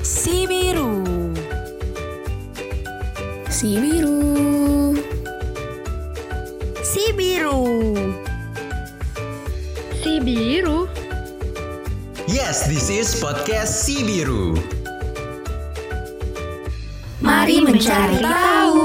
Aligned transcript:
Si 0.00 0.48
Biru 0.48 1.04
Si 3.52 3.76
biru. 3.76 4.96
Si 6.80 7.12
Biru 7.12 7.60
Si 10.00 10.16
biru. 10.24 10.88
Yes, 12.24 12.64
this 12.64 12.88
is 12.88 13.12
podcast 13.20 13.84
Si 13.84 14.00
Biru. 14.00 14.56
Mari 17.20 17.60
mencari 17.60 18.24
tahu 18.24 18.80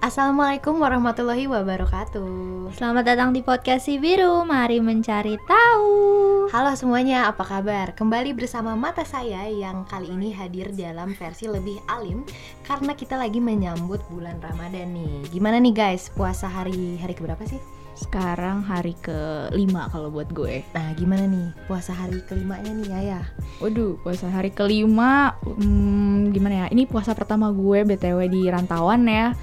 Assalamualaikum 0.00 0.80
warahmatullahi 0.80 1.44
wabarakatuh. 1.44 2.72
Selamat 2.72 3.04
datang 3.04 3.36
di 3.36 3.44
podcast 3.44 3.84
Si 3.84 4.00
Biru. 4.00 4.48
Mari 4.48 4.80
mencari 4.80 5.36
tahu. 5.44 6.29
Halo 6.50 6.74
semuanya, 6.74 7.30
apa 7.30 7.46
kabar? 7.46 7.94
Kembali 7.94 8.34
bersama 8.34 8.74
mata 8.74 9.06
saya 9.06 9.46
yang 9.46 9.86
kali 9.86 10.10
ini 10.10 10.34
hadir 10.34 10.74
dalam 10.74 11.14
versi 11.14 11.46
lebih 11.46 11.78
alim 11.86 12.26
karena 12.66 12.90
kita 12.90 13.14
lagi 13.14 13.38
menyambut 13.38 14.02
bulan 14.10 14.34
Ramadan 14.42 14.90
nih. 14.90 15.30
Gimana 15.30 15.62
nih 15.62 15.70
guys? 15.70 16.10
Puasa 16.10 16.50
hari 16.50 16.98
hari 16.98 17.14
keberapa 17.14 17.38
sih? 17.46 17.62
Sekarang 17.94 18.66
hari 18.66 18.98
kelima 18.98 19.86
kalau 19.94 20.10
buat 20.10 20.26
gue. 20.34 20.66
Nah, 20.74 20.90
gimana 20.98 21.30
nih 21.30 21.54
puasa 21.70 21.94
hari 21.94 22.18
kelimanya 22.26 22.74
nih 22.74 22.98
Yaya? 22.98 23.22
Waduh, 23.62 24.02
puasa 24.02 24.26
hari 24.26 24.50
kelima, 24.50 25.38
hmm, 25.46 26.34
gimana 26.34 26.66
ya? 26.66 26.74
Ini 26.74 26.82
puasa 26.90 27.14
pertama 27.14 27.54
gue 27.54 27.86
btw 27.86 28.26
di 28.26 28.50
rantauan 28.50 29.06
ya. 29.06 29.38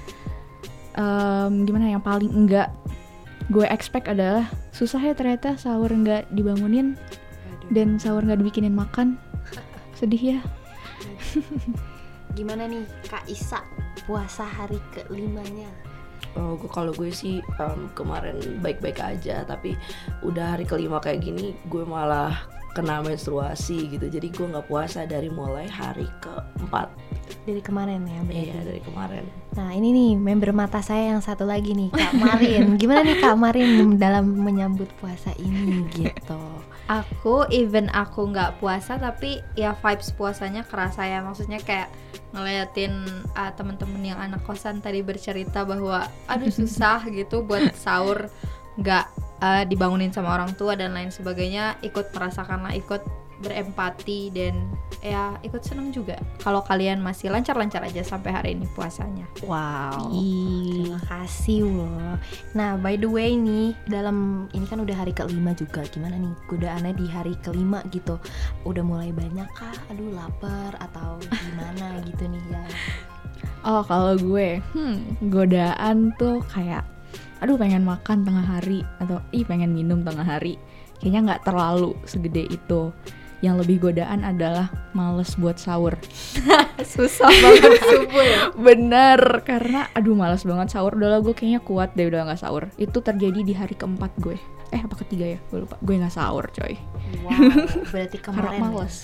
Em, 0.92 1.64
gimana 1.64 1.88
yang 1.88 2.04
paling 2.04 2.28
enggak 2.28 2.68
gue 3.48 3.64
expect 3.64 4.08
adalah 4.08 4.46
susah 4.70 5.00
ya 5.00 5.14
ternyata 5.16 5.56
sahur 5.56 5.88
enggak 5.88 6.28
dibangunin 6.30 6.94
dan 7.72 7.96
sahur 7.96 8.20
enggak 8.24 8.40
dibikinin 8.40 8.72
makan. 8.72 9.16
Sedih 9.98 10.36
ya. 10.36 10.40
Gimana 12.32 12.68
nih 12.68 12.84
Kak 13.08 13.24
Isa 13.26 13.64
puasa 14.04 14.44
hari 14.44 14.78
kelimanya? 14.92 15.68
Oh, 16.36 16.54
gua- 16.54 16.70
kalau 16.70 16.92
gue 16.92 17.08
sih 17.10 17.40
em, 17.58 17.80
kemarin 17.96 18.36
baik-baik 18.60 19.00
aja, 19.00 19.42
tapi 19.42 19.74
udah 20.22 20.54
hari 20.54 20.68
kelima 20.68 21.00
kayak 21.00 21.24
gini, 21.24 21.56
gue 21.66 21.82
malah 21.82 22.46
kena 22.76 23.00
menstruasi 23.00 23.96
gitu. 23.96 24.06
Jadi 24.08 24.28
gue 24.32 24.46
nggak 24.48 24.68
puasa 24.68 25.08
dari 25.08 25.32
mulai 25.32 25.68
hari 25.68 26.06
keempat. 26.20 26.88
Dari 27.44 27.60
kemarin 27.64 28.04
ya 28.04 28.20
berarti. 28.24 28.44
Iya 28.48 28.58
dari 28.64 28.80
kemarin. 28.84 29.24
Nah 29.56 29.68
ini 29.74 29.88
nih 29.90 30.10
member 30.20 30.52
mata 30.52 30.80
saya 30.84 31.16
yang 31.16 31.22
satu 31.24 31.48
lagi 31.48 31.72
nih 31.74 31.90
Kak 31.90 32.14
Marin 32.14 32.64
Gimana 32.80 33.02
nih 33.02 33.18
Kak 33.18 33.36
Marin 33.40 33.96
dalam 33.98 34.38
menyambut 34.38 34.86
puasa 35.00 35.32
ini 35.40 35.82
gitu 35.96 36.38
Aku 36.88 37.44
even 37.52 37.92
aku 37.92 38.32
nggak 38.32 38.60
puasa 38.62 38.96
tapi 38.96 39.44
ya 39.58 39.76
vibes 39.76 40.08
puasanya 40.16 40.64
kerasa 40.64 41.04
ya. 41.04 41.20
Maksudnya 41.20 41.60
kayak 41.60 41.92
ngeliatin 42.32 43.04
uh, 43.36 43.52
temen-temen 43.56 44.14
yang 44.14 44.20
anak 44.20 44.44
kosan 44.44 44.80
tadi 44.80 45.00
bercerita 45.04 45.64
bahwa 45.64 46.08
aduh 46.28 46.52
susah 46.60 47.04
gitu 47.12 47.44
buat 47.44 47.76
sahur 47.76 48.32
nggak 48.80 49.27
uh, 49.42 49.62
dibangunin 49.66 50.10
sama 50.14 50.34
orang 50.34 50.54
tua 50.54 50.74
dan 50.74 50.94
lain 50.94 51.10
sebagainya 51.10 51.78
ikut 51.82 52.10
merasakan 52.14 52.66
lah 52.66 52.74
ikut 52.74 53.02
berempati 53.38 54.34
dan 54.34 54.66
ya 54.98 55.38
ikut 55.46 55.62
seneng 55.62 55.94
juga. 55.94 56.18
Kalau 56.42 56.58
kalian 56.66 56.98
masih 56.98 57.30
lancar-lancar 57.30 57.86
aja 57.86 58.02
sampai 58.02 58.34
hari 58.34 58.50
ini 58.58 58.66
puasanya. 58.74 59.30
Wow. 59.46 60.10
Ih. 60.10 60.90
Terima 60.90 61.00
kasih 61.06 61.68
loh 61.68 62.18
Nah 62.56 62.74
by 62.80 62.98
the 62.98 63.06
way 63.06 63.38
nih 63.38 63.76
Dalam 63.86 64.48
ini 64.50 64.66
kan 64.66 64.82
udah 64.82 64.96
hari 64.98 65.14
kelima 65.14 65.54
juga. 65.54 65.86
Gimana 65.86 66.18
nih 66.18 66.34
godaannya 66.50 66.92
di 66.98 67.06
hari 67.06 67.38
kelima 67.46 67.78
gitu? 67.94 68.18
Udah 68.66 68.82
mulai 68.82 69.14
banyak 69.14 69.46
kah? 69.54 69.76
Aduh 69.94 70.10
lapar 70.18 70.74
atau 70.82 71.22
gimana 71.30 71.98
gitu 72.10 72.26
nih 72.26 72.42
ya? 72.50 72.62
Oh 73.66 73.82
kalau 73.82 74.14
gue, 74.14 74.62
hmm, 74.74 75.28
godaan 75.34 76.14
tuh 76.14 76.38
kayak, 76.46 76.86
aduh 77.38 77.56
pengen 77.58 77.86
makan 77.86 78.26
tengah 78.26 78.44
hari 78.44 78.82
atau 78.98 79.22
ih 79.30 79.46
pengen 79.46 79.74
minum 79.74 80.02
tengah 80.02 80.26
hari. 80.26 80.58
Kayaknya 80.98 81.20
nggak 81.34 81.42
terlalu 81.46 81.94
segede 82.04 82.50
itu. 82.50 82.90
Yang 83.38 83.62
lebih 83.62 83.76
godaan 83.86 84.26
adalah 84.26 84.66
males 84.90 85.38
buat 85.38 85.62
sahur. 85.62 85.94
susah 86.98 87.30
banget 87.30 87.78
subuh 87.94 88.24
ya 88.26 88.40
Bener, 88.58 89.46
karena 89.46 89.86
aduh 89.94 90.18
males 90.18 90.42
banget 90.42 90.74
sahur. 90.74 90.98
Udahlah 90.98 91.22
gue 91.22 91.34
kayaknya 91.38 91.62
kuat 91.62 91.94
deh 91.94 92.10
udah 92.10 92.26
nggak 92.26 92.42
sahur. 92.42 92.66
Itu 92.74 92.98
terjadi 92.98 93.46
di 93.46 93.54
hari 93.54 93.78
keempat 93.78 94.10
gue. 94.18 94.34
Eh 94.74 94.82
apa 94.82 94.98
ketiga 94.98 95.38
ya? 95.38 95.38
Gue 95.54 95.62
lupa. 95.62 95.78
Gue 95.78 96.02
nggak 96.02 96.14
sahur 96.18 96.50
coy. 96.50 96.74
Wow 97.22 97.38
berarti 97.94 98.18
Karena 98.26 98.50
kemarin 98.50 98.58
ya? 98.58 98.62
males. 98.66 98.96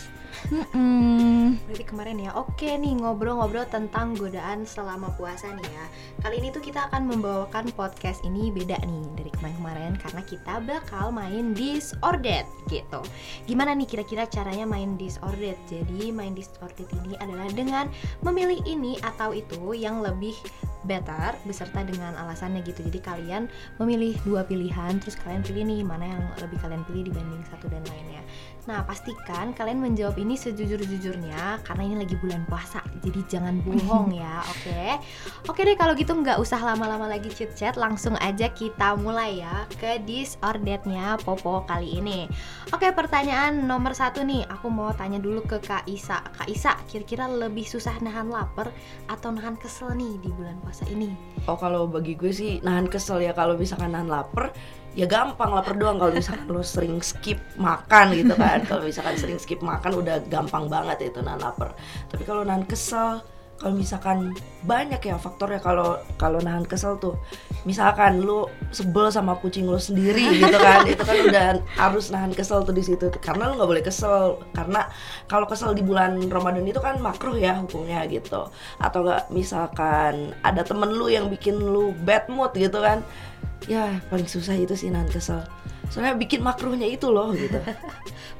Mm-mm. 0.52 1.56
Berarti 1.64 1.84
kemarin 1.88 2.20
ya, 2.20 2.36
oke 2.36 2.68
nih 2.68 3.00
ngobrol-ngobrol 3.00 3.64
tentang 3.72 4.12
godaan 4.12 4.68
selama 4.68 5.08
puasa 5.16 5.48
nih 5.56 5.64
ya. 5.64 5.84
Kali 6.20 6.36
ini 6.36 6.52
tuh 6.52 6.60
kita 6.60 6.92
akan 6.92 7.08
membawakan 7.08 7.72
podcast 7.72 8.20
ini 8.28 8.52
beda 8.52 8.76
nih 8.84 9.04
dari 9.16 9.30
kemarin-kemarin 9.32 9.96
Karena 9.96 10.20
kita 10.20 10.60
bakal 10.60 11.16
main 11.16 11.56
disordered 11.56 12.44
gitu. 12.68 13.00
Gimana 13.48 13.72
nih 13.72 13.88
kira-kira 13.88 14.28
caranya 14.28 14.68
main 14.68 15.00
disordered? 15.00 15.56
Jadi 15.64 16.12
main 16.12 16.36
disordered 16.36 16.92
ini 16.92 17.16
adalah 17.24 17.48
dengan 17.48 17.88
memilih 18.20 18.60
ini 18.68 19.00
atau 19.00 19.32
itu 19.32 19.72
yang 19.72 20.04
lebih 20.04 20.36
better 20.84 21.32
Beserta 21.48 21.80
dengan 21.80 22.12
alasannya 22.20 22.60
gitu. 22.68 22.84
Jadi 22.84 23.00
kalian 23.00 23.48
memilih 23.80 24.12
dua 24.28 24.44
pilihan 24.44 25.00
Terus 25.00 25.16
kalian 25.24 25.40
pilih 25.40 25.64
nih 25.64 25.80
mana 25.80 26.04
yang 26.04 26.22
lebih 26.44 26.60
kalian 26.60 26.84
pilih 26.84 27.08
dibanding 27.08 27.40
satu 27.48 27.72
dan 27.72 27.80
lainnya 27.88 28.20
Nah, 28.64 28.80
pastikan 28.80 29.52
kalian 29.52 29.76
menjawab 29.76 30.16
ini 30.16 30.40
sejujur-jujurnya 30.40 31.60
karena 31.68 31.82
ini 31.84 31.96
lagi 32.00 32.16
bulan 32.16 32.48
puasa. 32.48 32.80
Jadi 33.04 33.20
jangan 33.28 33.60
bohong 33.60 34.16
ya, 34.16 34.40
oke? 34.52 34.82
Oke 35.52 35.60
deh 35.68 35.76
kalau 35.76 35.92
gitu 35.92 36.16
nggak 36.16 36.40
usah 36.40 36.56
lama-lama 36.64 37.04
lagi 37.04 37.28
chit-chat, 37.28 37.76
langsung 37.76 38.16
aja 38.24 38.48
kita 38.48 38.96
mulai 38.96 39.44
ya 39.44 39.68
ke 39.76 40.00
disorderednya 40.08 41.20
Popo 41.20 41.68
kali 41.68 42.00
ini. 42.00 42.24
Oke, 42.72 42.88
pertanyaan 42.96 43.68
nomor 43.68 43.92
satu 43.92 44.24
nih, 44.24 44.48
aku 44.48 44.72
mau 44.72 44.88
tanya 44.96 45.20
dulu 45.20 45.44
ke 45.44 45.60
Kak 45.60 45.84
Isa. 45.84 46.24
Kak 46.32 46.48
Isa, 46.48 46.72
kira-kira 46.88 47.28
lebih 47.28 47.68
susah 47.68 47.92
nahan 48.00 48.32
lapar 48.32 48.72
atau 49.12 49.28
nahan 49.28 49.60
kesel 49.60 49.92
nih 49.92 50.16
di 50.24 50.32
bulan 50.32 50.56
puasa 50.64 50.88
ini? 50.88 51.12
Oh 51.44 51.60
kalau 51.60 51.84
bagi 51.84 52.16
gue 52.16 52.32
sih 52.32 52.64
nahan 52.64 52.88
kesel 52.88 53.20
ya 53.20 53.36
kalau 53.36 53.60
misalkan 53.60 53.92
nahan 53.92 54.08
lapar 54.08 54.56
ya 54.94 55.06
gampang 55.10 55.50
lapar 55.50 55.74
doang. 55.74 55.98
Kalau 55.98 56.14
misalkan 56.14 56.46
lo 56.48 56.62
sering 56.62 57.02
skip 57.02 57.38
makan 57.58 58.14
gitu 58.14 58.34
kan. 58.38 58.62
Kalau 58.64 58.82
misalkan 58.86 59.14
sering 59.18 59.38
skip 59.42 59.60
makan 59.60 60.00
udah 60.00 60.22
gampang 60.30 60.70
banget 60.70 61.10
itu 61.10 61.18
nahan 61.20 61.42
lapar. 61.42 61.74
Tapi 62.08 62.22
kalau 62.22 62.46
nahan 62.46 62.64
kesel 62.64 63.22
kalau 63.54 63.74
misalkan 63.78 64.34
banyak 64.66 64.98
ya 64.98 65.16
faktornya 65.16 65.62
kalau 65.62 65.96
kalau 66.18 66.42
nahan 66.42 66.66
kesel 66.66 66.98
tuh. 66.98 67.16
Misalkan 67.64 68.20
lu 68.20 68.44
sebel 68.74 69.08
sama 69.08 69.38
kucing 69.40 69.64
lu 69.64 69.80
sendiri 69.80 70.20
gitu 70.42 70.58
kan 70.58 70.84
itu 70.84 71.00
kan 71.00 71.16
udah 71.24 71.46
harus 71.80 72.12
nahan 72.12 72.34
kesel 72.34 72.66
tuh 72.66 72.74
di 72.74 72.84
situ. 72.84 73.08
Karena 73.22 73.48
lu 73.48 73.56
nggak 73.56 73.70
boleh 73.70 73.84
kesel. 73.84 74.42
Karena 74.52 74.90
kalau 75.30 75.48
kesel 75.48 75.72
di 75.72 75.80
bulan 75.80 76.18
Ramadan 76.28 76.66
itu 76.66 76.82
kan 76.82 77.00
makruh 77.00 77.38
ya 77.38 77.56
hukumnya 77.62 78.04
gitu. 78.10 78.50
Atau 78.82 79.06
enggak 79.06 79.30
misalkan 79.32 80.34
ada 80.44 80.60
temen 80.60 80.92
lu 80.92 81.08
yang 81.08 81.30
bikin 81.30 81.56
lu 81.56 81.96
bad 82.04 82.28
mood 82.28 82.52
gitu 82.52 82.82
kan. 82.82 83.00
Ya 83.64 84.02
paling 84.12 84.28
susah 84.28 84.58
itu 84.58 84.76
sih 84.76 84.92
nahan 84.92 85.08
kesel 85.08 85.40
soalnya 85.92 86.14
bikin 86.16 86.40
makruhnya 86.40 86.88
itu 86.88 87.08
loh 87.10 87.32
gitu 87.32 87.58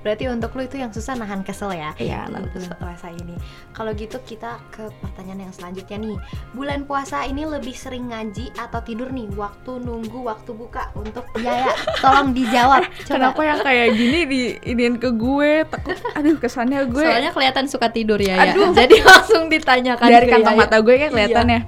Berarti 0.05 0.28
untuk 0.28 0.53
lu 0.53 0.69
itu 0.69 0.77
yang 0.77 0.93
susah 0.93 1.16
nahan 1.16 1.41
kesel 1.41 1.72
ya? 1.72 1.97
Iya, 1.97 2.28
nahan 2.28 2.44
bulan 2.53 2.53
kesel. 2.53 2.77
puasa 2.77 3.09
ini. 3.09 3.41
Kalau 3.72 3.97
gitu 3.97 4.21
kita 4.21 4.60
ke 4.69 4.93
pertanyaan 5.00 5.49
yang 5.49 5.54
selanjutnya 5.56 5.97
nih. 5.97 6.16
Bulan 6.53 6.84
puasa 6.84 7.25
ini 7.25 7.49
lebih 7.49 7.72
sering 7.72 8.12
ngaji 8.12 8.53
atau 8.53 8.84
tidur 8.84 9.09
nih? 9.09 9.33
Waktu 9.33 9.81
nunggu 9.81 10.28
waktu 10.28 10.53
buka 10.53 10.93
untuk 10.93 11.25
ya 11.41 11.65
ya. 11.65 11.72
Tolong 12.04 12.37
dijawab. 12.37 12.84
Coba. 12.84 13.16
Kenapa 13.16 13.41
yang 13.48 13.60
kayak 13.65 13.89
gini 13.97 14.21
di 14.28 14.41
iniin 14.60 15.01
ke 15.01 15.09
gue? 15.09 15.65
Takut, 15.72 15.97
aduh 16.13 16.36
kesannya 16.36 16.84
gue 16.84 17.04
soalnya 17.04 17.33
kelihatan 17.33 17.65
suka 17.66 17.89
tidur 17.89 18.21
ya 18.21 18.36
ya 18.36 18.54
jadi 18.84 18.97
langsung 19.01 19.48
ditanyakan 19.48 20.09
dari 20.09 20.27
kantong 20.30 20.57
Yaya. 20.57 20.63
mata 20.68 20.77
gue 20.78 20.95
kan 21.01 21.10
kelihatan 21.10 21.47
ya 21.48 21.60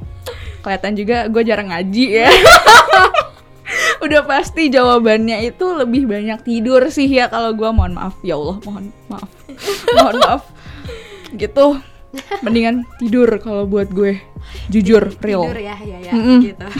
kelihatan 0.60 0.92
juga 0.94 1.16
gue 1.32 1.42
jarang 1.46 1.68
ngaji 1.72 2.06
ya 2.22 2.28
udah 4.04 4.22
pasti 4.26 4.68
jawabannya 4.68 5.46
itu 5.46 5.66
lebih 5.72 6.08
banyak 6.08 6.40
tidur 6.44 6.82
sih 6.92 7.08
ya 7.08 7.30
kalau 7.32 7.52
gue 7.56 7.68
mohon 7.70 7.96
maaf. 7.96 8.14
Ya 8.20 8.36
Allah 8.36 8.56
mohon 8.64 8.92
maaf. 9.08 9.30
Mohon 9.96 10.16
maaf. 10.22 10.42
Gitu. 11.32 11.66
Mendingan 12.44 12.88
tidur 13.00 13.28
kalau 13.40 13.68
buat 13.68 13.88
gue. 13.92 14.20
Jujur 14.72 15.12
real. 15.20 15.46
Tidur 15.48 15.60
ya 15.60 15.76
ya 15.80 15.98
ya 16.00 16.12
Mm-mm. 16.12 16.38
gitu. 16.44 16.66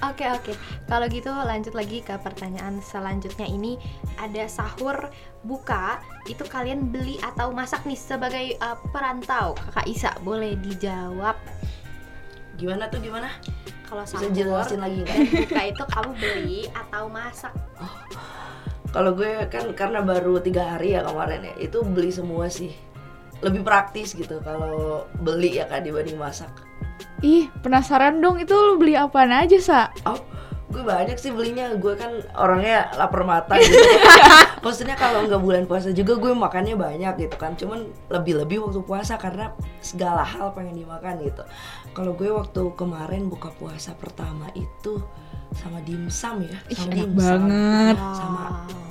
Oke 0.00 0.24
oke, 0.32 0.56
kalau 0.88 1.12
gitu 1.12 1.28
lanjut 1.28 1.76
lagi 1.76 2.00
ke 2.00 2.16
pertanyaan 2.24 2.80
selanjutnya 2.80 3.44
ini. 3.44 3.76
Ada 4.16 4.48
sahur 4.48 5.12
buka 5.44 6.00
itu 6.24 6.40
kalian 6.48 6.88
beli 6.88 7.20
atau 7.20 7.52
masak 7.52 7.84
nih 7.84 8.00
sebagai 8.00 8.56
uh, 8.64 8.80
perantau. 8.96 9.52
Kakak 9.60 9.84
Isa 9.84 10.10
boleh 10.24 10.56
dijawab. 10.56 11.36
Gimana 12.56 12.88
tuh 12.88 13.04
gimana 13.04 13.28
kalau 13.90 14.06
Bisa 14.06 14.22
sahur 14.22 14.30
jelasin 14.30 14.78
lagi 14.78 15.02
dan 15.02 15.18
buka 15.42 15.62
itu 15.66 15.84
kamu 15.90 16.10
beli 16.14 16.60
atau 16.70 17.10
masak. 17.10 17.52
Kalau 18.94 19.10
gue 19.18 19.50
kan 19.50 19.64
karena 19.74 19.98
baru 19.98 20.38
tiga 20.38 20.78
hari 20.78 20.94
ya 20.94 21.02
kemarin 21.02 21.42
ya 21.42 21.54
itu 21.58 21.82
beli 21.82 22.14
semua 22.14 22.46
sih. 22.46 22.70
Lebih 23.42 23.66
praktis 23.66 24.14
gitu 24.14 24.38
kalau 24.46 25.10
beli 25.18 25.58
ya 25.58 25.66
kan 25.66 25.82
dibanding 25.82 26.14
masak. 26.14 26.54
Ih, 27.20 27.50
penasaran 27.66 28.22
dong 28.22 28.38
itu 28.38 28.54
lu 28.54 28.80
beli 28.80 28.96
apaan 28.96 29.34
aja, 29.34 29.58
Sa? 29.60 29.80
oh 30.08 30.16
gue 30.70 30.86
banyak 30.86 31.18
sih 31.18 31.34
belinya. 31.34 31.74
Gue 31.74 31.98
kan 31.98 32.14
orangnya 32.38 32.94
lapar 32.94 33.26
mata 33.26 33.58
gitu 33.60 33.74
maksudnya 34.60 34.96
kalau 34.96 35.24
nggak 35.26 35.42
bulan 35.42 35.64
puasa 35.64 35.90
juga 35.90 36.16
gue 36.16 36.32
makannya 36.32 36.76
banyak 36.76 37.28
gitu 37.28 37.36
kan. 37.36 37.56
Cuman 37.56 37.88
lebih-lebih 38.12 38.68
waktu 38.68 38.80
puasa 38.84 39.16
karena 39.16 39.52
segala 39.80 40.22
hal 40.24 40.52
pengen 40.52 40.80
dimakan 40.84 41.20
gitu. 41.24 41.42
Kalau 41.96 42.12
gue 42.14 42.30
waktu 42.30 42.62
kemarin 42.76 43.26
buka 43.26 43.50
puasa 43.56 43.96
pertama 43.96 44.48
itu 44.54 45.02
sama 45.58 45.82
dimsum 45.82 46.46
ya. 46.46 46.58
Sama 46.72 46.92
dimsum 46.94 47.16
banget. 47.18 47.96
sama 47.98 48.44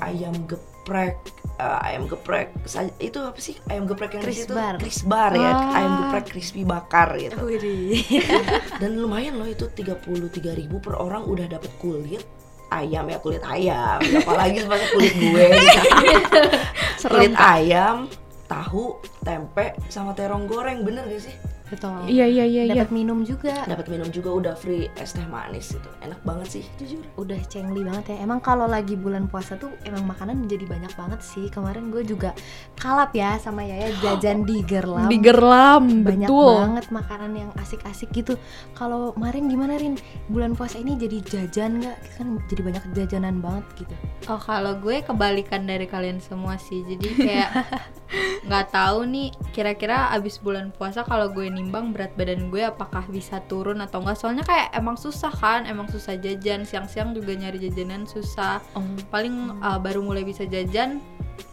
ayam 0.04 0.36
geprek 0.44 1.16
eh, 1.56 1.88
ayam 1.88 2.04
geprek 2.12 2.52
itu 3.00 3.20
apa 3.24 3.40
sih? 3.40 3.56
Ayam 3.72 3.88
geprek 3.88 4.20
yang 4.20 4.24
di 4.28 4.36
situ? 4.36 4.52
Krisbar. 4.52 4.74
krisbar 4.82 5.32
ya. 5.38 5.52
Ah. 5.56 5.78
ayam 5.80 5.92
geprek 6.04 6.26
crispy 6.36 6.62
bakar 6.68 7.16
gitu. 7.16 7.38
Dan 8.82 9.00
lumayan 9.00 9.40
loh 9.40 9.48
itu 9.48 9.72
33.000 9.72 10.60
ribu 10.60 10.84
per 10.84 11.00
orang 11.00 11.24
udah 11.24 11.48
dapet 11.48 11.72
kulit 11.80 12.39
ayam 12.70 13.06
ya 13.10 13.18
kulit 13.22 13.44
ayam. 13.46 14.00
Apalagi 14.02 14.66
masa 14.66 14.86
kulit 14.94 15.14
gue. 15.18 15.46
Kulit 17.10 17.36
ayam 17.36 18.12
tahu 18.46 19.00
tempe 19.26 19.78
sama 19.90 20.14
terong 20.14 20.46
goreng. 20.46 20.86
Bener 20.86 21.06
gak 21.08 21.22
sih 21.22 21.36
Betul. 21.70 22.10
Iya, 22.10 22.26
iya, 22.26 22.46
iya, 22.46 22.64
iya. 22.66 22.74
Dapat 22.74 22.92
minum 22.92 23.22
juga. 23.22 23.54
dapat 23.70 23.86
minum 23.90 24.10
juga 24.10 24.30
udah 24.34 24.54
free 24.58 24.90
es 24.98 25.14
teh 25.14 25.26
manis 25.30 25.78
itu 25.78 25.90
enak 26.02 26.18
banget 26.26 26.60
sih 26.60 26.64
jujur 26.82 27.06
Udah 27.16 27.38
cengli 27.46 27.86
banget 27.86 28.18
ya. 28.18 28.26
Emang 28.26 28.42
kalau 28.42 28.66
lagi 28.66 28.98
bulan 28.98 29.30
puasa 29.30 29.56
tuh 29.56 29.70
emang 29.86 30.10
makanan 30.10 30.50
jadi 30.50 30.66
banyak 30.66 30.94
banget 30.98 31.22
sih. 31.22 31.48
Kemarin 31.54 31.94
gue 31.94 32.02
juga 32.02 32.34
kalap 32.78 33.14
ya 33.14 33.38
sama 33.38 33.62
Yaya 33.62 33.94
jajan 34.04 34.44
di 34.44 34.66
Gerlam. 34.66 35.08
Di 35.08 35.18
Gerlam, 35.22 35.84
banyak 36.02 36.30
betul. 36.30 36.56
banget 36.58 36.86
makanan 36.90 37.32
yang 37.38 37.52
asik-asik 37.62 38.10
gitu. 38.12 38.34
Kalau 38.74 39.14
Marin 39.14 39.46
gimana 39.46 39.78
Rin? 39.78 39.96
Bulan 40.28 40.58
puasa 40.58 40.82
ini 40.82 40.98
jadi 40.98 41.22
jajan 41.22 41.86
nggak? 41.86 41.98
Kan 42.18 42.42
jadi 42.50 42.62
banyak 42.66 42.84
jajanan 42.98 43.40
banget 43.40 43.66
gitu. 43.86 43.96
Oh 44.28 44.42
kalau 44.42 44.74
gue 44.78 45.06
kebalikan 45.06 45.66
dari 45.70 45.86
kalian 45.90 46.22
semua 46.22 46.60
sih 46.60 46.86
Jadi 46.86 47.08
kayak 47.18 47.50
nggak 48.48 48.66
tahu 48.74 49.06
nih 49.06 49.30
kira-kira 49.54 50.10
abis 50.14 50.42
bulan 50.42 50.74
puasa 50.74 51.06
kalau 51.06 51.30
gue 51.30 51.46
nimbang 51.60 51.92
berat 51.92 52.16
badan 52.16 52.48
gue 52.48 52.64
apakah 52.64 53.04
bisa 53.12 53.44
turun 53.52 53.84
atau 53.84 54.00
enggak. 54.00 54.16
Soalnya 54.16 54.48
kayak 54.48 54.72
emang 54.72 54.96
susah 54.96 55.30
kan 55.30 55.68
Emang 55.68 55.92
susah 55.92 56.16
jajan. 56.16 56.64
Siang-siang 56.64 57.12
juga 57.12 57.36
nyari 57.36 57.60
jajanan 57.60 58.08
susah. 58.08 58.64
Oh. 58.74 58.84
Paling 59.12 59.60
uh, 59.60 59.76
baru 59.76 60.00
mulai 60.00 60.24
bisa 60.24 60.48
jajan. 60.48 61.04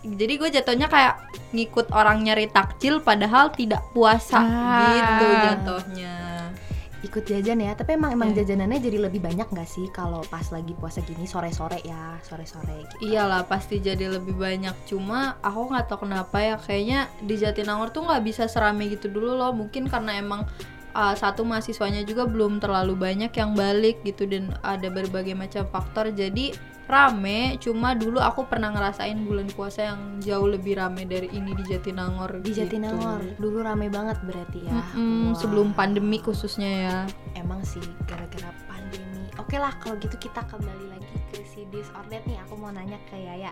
Jadi 0.07 0.39
gue 0.39 0.49
jatuhnya 0.51 0.87
kayak 0.87 1.27
ngikut 1.51 1.91
orang 1.91 2.23
nyari 2.23 2.47
takjil 2.47 3.03
padahal 3.03 3.51
tidak 3.55 3.83
puasa 3.91 4.39
Ah. 4.39 4.83
gitu 4.95 5.27
jatuhnya 5.47 6.15
Ikut 7.07 7.23
jajan 7.23 7.63
ya. 7.63 7.73
Tapi 7.73 7.95
emang 7.95 8.11
emang 8.13 8.35
Iya. 8.35 8.43
jajanannya 8.43 8.83
jadi 8.83 8.99
lebih 8.99 9.23
banyak 9.23 9.47
nggak 9.47 9.69
sih 9.71 9.87
kalau 9.95 10.27
pas 10.27 10.43
lagi 10.51 10.75
puasa 10.75 10.99
gini 11.01 11.23
sore-sore 11.23 11.79
ya, 11.87 12.19
sore-sore 12.27 12.83
gitu. 12.83 12.95
Iyalah 13.07 13.47
pasti 13.47 13.79
jadi 13.79 14.11
lebih 14.11 14.35
banyak 14.35 14.75
Cuma 14.85 15.39
aku 15.39 15.71
nggak 15.71 15.87
tahu 15.87 16.11
kenapa 16.11 16.37
ya 16.43 16.55
Kayaknya 16.59 17.07
di 17.23 17.39
Jatinangor 17.39 17.95
tuh 17.95 18.03
nggak 18.03 18.23
bisa 18.27 18.51
serame 18.51 18.91
gitu 18.91 19.07
dulu 19.07 19.39
loh 19.39 19.55
Mungkin 19.55 19.87
karena 19.87 20.19
emang 20.19 20.43
uh, 20.93 21.15
satu 21.15 21.47
mahasiswanya 21.47 22.03
juga 22.03 22.27
belum 22.27 22.59
terlalu 22.59 22.99
banyak 22.99 23.31
yang 23.31 23.55
balik 23.55 24.03
gitu 24.03 24.27
Dan 24.27 24.51
ada 24.67 24.91
berbagai 24.91 25.39
macam 25.39 25.63
faktor 25.71 26.11
Jadi 26.11 26.76
rame 26.87 27.59
Cuma 27.59 27.93
dulu 27.95 28.23
aku 28.23 28.47
pernah 28.47 28.71
ngerasain 28.73 29.19
bulan 29.27 29.51
puasa 29.51 29.93
yang 29.95 30.23
jauh 30.23 30.47
lebih 30.47 30.79
rame 30.79 31.05
dari 31.07 31.31
ini 31.35 31.53
di 31.55 31.65
Jatinangor 31.67 32.41
Di 32.43 32.55
gitu. 32.55 32.67
Jatinangor 32.67 33.23
dulu 33.39 33.63
rame 33.63 33.91
banget 33.91 34.19
berarti 34.23 34.67
ya. 34.67 34.75
Mm-mm, 34.95 35.35
Wah. 35.35 35.39
Sebelum 35.39 35.75
pandemi 35.75 36.23
khususnya 36.23 36.71
ya 36.71 36.97
emang 37.39 37.63
sih 37.67 37.83
gara-gara 38.07 38.51
pandemi. 38.71 39.27
Oke 39.37 39.59
lah 39.61 39.75
kalau 39.83 39.99
gitu 40.01 40.17
kita 40.17 40.43
kembali 40.47 40.87
lagi 40.91 41.16
si 41.57 41.65
disordered 41.73 42.21
nih. 42.29 42.37
Aku 42.45 42.61
mau 42.61 42.69
nanya 42.69 43.01
ke 43.09 43.17
Yaya. 43.17 43.49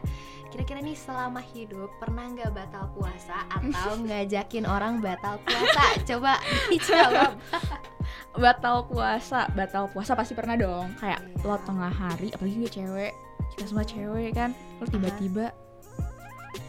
Kira-kira 0.52 0.84
nih 0.84 0.92
selama 0.92 1.40
hidup 1.40 1.88
pernah 1.96 2.28
nggak 2.28 2.52
batal 2.52 2.92
puasa 2.92 3.48
atau 3.48 3.96
ngajakin 4.04 4.68
orang 4.68 5.00
batal 5.00 5.40
puasa? 5.40 5.84
Coba 6.04 6.36
dijawab. 6.68 7.32
batal 8.34 8.84
puasa 8.84 9.46
batal 9.54 9.86
puasa 9.88 10.18
pasti 10.18 10.34
pernah 10.34 10.58
dong 10.58 10.90
kayak 10.98 11.22
Iya. 11.22 11.46
lo 11.46 11.56
tengah 11.62 11.88
hari 11.88 12.34
apalagi 12.34 12.66
gue 12.66 12.72
cewek 12.72 13.12
kita 13.54 13.64
semua 13.70 13.86
cewek 13.86 14.34
kan 14.34 14.50
lo 14.82 14.84
tiba-tiba 14.90 15.54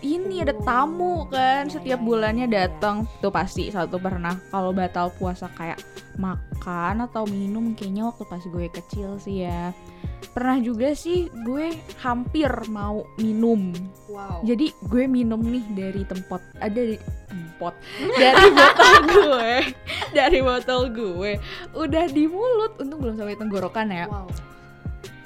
ini 0.06 0.46
ada 0.46 0.54
tamu 0.62 1.26
kan 1.26 1.66
Iya, 1.66 1.74
setiap 1.74 2.00
iya, 2.02 2.06
bulannya 2.06 2.46
iya. 2.46 2.70
datang 2.70 3.10
tuh 3.18 3.34
pasti 3.34 3.74
satu 3.74 3.98
pernah 3.98 4.38
kalau 4.54 4.78
batal 4.78 5.10
puasa 5.18 5.50
kayak 5.58 5.82
makan 6.22 7.02
atau 7.10 7.26
minum 7.26 7.74
kayaknya 7.74 8.14
waktu 8.14 8.24
pas 8.30 8.44
gue 8.46 8.68
kecil 8.70 9.18
sih 9.18 9.50
ya 9.50 9.74
pernah 10.32 10.58
juga 10.62 10.94
sih 10.98 11.30
gue 11.46 11.76
hampir 12.02 12.50
mau 12.72 13.06
minum. 13.20 13.74
Wow. 14.06 14.46
jadi 14.48 14.72
gue 14.88 15.04
minum 15.12 15.42
nih 15.44 15.66
dari 15.76 16.02
tempat 16.08 16.40
ada 16.64 16.82
di 16.82 16.96
tempat 17.28 17.74
dari 18.16 18.46
botol 18.54 18.96
gue. 19.12 19.52
Dari 20.16 20.40
botol 20.40 20.82
gue. 20.96 21.32
Udah 21.76 22.08
di 22.08 22.24
mulut. 22.24 22.80
Untung 22.80 23.04
belum 23.04 23.20
sampai 23.20 23.36
tenggorokan 23.36 23.92
ya. 23.92 24.08
Wow. 24.08 24.32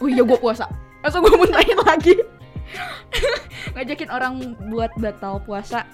oh 0.02 0.10
iya 0.10 0.26
gue 0.26 0.40
puasa. 0.42 0.66
Langsung 1.06 1.22
gue 1.22 1.38
muntahin 1.38 1.78
lagi. 1.86 2.18
Ngajakin 3.78 4.10
orang 4.10 4.58
buat 4.74 4.90
batal 4.98 5.38
puasa. 5.46 5.86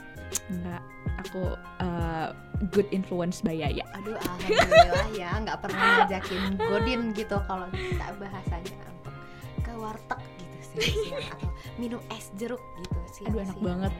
Enggak 0.48 0.95
aku 1.20 1.56
uh, 1.82 2.32
good 2.72 2.88
influence 2.92 3.44
by 3.44 3.56
Yaya. 3.56 3.84
Aduh 4.00 4.16
alhamdulillah 4.16 5.08
ya 5.14 5.30
nggak 5.44 5.58
pernah 5.64 5.84
ngajakin 6.04 6.42
Godin 6.58 7.02
gitu 7.12 7.38
kalau 7.46 7.68
kita 7.74 8.06
bahasanya 8.18 8.76
untuk 8.90 9.16
ke 9.64 9.72
warteg 9.76 10.22
gitu 10.40 10.58
sih 10.76 10.94
siang. 11.12 11.26
atau 11.36 11.50
minum 11.76 12.02
es 12.12 12.32
jeruk 12.40 12.62
gitu 12.80 13.00
sih. 13.12 13.24
aduh 13.28 13.44
enak 13.44 13.60
banget. 13.60 13.94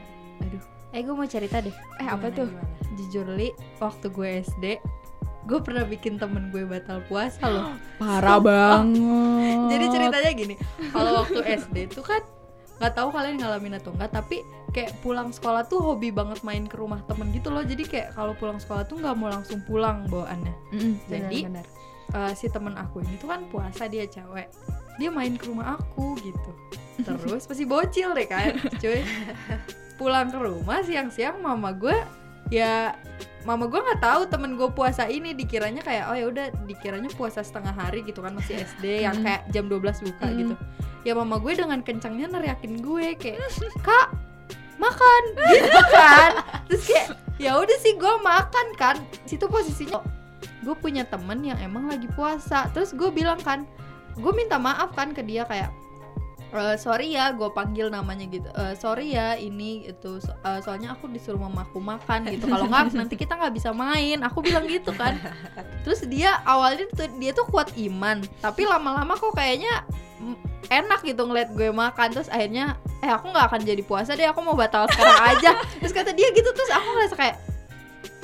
aduh. 0.44 0.62
Eh 0.94 1.00
gue 1.04 1.14
mau 1.14 1.28
cerita 1.28 1.60
deh. 1.60 1.74
Eh 2.00 2.08
apa 2.08 2.32
tuh? 2.32 2.48
Jujur 2.96 3.28
li, 3.36 3.52
waktu 3.76 4.08
gue 4.08 4.40
SD 4.40 4.80
Gue 5.46 5.62
pernah 5.62 5.86
bikin 5.86 6.18
temen 6.18 6.50
gue 6.50 6.66
batal 6.66 7.04
puasa 7.06 7.46
loh. 7.46 7.78
Parah 8.02 8.42
banget. 8.42 9.56
Jadi 9.70 9.84
ceritanya 9.92 10.30
gini 10.34 10.54
Kalau 10.90 11.22
waktu 11.22 11.40
SD 11.44 11.92
tuh 11.94 12.02
kan 12.02 12.22
nggak 12.76 12.92
tahu 12.92 13.08
kalian 13.08 13.40
ngalamin 13.40 13.80
atau 13.80 13.88
enggak 13.94 14.12
Tapi 14.12 14.44
kayak 14.76 14.92
pulang 15.00 15.32
sekolah 15.32 15.64
tuh 15.64 15.80
hobi 15.80 16.12
banget 16.12 16.36
main 16.42 16.62
ke 16.62 16.76
rumah 16.76 17.00
temen 17.02 17.32
gitu 17.32 17.48
loh 17.48 17.64
Jadi 17.64 17.82
kayak 17.82 18.12
kalau 18.12 18.36
pulang 18.36 18.56
sekolah 18.56 18.84
tuh 18.84 19.00
nggak 19.00 19.16
mau 19.16 19.26
langsung 19.26 19.64
pulang 19.64 20.04
bawaannya 20.04 20.52
Mm-mm. 20.70 20.92
Jadi 21.08 21.38
benar. 21.42 21.64
eh, 22.12 22.32
si 22.32 22.46
temen 22.46 22.76
aku 22.76 23.00
ini 23.00 23.16
tuh 23.16 23.26
kan 23.26 23.40
puasa 23.46 23.88
dia 23.88 24.04
cewek 24.04 24.52
Dia 24.94 25.08
main 25.08 25.32
ke 25.32 25.48
rumah 25.48 25.74
aku 25.74 26.20
gitu 26.20 26.50
Terus 27.06 27.44
masih 27.44 27.64
bocil 27.64 28.12
deh 28.12 28.24
kan 28.24 28.52
cuy 28.76 29.00
Pulang 29.96 30.28
ke 30.28 30.36
rumah 30.36 30.80
siang-siang 30.80 31.40
mama 31.40 31.72
gue 31.72 31.96
ya 32.46 32.92
mama 33.42 33.64
gue 33.64 33.74
nggak 33.76 33.98
tahu 33.98 34.22
temen 34.26 34.54
gue 34.54 34.68
puasa 34.68 35.06
ini 35.06 35.32
dikiranya 35.32 35.80
kayak 35.80 36.04
oh 36.06 36.14
ya 36.14 36.26
udah 36.26 36.46
dikiranya 36.62 37.10
puasa 37.10 37.40
setengah 37.40 37.72
hari 37.72 38.02
gitu 38.02 38.20
kan 38.20 38.30
masih 38.30 38.60
SD 38.60 38.84
yang 39.06 39.16
Hmm. 39.16 39.24
kayak 39.24 39.42
jam 39.50 39.66
12 39.66 39.82
buka 40.04 40.26
Hmm. 40.26 40.36
gitu 40.36 40.54
ya 41.02 41.14
mama 41.14 41.38
gue 41.38 41.54
dengan 41.54 41.80
kencangnya 41.80 42.26
neriakin 42.28 42.78
gue 42.78 43.06
kayak 43.16 43.38
kak 43.80 44.14
makan. 44.76 45.22
Gitu 45.52 45.82
kan. 45.90 46.30
Terus 46.68 46.82
kayak 46.84 47.08
ya 47.36 47.56
udah 47.56 47.78
sih 47.80 47.94
gue 47.94 48.14
makan 48.20 48.66
kan. 48.74 48.96
Situ 49.24 49.44
posisinya 49.46 50.00
gue 50.62 50.74
punya 50.74 51.06
temen 51.06 51.40
yang 51.40 51.58
emang 51.60 51.86
lagi 51.86 52.08
puasa. 52.12 52.66
Terus 52.72 52.92
gue 52.92 53.08
bilang 53.10 53.38
kan 53.38 53.64
gue 54.16 54.32
minta 54.32 54.56
maaf 54.56 54.96
kan 54.96 55.12
ke 55.12 55.20
dia 55.20 55.44
kayak 55.44 55.68
"Eh, 56.56 56.78
sorry 56.80 57.12
ya 57.12 57.34
gue 57.36 57.52
panggil 57.52 57.92
namanya 57.92 58.24
gitu. 58.26 58.48
"Eh, 58.48 58.72
sorry 58.74 59.12
ya 59.12 59.36
ini 59.36 59.84
itu 59.84 60.22
so- 60.22 60.32
eh, 60.40 60.62
soalnya 60.64 60.96
aku 60.96 61.10
disuruh 61.10 61.36
mama 61.36 61.66
aku 61.68 61.76
makan 61.78 62.24
gitu. 62.32 62.48
Kalau 62.48 62.64
nggak 62.64 62.94
nanti 62.98 63.14
kita 63.14 63.36
nggak 63.36 63.52
bisa 63.52 63.70
main. 63.76 64.24
Aku 64.24 64.40
bilang 64.40 64.64
gitu 64.64 64.94
kan. 64.96 65.18
Terus 65.84 66.06
dia 66.08 66.40
awalnya 66.42 66.88
tuh 66.90 67.12
dia 67.20 67.30
tuh 67.30 67.44
kuat 67.46 67.74
iman. 67.76 68.24
Tapi 68.40 68.64
lama-lama 68.64 69.12
kok 69.14 69.36
kayaknya 69.36 69.84
mm, 70.18 70.36
enak 70.72 71.00
gitu 71.04 71.22
ngeliat 71.28 71.52
gue 71.52 71.68
makan. 71.68 72.08
Terus 72.14 72.30
akhirnya 72.32 72.80
eh 73.06 73.12
aku 73.14 73.30
nggak 73.30 73.46
akan 73.46 73.60
jadi 73.62 73.82
puasa 73.86 74.18
deh 74.18 74.26
aku 74.26 74.42
mau 74.42 74.58
batal 74.58 74.90
sekarang 74.90 75.38
aja. 75.38 75.50
Terus 75.78 75.94
kata 75.94 76.10
dia 76.10 76.26
gitu 76.34 76.50
terus 76.50 76.70
aku 76.74 76.88
ngerasa 76.90 77.14
kayak 77.14 77.36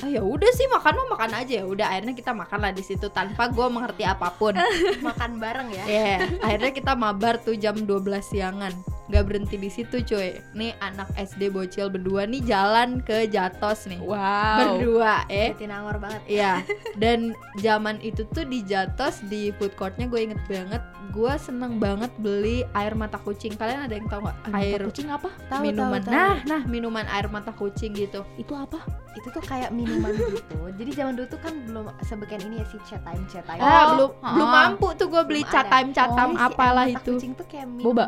ah 0.03 0.11
ya 0.11 0.19
udah 0.19 0.51
sih 0.51 0.67
makan 0.67 0.93
mah 0.99 1.09
makan 1.15 1.31
aja. 1.39 1.63
Ya 1.63 1.65
udah 1.65 1.87
akhirnya 1.95 2.15
kita 2.19 2.35
makan 2.35 2.59
lah 2.59 2.73
di 2.75 2.83
situ 2.83 3.07
tanpa 3.15 3.47
gue 3.55 3.67
mengerti 3.71 4.03
apa 4.03 4.35
pun. 4.35 4.59
Makan 5.07 5.39
bareng 5.39 5.71
ya. 5.71 5.85
ya 5.87 6.15
akhirnya 6.43 6.75
kita 6.75 6.93
mabar 6.99 7.39
tuh 7.39 7.55
jam 7.55 7.79
12 7.79 8.03
siangan 8.19 8.75
nggak 9.13 9.29
berhenti 9.29 9.61
di 9.61 9.69
situ 9.69 10.01
cuy 10.01 10.41
nih 10.57 10.73
anak 10.81 11.13
SD 11.15 11.53
bocil 11.53 11.93
berdua 11.93 12.25
nih 12.25 12.41
jalan 12.43 13.05
ke 13.05 13.29
Jatos 13.29 13.85
nih 13.85 14.01
Wow. 14.01 14.81
berdua 14.81 15.29
eh 15.29 15.53
Jatinangor 15.53 16.01
banget. 16.01 16.21
Iya, 16.25 16.65
dan 17.03 17.37
zaman 17.61 18.01
itu 18.01 18.25
tuh 18.33 18.49
di 18.49 18.65
Jatos 18.65 19.21
di 19.29 19.53
food 19.61 19.77
courtnya 19.77 20.09
gue 20.09 20.21
inget 20.23 20.41
banget, 20.49 20.81
gue 21.13 21.33
seneng 21.37 21.77
banget 21.77 22.09
beli 22.17 22.65
air 22.73 22.97
mata 22.97 23.21
kucing. 23.21 23.53
Kalian 23.53 23.85
ada 23.85 23.95
yang 23.95 24.09
tahu 24.09 24.25
nggak? 24.25 24.37
Air 24.57 24.81
Air 24.81 24.83
kucing 24.89 25.09
apa? 25.13 25.29
Tahu, 25.53 25.61
minuman. 25.61 26.01
tahu, 26.01 26.09
tahu. 26.09 26.17
Nah, 26.17 26.35
nah 26.49 26.63
minuman 26.65 27.05
air 27.13 27.29
mata 27.29 27.53
kucing 27.53 27.93
gitu. 27.93 28.25
Itu 28.41 28.57
apa? 28.57 28.81
Itu 29.13 29.29
tuh 29.29 29.45
kayak 29.45 29.77
minuman 29.77 30.17
gitu. 30.17 30.59
Jadi 30.73 30.91
zaman 30.97 31.13
dulu 31.15 31.27
tuh 31.29 31.41
kan 31.45 31.53
belum 31.69 31.85
sebeken 32.01 32.41
ini 32.49 32.65
ya 32.65 32.67
si 32.73 32.81
chat 32.89 33.05
time 33.05 33.25
chat 33.29 33.45
time. 33.45 33.61
Ah, 33.61 33.93
belum 33.93 34.11
ah. 34.25 34.33
belum 34.33 34.49
mampu 34.49 34.89
tuh 34.97 35.07
gue 35.13 35.23
beli 35.29 35.43
Belum 35.45 35.53
ada. 35.53 35.69
catam 35.69 35.87
catam 35.93 36.29
Jadi 36.33 36.41
si 36.41 36.47
apalah 36.49 36.87
mata 36.89 36.97
itu. 36.97 37.13
Kucing 37.21 37.33
tuh 37.37 37.47
kayak 37.47 37.67
Boba. 37.83 38.05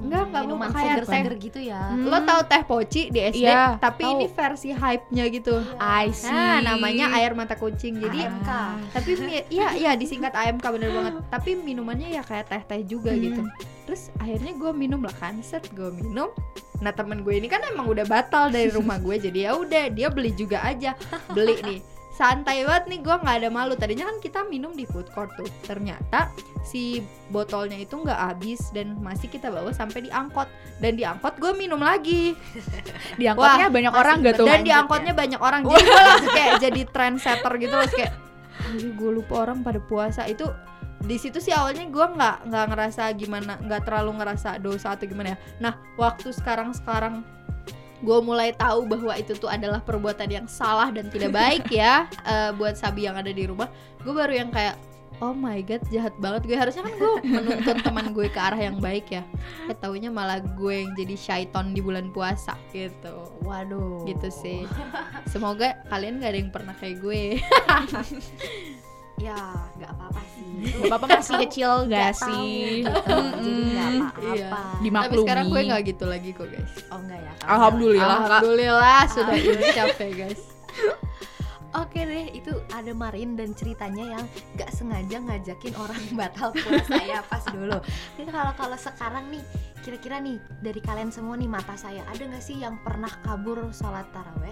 Enggak, 0.00 0.22
enggak 0.24 0.42
minuman 0.42 0.60
boba, 0.62 0.74
kayak 0.74 0.88
seger-seger 0.96 1.34
gitu 1.38 1.60
ya. 1.62 1.82
Hmm. 1.86 2.04
Lo 2.04 2.18
tahu 2.20 2.40
teh 2.42 2.62
poci 2.62 3.02
di 3.06 3.20
SD, 3.22 3.42
Iya, 3.42 3.76
tapi 3.76 4.02
tahu. 4.02 4.12
ini 4.14 4.26
versi 4.26 4.68
hype-nya 4.70 5.24
gitu. 5.28 5.54
I 5.76 6.06
see. 6.10 6.28
Nah, 6.30 6.58
namanya 6.64 7.06
air 7.12 7.32
mata 7.32 7.54
kucing. 7.54 7.94
Jadi 7.96 8.20
AMK. 8.22 8.50
tapi 8.90 9.10
mi- 9.18 9.46
ya 9.48 9.68
ya 9.72 9.92
disingkat 9.92 10.32
AMK 10.32 10.64
bener 10.70 10.90
banget 10.90 11.14
tapi 11.28 11.50
minumannya 11.54 12.08
ya 12.10 12.22
kayak 12.22 12.46
teh 12.46 12.62
teh 12.62 12.80
juga 12.82 13.10
Hmm. 13.10 13.22
gitu 13.22 13.42
terus 13.82 14.10
akhirnya 14.16 14.52
gue 14.52 14.70
minum 14.72 15.00
lah 15.00 15.12
kan 15.12 15.38
set 15.40 15.66
gue 15.70 15.90
minum 15.90 16.30
nah 16.78 16.90
temen 16.90 17.20
gue 17.20 17.34
ini 17.34 17.46
kan 17.46 17.60
emang 17.64 17.86
udah 17.86 18.04
batal 18.04 18.48
dari 18.48 18.68
rumah 18.68 18.96
gue 18.96 19.18
jadi 19.20 19.38
ya 19.42 19.52
udah 19.54 19.84
dia 19.88 20.08
beli 20.08 20.30
juga 20.32 20.62
aja 20.62 20.94
beli 21.28 21.58
nih 21.60 21.80
santai 22.20 22.68
banget 22.68 22.84
nih 22.92 23.00
gue 23.00 23.16
nggak 23.16 23.36
ada 23.40 23.48
malu. 23.48 23.72
Tadinya 23.80 24.12
kan 24.12 24.20
kita 24.20 24.44
minum 24.44 24.76
di 24.76 24.84
food 24.84 25.08
court 25.16 25.32
tuh. 25.40 25.48
Ternyata 25.64 26.28
si 26.60 27.00
botolnya 27.32 27.80
itu 27.80 27.96
nggak 27.96 28.20
habis 28.20 28.68
dan 28.76 29.00
masih 29.00 29.32
kita 29.32 29.48
bawa 29.48 29.72
sampai 29.72 30.04
di 30.04 30.10
angkot. 30.12 30.44
Dan 30.84 31.00
di 31.00 31.08
angkot 31.08 31.40
gue 31.40 31.56
minum 31.56 31.80
lagi. 31.80 32.36
Di 33.20 33.24
angkotnya 33.24 33.68
Wah, 33.68 33.72
banyak 33.72 33.94
orang 33.96 34.16
gak 34.24 34.34
tuh? 34.40 34.46
dan 34.48 34.60
di 34.64 34.72
angkotnya 34.72 35.12
banyak 35.12 35.40
orang. 35.40 35.60
Jadi 35.64 35.84
gue 35.84 36.00
langsung 36.04 36.32
kayak 36.36 36.54
jadi 36.60 36.82
trendsetter 36.88 37.52
gitu 37.60 37.74
loh. 37.76 37.88
Kayak 37.88 38.12
gue 38.96 39.10
lupa 39.12 39.34
orang 39.48 39.60
pada 39.64 39.80
puasa. 39.80 40.24
Itu 40.28 40.48
di 41.00 41.16
situ 41.16 41.40
sih 41.40 41.52
awalnya 41.52 41.88
gue 41.88 42.06
nggak 42.12 42.36
nggak 42.52 42.64
ngerasa 42.76 43.02
gimana 43.16 43.56
nggak 43.56 43.88
terlalu 43.88 44.20
ngerasa 44.20 44.60
dosa 44.60 44.92
atau 44.92 45.08
gimana 45.08 45.32
ya. 45.32 45.38
Nah 45.60 45.72
waktu 45.96 46.28
sekarang 46.32 46.76
sekarang 46.76 47.24
gue 48.00 48.18
mulai 48.24 48.56
tahu 48.56 48.88
bahwa 48.88 49.12
itu 49.16 49.36
tuh 49.36 49.48
adalah 49.52 49.84
perbuatan 49.84 50.28
yang 50.28 50.46
salah 50.48 50.88
dan 50.88 51.12
tidak 51.12 51.36
baik 51.36 51.68
ya 51.68 52.08
eh, 52.32 52.50
buat 52.56 52.74
sabi 52.76 53.06
yang 53.06 53.16
ada 53.16 53.30
di 53.30 53.44
rumah. 53.44 53.68
Gue 54.00 54.16
baru 54.16 54.32
yang 54.32 54.48
kayak 54.48 54.80
oh 55.20 55.36
my 55.36 55.60
god 55.60 55.84
jahat 55.92 56.16
banget. 56.16 56.48
Gue 56.48 56.56
harusnya 56.56 56.82
kan 56.82 56.94
gue 56.96 57.12
menuntun 57.28 57.78
teman 57.86 58.06
gue 58.16 58.26
ke 58.32 58.40
arah 58.40 58.58
yang 58.58 58.80
baik 58.80 59.12
ya. 59.12 59.22
Eh 59.68 59.76
taunya 59.76 60.08
malah 60.08 60.40
gue 60.40 60.74
yang 60.80 60.96
jadi 60.96 61.14
syaiton 61.14 61.76
di 61.76 61.84
bulan 61.84 62.08
puasa 62.10 62.56
gitu. 62.72 63.28
Waduh. 63.44 64.08
gitu 64.08 64.28
sih. 64.32 64.64
Semoga 65.28 65.76
kalian 65.92 66.18
gak 66.24 66.32
ada 66.32 66.38
yang 66.40 66.52
pernah 66.52 66.74
kayak 66.74 67.04
gue 67.04 67.36
Ya, 69.20 69.36
nggak 69.76 69.90
apa-apa 69.92 70.22
sih. 70.32 70.48
Gak 70.72 70.88
apa-apa 70.88 71.06
masih 71.12 71.34
kecil 71.44 71.72
gak 71.82 71.86
Nggak 71.86 72.10
tahu 72.14 72.26
sih? 72.26 72.64
gitu. 72.80 73.16
Jadi 73.36 73.52
nggak 73.70 73.90
Iya. 74.32 74.48
apa-apa. 74.48 74.60
tapi 74.64 74.82
Dimaklumi. 74.82 75.20
sekarang 75.22 75.44
gue 75.46 75.60
nggak 75.62 75.82
gitu 75.86 76.04
lagi 76.06 76.30
kok 76.32 76.48
guys 76.48 76.72
Oh 76.88 76.98
enggak 76.98 77.20
ya. 77.20 77.32
Alhamdulillah, 77.46 78.08
Kak. 78.08 78.24
alhamdulillah 78.26 79.00
sudah 79.06 79.34
insaf 79.36 79.94
ya 79.94 80.10
guys 80.18 80.42
Oke 81.72 82.02
deh, 82.02 82.34
itu 82.34 82.50
ada 82.68 82.90
Marin 82.92 83.38
dan 83.38 83.54
ceritanya 83.54 84.18
yang 84.18 84.24
nggak 84.52 84.70
sengaja 84.70 85.16
ngajakin 85.20 85.70
orang 85.76 86.02
batal 86.18 86.50
puasa 86.50 86.98
ya 86.98 87.22
pas 87.22 87.46
dulu. 87.46 87.78
Ini 88.16 88.26
kalau 88.26 88.52
kalau 88.54 88.74
sekarang 88.76 89.30
nih, 89.30 89.38
kira-kira 89.78 90.18
nih 90.18 90.34
dari 90.58 90.80
kalian 90.80 91.08
semua 91.08 91.38
nih 91.38 91.46
mata 91.46 91.78
saya 91.78 92.02
ada 92.04 92.18
nggak 92.18 92.42
sih 92.42 92.58
yang 92.58 92.74
pernah 92.76 93.12
kabur 93.22 93.70
sholat 93.70 94.02
taraweh 94.10 94.50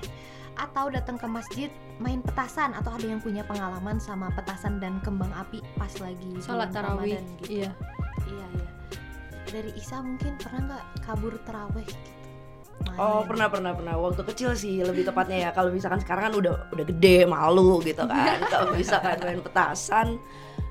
atau 0.58 0.90
datang 0.90 1.16
ke 1.16 1.26
masjid 1.30 1.70
main 2.02 2.18
petasan 2.22 2.74
atau 2.74 2.94
ada 2.94 3.06
yang 3.06 3.22
punya 3.22 3.46
pengalaman 3.46 4.02
sama 4.02 4.30
petasan 4.34 4.82
dan 4.82 4.98
kembang 5.02 5.30
api 5.34 5.62
pas 5.78 5.90
lagi 6.02 6.38
sholat 6.42 6.70
tarawih 6.74 7.18
Ramadan 7.18 7.24
gitu? 7.42 7.62
iya 7.62 7.70
Iya 8.28 8.46
iya. 8.60 8.68
Dari 9.48 9.70
Isa 9.80 10.04
mungkin 10.04 10.36
pernah 10.36 10.60
nggak 10.68 10.84
kabur 11.08 11.32
taraweh 11.48 11.86
gitu? 11.86 12.10
Oh 12.98 13.22
pernah 13.26 13.50
pernah 13.50 13.74
pernah 13.74 13.94
waktu 13.98 14.22
kecil 14.22 14.54
sih 14.54 14.82
lebih 14.82 15.06
tepatnya 15.06 15.48
ya 15.48 15.50
kalau 15.50 15.70
misalkan 15.74 15.98
sekarang 16.02 16.30
kan 16.30 16.34
udah 16.38 16.52
udah 16.74 16.84
gede 16.86 17.26
malu 17.26 17.82
gitu 17.82 18.06
kan 18.06 18.38
kalau 18.52 18.74
misalkan 18.74 19.18
main 19.22 19.42
petasan 19.42 20.18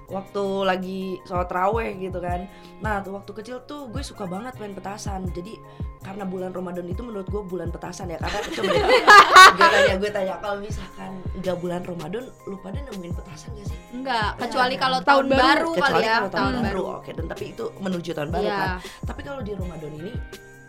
waktu 0.08 0.44
lagi 0.64 1.02
sholat 1.24 1.48
raweh 1.48 1.96
gitu 1.98 2.18
kan 2.18 2.48
nah 2.80 3.00
tuh 3.00 3.12
waktu 3.14 3.32
kecil 3.34 3.60
tuh 3.62 3.88
gue 3.88 4.00
suka 4.00 4.24
banget 4.24 4.56
main 4.56 4.72
petasan 4.72 5.28
jadi 5.30 5.60
karena 5.98 6.24
bulan 6.24 6.52
Ramadan 6.52 6.88
itu 6.88 7.02
menurut 7.02 7.28
gue 7.28 7.44
bulan 7.44 7.68
petasan 7.68 8.08
ya 8.08 8.16
karena 8.16 8.40
coba 8.40 8.72
deh, 8.72 8.84
gue 9.58 9.68
tanya 9.68 9.94
gue 9.98 10.10
tanya 10.10 10.34
kalau 10.40 10.58
misalkan 10.58 11.12
nggak 11.36 11.58
bulan 11.58 11.82
Ramadan 11.84 12.24
lu 12.46 12.56
pada 12.58 12.80
nemuin 12.80 13.14
petasan 13.14 13.50
gak 13.54 13.68
sih 13.68 13.78
enggak 13.92 14.30
kecuali 14.38 14.74
Iya. 14.74 14.82
kalau 14.82 15.00
Tahun 15.02 15.06
tahun, 15.06 15.26
baru. 15.28 15.44
baru, 15.44 15.68
kali 15.68 15.76
kecuali 15.82 16.00
ya 16.02 16.16
kalau 16.16 16.32
tahun, 16.32 16.54
baru 16.64 16.84
oke 16.96 17.10
dan 17.12 17.26
tapi 17.28 17.44
itu 17.50 17.66
menuju 17.78 18.10
tahun 18.14 18.30
baru 18.30 18.46
Iya. 18.46 18.56
kan 18.56 18.70
tapi 19.04 19.22
kalau 19.22 19.42
di 19.44 19.52
Ramadan 19.52 19.92
ini 19.94 20.14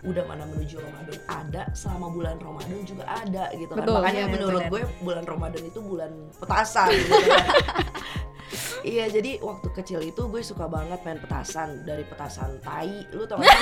udah 0.00 0.25
mana 0.26 0.45
menuju 0.49 0.75
Ramadan 0.78 1.18
ada 1.26 1.62
selama 1.73 2.07
bulan 2.09 2.37
Ramadan 2.38 2.78
juga 2.83 3.04
ada 3.04 3.45
gitu 3.52 3.71
kan 3.71 3.83
Betul, 3.83 3.95
makanya 3.97 4.18
iya, 4.21 4.30
menurut 4.30 4.61
betul. 4.61 4.73
gue 4.73 4.83
bulan 5.00 5.25
Ramadan 5.25 5.62
itu 5.64 5.78
bulan 5.80 6.11
petasan 6.35 6.88
gitu 6.90 7.14
kan. 7.14 7.47
iya 8.81 9.05
jadi 9.07 9.38
waktu 9.38 9.69
kecil 9.73 10.00
itu 10.00 10.23
gue 10.25 10.40
suka 10.40 10.64
banget 10.64 11.00
main 11.02 11.19
petasan 11.19 11.83
dari 11.83 12.02
petasan 12.02 12.57
tai 12.59 13.05
lu 13.11 13.25
tau 13.25 13.37
gak? 13.37 13.49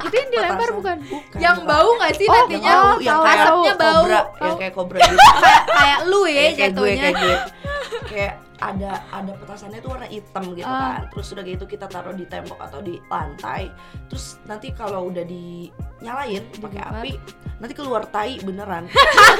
Itu 0.00 0.14
yang 0.14 0.30
dilempar 0.30 0.56
Petasan. 0.64 0.76
bukan? 0.76 0.96
bukan 1.04 1.38
yang 1.38 1.56
bukan. 1.58 1.68
bau 1.68 1.90
nggak 1.94 2.12
sih 2.14 2.24
yang 2.24 2.34
nantinya 2.38 2.72
bau 2.72 2.96
yang 2.98 3.18
kayak 3.18 3.38
asapnya 3.38 3.74
bau 3.74 4.00
kobra 4.00 4.20
yang 4.40 4.56
kayak 4.56 4.74
kobra 4.74 4.98
gitu 5.00 5.16
kayak 5.38 5.62
kayak 5.70 5.98
lu 6.04 6.20
ya 6.22 6.32
kayak, 6.32 6.52
kayak 6.54 6.70
gue 6.70 6.88
jatuhnya 6.88 7.02
kayak 7.02 7.16
gue 7.18 7.36
kayak 8.10 8.34
ada 8.58 8.92
ada 9.14 9.32
petasannya 9.36 9.78
tuh 9.78 9.90
warna 9.92 10.08
hitam 10.08 10.44
gitu 10.50 10.66
Ah. 10.66 10.98
kan 10.98 11.02
terus 11.08 11.26
udah 11.30 11.44
gitu 11.46 11.64
kita 11.64 11.86
taruh 11.86 12.10
di 12.10 12.26
tembok 12.26 12.58
atau 12.58 12.80
di 12.80 12.98
lantai 13.06 13.70
terus 14.08 14.42
nanti 14.44 14.72
kalau 14.72 15.06
udah 15.06 15.22
dinyalain 15.98 16.42
pakai 16.62 16.80
api 16.82 17.12
nanti 17.58 17.74
keluar 17.74 18.06
tai 18.06 18.38
beneran 18.38 18.86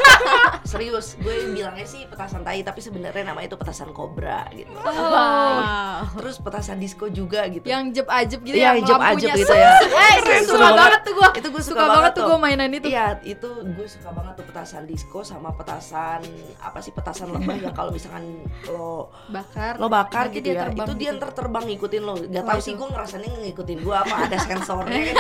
serius 0.71 1.15
gue 1.23 1.55
bilangnya 1.55 1.87
sih 1.87 2.03
petasan 2.11 2.43
tai 2.43 2.67
tapi 2.67 2.83
sebenarnya 2.83 3.31
namanya 3.31 3.55
itu 3.55 3.55
petasan 3.55 3.95
kobra 3.95 4.43
gitu 4.51 4.75
wow. 4.75 6.03
terus 6.19 6.43
petasan 6.43 6.83
disco 6.83 7.07
juga 7.07 7.47
gitu 7.47 7.63
yang 7.71 7.95
jeb 7.95 8.11
ajeb 8.11 8.43
gitu 8.43 8.59
Iya, 8.59 8.75
yang 8.75 8.91
jeb 8.91 8.99
ajeb 8.99 9.31
gitu 9.39 9.55
ya. 9.55 9.71
eh 10.35 10.43
suka 10.43 10.67
banget. 10.75 11.01
tuh 11.07 11.13
gua 11.15 11.29
itu 11.31 11.49
gue 11.49 11.63
suka, 11.63 11.83
banget 11.87 12.11
tuh 12.19 12.23
gua 12.27 12.39
mainan 12.43 12.71
itu 12.75 12.91
Iya, 12.91 13.23
itu 13.23 13.49
gue 13.63 13.87
suka 13.87 14.11
banget 14.11 14.35
tuh 14.43 14.47
petasan 14.51 14.83
disco 14.91 15.23
sama 15.23 15.55
petasan 15.55 16.21
apa 16.59 16.79
sih 16.83 16.91
petasan 16.91 17.31
lebah 17.31 17.55
yang 17.55 17.71
kalau 17.71 17.95
misalkan 17.95 18.43
lo 18.67 19.15
bakar 19.31 19.79
lo 19.79 19.87
bakar 19.87 20.35
gitu 20.35 20.43
dia 20.51 20.55
ya. 20.59 20.61
terbang 20.67 20.87
Itu 20.91 20.95
dia 20.99 21.11
gitu. 21.15 21.19
ntar 21.23 21.31
terbang 21.39 21.65
ngikutin 21.71 22.03
lo. 22.03 22.15
Gak 22.19 22.45
tau 22.51 22.59
sih 22.59 22.75
gue 22.75 22.89
ngerasanya 22.91 23.31
ngikutin 23.47 23.79
gue 23.79 23.95
apa 23.95 24.15
ada 24.27 24.37
sensornya 24.51 25.01
ya. 25.07 25.15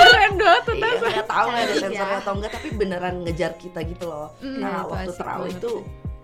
Keren 0.00 0.32
banget. 0.40 0.62
Iya, 0.80 0.92
gak 1.20 1.28
tahu 1.28 1.48
lah 1.52 1.60
ada 1.60 1.66
Canggih 1.66 1.82
sensornya 1.84 2.16
ya. 2.16 2.22
atau 2.24 2.32
enggak 2.38 2.52
tapi 2.56 2.68
beneran 2.72 3.14
ngejar 3.24 3.52
kita 3.60 3.80
gitu 3.84 4.04
loh. 4.08 4.28
Mm, 4.40 4.58
nah, 4.60 4.88
waktu 4.88 5.12
terawih 5.12 5.52
itu 5.52 5.72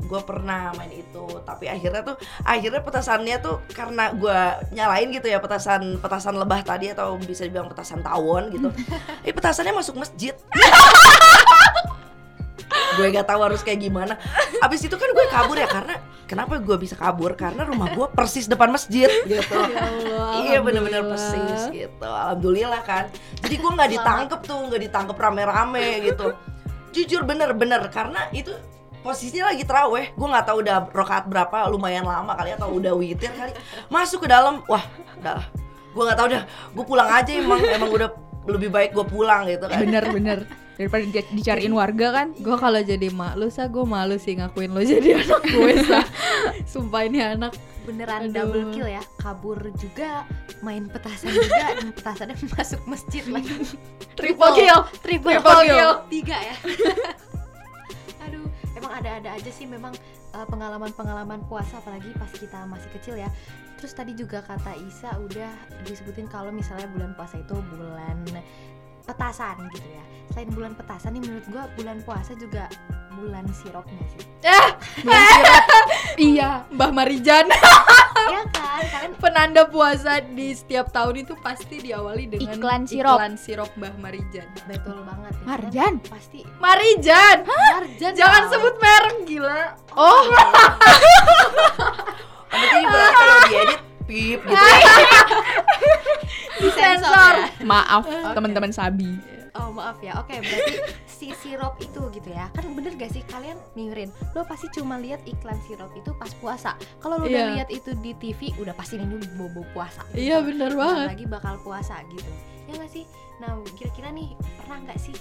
gue 0.07 0.21
pernah 0.23 0.71
main 0.79 0.93
itu 0.95 1.25
tapi 1.43 1.67
akhirnya 1.67 2.07
tuh 2.07 2.17
akhirnya 2.47 2.79
petasannya 2.79 3.37
tuh 3.43 3.59
karena 3.75 4.15
gue 4.15 4.39
nyalain 4.73 5.11
gitu 5.11 5.27
ya 5.27 5.43
petasan 5.43 5.99
petasan 5.99 6.39
lebah 6.39 6.63
tadi 6.63 6.95
atau 6.95 7.19
bisa 7.19 7.43
dibilang 7.43 7.67
petasan 7.67 8.07
tawon 8.07 8.55
gitu 8.55 8.71
eh 9.27 9.35
petasannya 9.35 9.75
masuk 9.75 9.99
masjid 9.99 10.33
gue 12.97 13.07
gak 13.13 13.29
tahu 13.29 13.41
harus 13.45 13.61
kayak 13.61 13.81
gimana. 13.85 14.17
Abis 14.65 14.89
itu 14.89 14.97
kan 14.97 15.09
gue 15.13 15.25
kabur 15.29 15.57
ya 15.61 15.69
karena 15.69 15.95
kenapa 16.25 16.59
gue 16.59 16.77
bisa 16.81 16.97
kabur? 16.99 17.37
Karena 17.37 17.63
rumah 17.69 17.93
gue 17.93 18.07
persis 18.11 18.49
depan 18.49 18.73
masjid. 18.73 19.09
Gitu. 19.25 19.57
Iya 20.37 20.63
bener-bener 20.63 21.03
persis 21.07 21.69
gitu. 21.73 22.07
Alhamdulillah 22.07 22.83
kan. 22.87 23.09
Jadi 23.43 23.55
gue 23.57 23.71
nggak 23.73 23.91
ditangkep 23.99 24.41
tuh 24.47 24.59
nggak 24.69 24.83
ditangkep 24.89 25.17
rame-rame 25.17 26.07
gitu. 26.07 26.37
Jujur 26.93 27.25
bener-bener. 27.27 27.83
Karena 27.91 28.29
itu 28.31 28.53
posisinya 29.01 29.55
lagi 29.55 29.63
teraweh 29.63 30.11
gue 30.19 30.29
nggak 30.29 30.47
tahu 30.51 30.67
udah 30.67 30.91
rokaat 30.91 31.31
berapa 31.31 31.71
lumayan 31.71 32.03
lama 32.03 32.35
kali 32.35 32.55
atau 32.55 32.75
udah 32.75 32.93
witir 32.95 33.33
kali. 33.35 33.53
Masuk 33.91 34.27
ke 34.27 34.29
dalam 34.31 34.63
wah 34.67 34.85
udah 35.19 35.41
gue 35.97 36.03
nggak 36.05 36.19
tahu 36.19 36.29
dah 36.31 36.43
gue 36.47 36.85
pulang 36.85 37.09
aja 37.11 37.31
emang. 37.33 37.61
Emang 37.63 37.91
udah 37.91 38.09
lebih 38.47 38.71
baik 38.71 38.95
gue 38.95 39.07
pulang 39.07 39.51
gitu 39.51 39.67
kan. 39.67 39.79
Bener 39.83 40.05
bener. 40.11 40.39
Daripada 40.77 41.03
di- 41.03 41.33
dicariin 41.33 41.73
warga 41.73 42.13
kan. 42.13 42.27
gue 42.33 42.53
kalau 42.55 42.77
jadi 42.79 43.09
mak 43.09 43.35
lu 43.35 43.49
sa 43.49 43.65
gue 43.65 43.81
malu 43.83 44.17
sih 44.17 44.37
ngakuin 44.37 44.71
lo 44.71 44.85
jadi 44.87 45.19
anak 45.19 45.43
gue 45.43 45.73
sa 45.83 46.01
sumpah 46.65 47.03
ini 47.03 47.19
anak 47.19 47.57
beneran 47.83 48.27
Aduh. 48.27 48.35
double 48.35 48.65
kill 48.71 48.85
ya 48.85 49.01
kabur 49.17 49.57
juga 49.75 50.27
main 50.59 50.85
petasan 50.85 51.31
juga 51.31 51.65
dan 51.79 51.89
petasannya 51.91 52.37
masuk 52.51 52.83
masjid 52.85 53.23
lagi 53.27 53.55
Triple 54.13 54.53
kill. 54.53 54.81
triple, 55.01 55.33
Triple 55.33 55.61
kill. 55.65 55.93
tiga 56.11 56.37
ya 56.37 56.57
aduh 58.25 58.43
emang 58.75 58.93
ada-ada 58.93 59.29
aja 59.33 59.51
sih 59.51 59.65
memang 59.65 59.95
eh, 60.33 60.47
pengalaman-pengalaman 60.47 61.47
puasa 61.47 61.79
apalagi 61.79 62.11
pas 62.13 62.29
kita 62.29 62.67
masih 62.67 62.91
kecil 62.93 63.15
ya. 63.17 63.31
Terus 63.77 63.93
tadi 63.93 64.13
juga 64.13 64.41
kata 64.41 64.73
Isa 64.81 65.13
udah 65.15 65.53
disebutin 65.85 66.27
kalau 66.27 66.49
misalnya 66.49 66.89
bulan 66.89 67.13
puasa 67.13 67.37
itu 67.37 67.55
bulan 67.71 68.19
petasan 69.07 69.57
gitu 69.71 69.89
ya. 69.89 70.03
Selain 70.29 70.51
bulan 70.51 70.73
petasan 70.75 71.15
nih 71.15 71.23
menurut 71.23 71.47
gua 71.49 71.65
bulan 71.73 71.99
puasa 72.03 72.35
juga 72.35 72.67
bulan 73.13 73.47
sirup 73.51 73.87
nggak 73.87 74.09
sih? 74.11 74.23
iya 76.29 76.69
Mbah 76.69 76.93
Marijan 76.93 77.49
Iya 78.27 78.43
kan? 78.51 78.83
Kalian 78.85 79.15
penanda 79.17 79.63
puasa 79.65 80.21
di 80.21 80.53
setiap 80.53 80.91
tahun 80.91 81.23
itu 81.23 81.33
pasti 81.39 81.81
diawali 81.81 82.29
dengan 82.29 82.53
Iklan 82.53 82.83
sirup. 82.85 83.17
iklan 83.17 83.35
sirup 83.37 83.71
Mbah 83.75 83.95
Marijan 83.97 84.49
betul 84.67 85.01
banget 85.01 85.33
ya. 85.33 85.45
Marjan. 85.47 85.95
Pasti 86.05 86.41
Marijan 86.59 87.39
Marjan. 87.47 88.13
jangan 88.13 88.43
tau. 88.45 88.51
sebut 88.53 88.75
merek 88.77 89.17
gila 89.25 89.63
Oh, 89.95 90.21
Nanti 92.49 92.79
juga 92.79 93.09
kalau 93.11 93.39
diedit 93.47 93.81
pip 94.07 94.41
gitu. 94.41 94.55
disensor. 96.59 97.35
ya? 97.37 97.47
maaf 97.63 98.05
teman-teman 98.33 98.71
Sabi. 98.71 99.19
Oh 99.57 99.73
maaf 99.73 99.97
ya, 99.99 100.13
oke 100.17 100.37
berarti 100.37 100.75
si 101.09 101.33
sirup 101.33 101.81
itu 101.81 101.97
gitu 102.13 102.29
ya 102.29 102.53
Kan 102.53 102.77
bener 102.77 102.93
gak 102.93 103.09
sih 103.09 103.25
kalian 103.25 103.57
mirin 103.73 104.13
Lo 104.37 104.45
pasti 104.45 104.69
cuma 104.71 105.01
lihat 105.01 105.25
iklan 105.25 105.57
sirup 105.65 105.89
itu 105.97 106.13
pas 106.13 106.29
puasa 106.37 106.77
Kalau 107.01 107.17
lo 107.17 107.25
udah 107.25 107.33
Iya. 107.33 107.53
lihat 107.57 107.69
itu 107.73 107.97
di 107.97 108.13
TV 108.15 108.53
udah 108.61 108.77
pasti 108.77 109.01
ini 109.01 109.17
bobo 109.33 109.65
puasa 109.73 110.05
gitu. 110.13 110.29
iya 110.29 110.45
bener 110.45 110.77
banget 110.77 111.09
lagi 111.09 111.25
bakal 111.25 111.57
puasa 111.65 112.05
gitu 112.07 112.29
Ya 112.69 112.77
gak 112.77 112.93
sih? 112.93 113.09
Nah 113.37 113.57
kira-kira 113.73 114.13
nih 114.13 114.37
pernah 114.61 114.77
gak 114.85 115.01
sih 115.01 115.17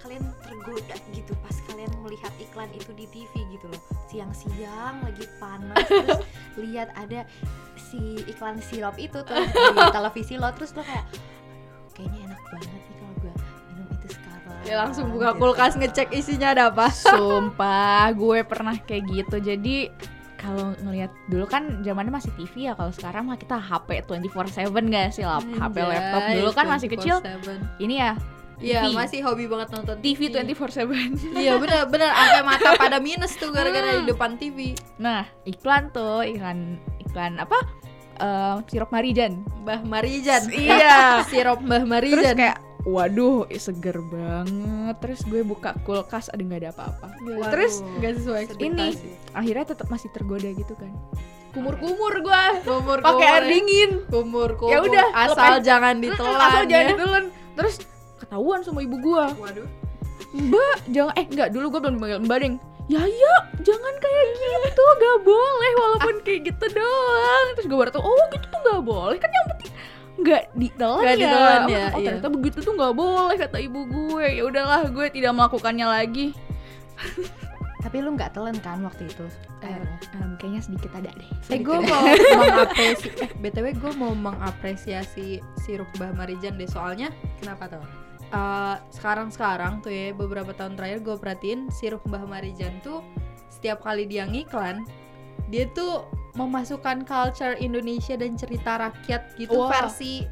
kalian 0.00 0.24
tergoda 0.40 0.96
gitu 1.12 1.32
pas 1.44 1.56
kalian 1.68 1.92
melihat 2.00 2.32
iklan 2.40 2.70
itu 2.72 2.90
di 2.96 3.06
TV 3.12 3.32
gitu 3.52 3.66
loh 3.68 3.82
siang-siang 4.08 4.96
lagi 5.04 5.24
panas 5.36 5.84
terus 5.88 6.20
lihat 6.56 6.88
ada 6.96 7.28
si 7.76 8.20
iklan 8.24 8.56
sirup 8.64 8.96
itu 8.96 9.20
tuh 9.20 9.36
di 9.44 9.86
televisi 9.96 10.40
lo 10.40 10.48
terus 10.56 10.72
lo 10.72 10.80
kayak 10.82 11.04
"Aduh, 11.04 11.20
kayaknya 11.96 12.18
enak 12.32 12.40
banget 12.48 12.80
nih 12.80 12.96
kalau 12.96 13.14
gue 13.20 13.32
minum 13.68 13.86
itu 13.92 14.08
sekarang 14.16 14.58
ya 14.64 14.74
langsung 14.80 15.06
buka 15.12 15.30
gitu. 15.36 15.40
kulkas 15.40 15.72
ngecek 15.76 16.08
isinya 16.16 16.48
ada 16.56 16.62
apa 16.72 16.86
Sumpah, 17.12 18.08
gue 18.16 18.38
pernah 18.44 18.76
kayak 18.76 19.04
gitu. 19.08 19.36
Jadi 19.40 19.76
kalau 20.40 20.72
ngelihat 20.80 21.12
dulu 21.28 21.44
kan 21.44 21.84
zamannya 21.84 22.12
masih 22.12 22.32
TV 22.32 22.68
ya. 22.68 22.72
Kalau 22.72 22.88
sekarang 22.92 23.28
mah 23.28 23.36
kita 23.36 23.60
HP 23.60 24.08
24/7 24.08 24.72
gak 24.88 25.12
sih 25.12 25.28
lap 25.28 25.44
HP 25.44 25.76
laptop 25.84 26.22
dulu 26.32 26.50
kan 26.56 26.66
masih 26.68 26.88
kecil. 26.88 27.20
Ini 27.76 27.94
ya 28.00 28.10
Iya 28.60 28.92
masih 28.92 29.20
hobi 29.20 29.44
banget 29.44 29.72
nonton 29.72 29.96
TV 29.98 30.28
24/7. 30.28 31.32
Iya 31.34 31.56
bener 31.56 31.88
bener 31.88 32.08
sampai 32.08 32.42
mata 32.44 32.70
pada 32.82 32.98
minus 32.98 33.32
tuh 33.34 33.48
gara-gara 33.48 33.96
di 33.96 34.04
depan 34.04 34.36
TV 34.36 34.76
Nah, 34.96 35.24
iklan 35.42 35.88
tuh, 35.88 36.20
iklan 36.22 36.76
iklan 37.00 37.36
apa? 37.36 37.56
Eh, 38.16 38.56
sirup 38.68 38.88
Marijan. 38.90 39.40
Mbah 39.58 39.80
Marijan 39.82 40.44
Iya. 40.52 41.24
sirup 41.24 41.58
Mbah 41.58 41.80
Terus 41.80 41.90
Marijan 41.90 42.36
kayak 42.36 42.58
waduh, 42.82 43.48
seger 43.50 43.96
banget. 44.02 44.94
Terus 44.98 45.20
gue 45.22 45.40
buka 45.40 45.72
kulkas 45.80 46.28
ada 46.28 46.38
nggak 46.38 46.60
ada 46.60 46.70
apa-apa. 46.70 47.06
Terus 47.48 47.80
nggak 47.96 48.12
sesuai 48.14 48.40
ini 48.58 48.92
ekspektasi 48.92 49.08
akhirnya 49.32 49.64
tetap 49.66 49.86
masih 49.88 50.08
tergoda 50.10 50.48
gitu 50.48 50.74
kan. 50.74 50.92
kumur-kumur 51.50 52.14
gua 52.20 52.62
kumur 52.62 53.02
Pakai 53.02 53.26
air 53.26 53.44
dingin. 53.48 54.06
kumur 54.06 54.54
kumur 54.54 54.70
Ya 54.70 54.78
udah, 54.80 55.06
asal 55.18 55.34
lepas. 55.56 55.66
jangan 55.66 55.94
ditelan 55.98 56.38
Asal 56.38 56.62
jangan 56.64 56.84
ya. 56.84 56.90
ditelan. 56.92 57.24
Terus 57.52 57.74
ketahuan 58.30 58.62
sama 58.62 58.86
ibu 58.86 58.94
gua. 59.02 59.34
waduh 59.34 59.66
Mbak, 60.30 60.94
jangan 60.94 61.14
eh 61.18 61.26
enggak 61.26 61.50
dulu 61.50 61.66
gue 61.74 61.80
belum 61.82 61.94
dipanggil 61.98 62.20
Mbak 62.22 62.38
Deng. 62.38 62.56
Ya 62.86 63.02
ya, 63.02 63.34
jangan 63.66 63.94
kayak 63.98 64.26
gitu, 64.38 64.82
gak 64.98 65.18
boleh 65.26 65.72
walaupun 65.74 66.14
kayak 66.22 66.54
gitu 66.54 66.66
doang. 66.70 67.46
Terus 67.58 67.66
gue 67.66 67.78
baru 67.78 67.90
tau, 67.90 68.02
oh 68.06 68.24
gitu 68.30 68.46
tuh 68.46 68.60
gak 68.62 68.82
boleh 68.86 69.18
kan 69.18 69.30
yang 69.30 69.46
penting 69.50 69.72
nggak 70.20 70.42
ditelan 70.52 71.02
ya. 71.02 71.14
ditelan 71.16 71.60
Oh, 71.64 71.70
ya, 71.70 71.80
oh, 71.80 71.98
iya. 71.98 72.06
ternyata 72.12 72.28
begitu 72.28 72.58
tuh 72.60 72.74
nggak 72.76 72.94
boleh 72.94 73.36
kata 73.40 73.58
ibu 73.58 73.80
gue. 73.88 74.26
Ya 74.38 74.42
udahlah, 74.46 74.80
gue 74.92 75.06
tidak 75.10 75.32
melakukannya 75.34 75.86
lagi. 75.88 76.26
tapi 77.80 78.04
lu 78.04 78.12
nggak 78.12 78.36
telan 78.36 78.54
kan 78.60 78.84
waktu 78.84 79.08
itu 79.08 79.24
Eh, 79.64 79.76
em, 80.20 80.36
kayaknya 80.36 80.60
sedikit 80.60 80.92
ada 80.92 81.08
deh. 81.16 81.30
Eh 81.48 81.60
gue 81.64 81.78
mau 81.88 82.04
mengapresiasi 82.04 83.08
eh, 83.24 83.30
BTW 83.40 83.66
gue 83.76 83.92
mau 83.96 84.12
mengapresiasi 84.12 85.40
sirup 85.64 85.88
Mbah 85.96 86.12
Marijan 86.12 86.60
deh 86.60 86.68
soalnya 86.68 87.08
kenapa 87.40 87.72
tuh 87.72 88.09
eh, 88.30 88.76
sekarang-sekarang 88.94 89.82
tuh 89.82 89.90
ya 89.90 90.14
beberapa 90.14 90.54
tahun 90.54 90.78
terakhir 90.78 91.02
gue 91.02 91.16
perhatiin 91.18 91.60
sirup 91.70 92.02
Mbah 92.06 92.24
Marijan 92.26 92.78
tuh 92.82 93.02
setiap 93.50 93.82
kali 93.84 94.06
dia 94.06 94.24
ngiklan 94.24 94.86
dia 95.50 95.66
tuh 95.74 96.06
memasukkan 96.38 97.02
culture 97.04 97.58
Indonesia 97.58 98.14
dan 98.14 98.38
cerita 98.38 98.78
rakyat 98.78 99.34
gitu 99.34 99.66
Wah. 99.66 99.70
versi 99.70 100.22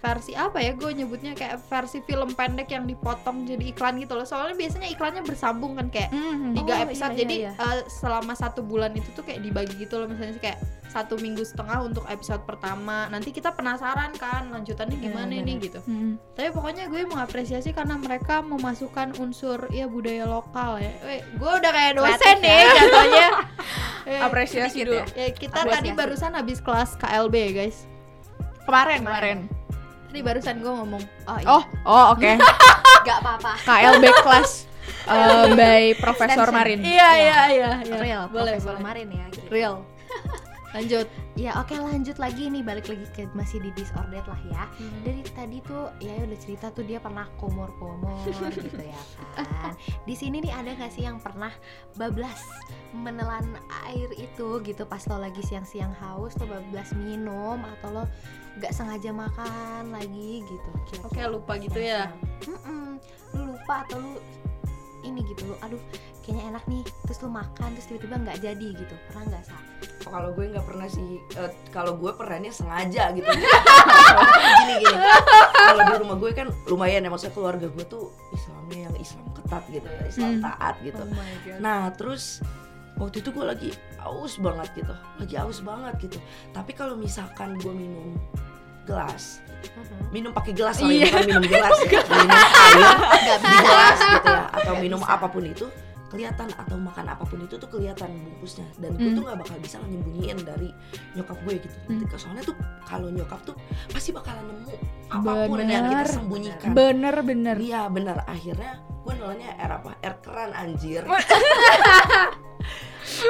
versi 0.00 0.32
apa 0.32 0.58
ya 0.58 0.72
gue 0.72 0.90
nyebutnya 0.90 1.32
kayak 1.32 1.60
versi 1.62 2.00
film 2.00 2.32
pendek 2.32 2.68
yang 2.68 2.84
dipotong 2.84 3.44
jadi 3.44 3.60
iklan 3.66 3.96
gitu 3.96 4.12
loh 4.12 4.24
soalnya 4.24 4.56
biasanya 4.56 4.88
iklannya 4.88 5.20
bersambung 5.20 5.76
kan 5.76 5.88
kayak 5.88 6.08
tiga 6.52 6.72
Oh, 6.72 6.82
episode 6.82 7.12
iya, 7.12 7.18
jadi 7.18 7.34
iya, 7.38 7.52
eh, 7.54 7.80
selama 7.86 8.32
satu 8.32 8.60
bulan 8.60 8.92
itu 8.92 9.10
tuh 9.10 9.20
kayak 9.20 9.40
dibagi 9.40 9.76
gitu 9.76 9.96
loh 9.96 10.06
misalnya 10.06 10.32
sih 10.32 10.42
kayak 10.42 10.58
satu 10.86 11.14
minggu 11.16 11.42
setengah 11.42 11.84
untuk 11.84 12.02
episode 12.04 12.42
pertama 12.42 13.06
nanti 13.06 13.30
kita 13.30 13.52
penasaran 13.52 14.10
kan 14.14 14.48
lanjutannya 14.48 14.96
gimana 14.96 15.28
Benar, 15.28 15.44
nih 15.44 15.54
benar. 15.54 15.64
gitu 15.64 15.80
Hmm. 15.82 16.12
tapi 16.32 16.48
pokoknya 16.50 16.84
gue 16.86 17.00
mengapresiasi 17.04 17.70
karena 17.70 17.94
mereka 17.94 18.40
memasukkan 18.40 19.14
unsur 19.16 19.68
ya 19.68 19.84
budaya 19.84 20.24
lokal 20.24 20.76
ya 20.76 20.90
Weh, 21.00 21.20
gue 21.22 21.50
udah 21.52 21.70
kayak 21.70 21.92
dosen 21.94 22.36
nih 22.38 22.56
ya. 22.56 22.72
jatuhnya 22.74 23.28
Eh, 24.02 24.16
Apresiasi 24.18 24.80
dulu. 24.80 24.96
ya. 24.96 25.04
Ya, 25.14 25.28
kita 25.30 25.60
Apresiasi. 25.60 25.76
tadi 25.76 25.88
barusan 25.92 26.32
habis 26.32 26.58
kelas 26.58 26.96
KLB 26.96 27.34
ya 27.36 27.50
guys 27.54 27.84
Kemarin, 28.62 29.00
kemarin. 29.02 29.38
Tadi 30.10 30.20
barusan 30.20 30.58
gue 30.58 30.72
ngomong 30.74 31.02
oh 31.24 31.38
iya 31.38 31.46
Oh, 31.48 31.62
oh 31.86 32.04
oke. 32.12 32.30
nggak 33.06 33.18
apa-apa 33.22 33.52
KLB 33.62 34.04
class 34.20 34.66
eh, 35.08 35.46
by 35.54 35.82
Profesor. 35.96 36.50
Marin. 36.50 36.82
iya 36.82 37.08
iya 37.16 37.38
iya 37.48 37.70
iya. 37.80 37.96
real 37.96 38.22
boleh 38.26 38.58
Profesor 38.58 38.74
boleh 38.74 38.82
Marin 38.82 39.08
ya 39.08 39.24
gitu. 39.30 39.48
real 39.48 39.74
lanjut 40.74 41.06
ya 41.34 41.50
oke 41.58 41.74
lanjut 41.74 42.14
lagi 42.18 42.46
nih 42.46 42.62
balik 42.62 42.86
lagi 42.86 43.02
ke 43.10 43.26
masih 43.34 43.58
di 43.58 43.74
disordered 43.74 44.22
lah 44.22 44.38
ya 44.46 44.62
dari 45.02 45.18
tadi 45.26 45.58
tuh 45.66 45.90
ya 45.98 46.14
udah 46.14 46.38
cerita 46.38 46.70
tuh 46.70 46.86
dia 46.86 47.02
pernah 47.02 47.26
komor-komor 47.42 48.22
gitu 48.54 48.78
ya 48.78 49.00
kan 49.34 49.74
di 50.06 50.14
sini 50.14 50.38
nih 50.38 50.52
ada 50.54 50.70
nggak 50.78 50.92
sih 50.94 51.02
yang 51.02 51.18
pernah 51.18 51.50
bablas 51.98 52.38
menelan 52.94 53.50
air 53.90 54.10
itu 54.14 54.62
gitu 54.62 54.86
pas 54.86 55.02
lo 55.10 55.18
lagi 55.18 55.42
siang-siang 55.42 55.90
haus 55.98 56.38
lo 56.38 56.46
bablas 56.46 56.94
minum 56.94 57.58
atau 57.78 57.88
lo 57.90 58.04
nggak 58.52 58.72
sengaja 58.72 59.10
makan 59.10 59.82
lagi 59.90 60.42
gitu 60.42 60.70
Oke, 61.00 61.22
lupa 61.24 61.54
gitu 61.56 61.78
ya. 61.78 62.10
Mm-mm. 62.42 62.98
lu 63.32 63.54
lupa 63.54 63.84
atau 63.84 63.98
lu 63.98 64.12
ini 65.00 65.22
gitu 65.24 65.46
lu 65.46 65.54
aduh 65.60 65.80
kayaknya 66.20 66.50
enak 66.50 66.64
nih 66.66 66.82
terus 67.02 67.18
lu 67.18 67.28
makan 67.28 67.72
terus 67.72 67.86
tiba-tiba 67.86 68.16
nggak 68.18 68.38
jadi 68.38 68.68
gitu 68.74 68.94
pernah 69.06 69.24
nggak 69.28 69.44
sih 69.44 69.58
Oh, 70.00 70.16
kalau 70.16 70.32
gue 70.32 70.48
nggak 70.48 70.64
pernah 70.64 70.88
sih 70.88 71.08
eh, 71.34 71.52
kalau 71.68 71.92
gue 71.94 72.08
pernahnya 72.10 72.48
sengaja 72.50 73.12
gitu 73.12 73.24
gini 74.58 74.74
gini 74.78 74.96
kalau 75.52 75.80
di 75.82 75.94
rumah 75.98 76.16
gue 76.16 76.30
kan 76.32 76.48
lumayan 76.66 77.00
ya 77.00 77.08
maksudnya 77.08 77.32
keluarga 77.32 77.66
gue 77.66 77.84
tuh 77.86 78.08
Islamnya 78.30 78.78
yang 78.82 78.96
Islam 78.96 79.24
ketat 79.30 79.64
gitu 79.68 79.86
ya 79.86 80.02
Islam 80.02 80.30
Hmm. 80.32 80.42
taat 80.42 80.74
gitu 80.80 80.98
Oh 80.98 81.10
my 81.10 81.32
god. 81.42 81.58
nah 81.60 81.80
terus 81.92 82.40
waktu 83.00 83.16
itu 83.18 83.30
gue 83.30 83.42
lagi 83.42 83.70
aus 83.98 84.36
banget 84.36 84.68
gitu 84.76 84.92
lagi 85.16 85.34
aus 85.34 85.58
banget 85.60 85.94
gitu 85.98 86.18
tapi 86.50 86.70
kalau 86.70 86.94
misalkan 86.94 87.56
gue 87.56 87.72
minum 87.72 88.12
gelas 88.84 89.40
minum 90.10 90.30
pakai 90.30 90.52
gelas 90.52 90.76
sorry 90.76 91.00
Iya. 91.00 91.08
bukan 91.10 91.24
minum 91.26 91.44
gelas 91.46 91.76
ya 91.80 92.00
minum 92.70 92.98
air 93.08 93.38
di 93.38 93.56
gelas 93.58 93.98
gitu 93.98 94.28
ya 94.28 94.40
atau 94.50 94.72
Nggak 94.72 94.82
minum 94.82 95.00
bisa. 95.00 95.14
apa 95.14 95.26
pun 95.26 95.44
itu 95.44 95.66
kelihatan 96.10 96.48
atau 96.50 96.74
makan 96.76 97.06
apa 97.06 97.22
pun 97.22 97.38
itu 97.38 97.54
tuh 97.54 97.68
kelihatan 97.68 98.10
bungkusnya 98.10 98.66
dan 98.76 98.90
gue 98.92 99.04
Hmm. 99.04 99.14
tuh 99.14 99.22
nggak 99.22 99.38
bakal 99.38 99.56
bisa 99.58 99.76
nyembunyiin 99.80 100.38
dari 100.40 100.68
nyokap 101.14 101.38
gue 101.40 101.54
gitu. 101.56 101.76
Ketika- 101.86 102.18
soalnya 102.18 102.42
tuh 102.42 102.56
kalau 102.82 103.08
nyokap 103.08 103.40
tuh 103.44 103.54
pasti 103.86 104.10
bakalan 104.10 104.42
nemu 104.44 104.74
apa 105.08 105.30
pun 105.46 105.58
yang 105.60 105.86
kita 105.86 105.94
Bener. 105.94 106.06
sembunyikan 106.08 106.70
Bener 106.72 107.14
bener. 107.22 107.56
iya 107.58 107.86
bener 107.86 108.16
akhirnya 108.24 108.72
gue 109.00 109.12
nelannya 109.12 109.50
air 109.54 109.70
apa 109.72 109.90
air 109.98 110.14
keran 110.18 110.50
anjir 110.52 111.02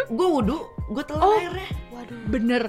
gue 0.09 0.29
wudhu 0.31 0.59
gue 0.89 1.05
telan 1.05 1.23
Oh. 1.23 1.35
airnya 1.35 1.69
waduh 1.91 2.19
Bener. 2.27 2.63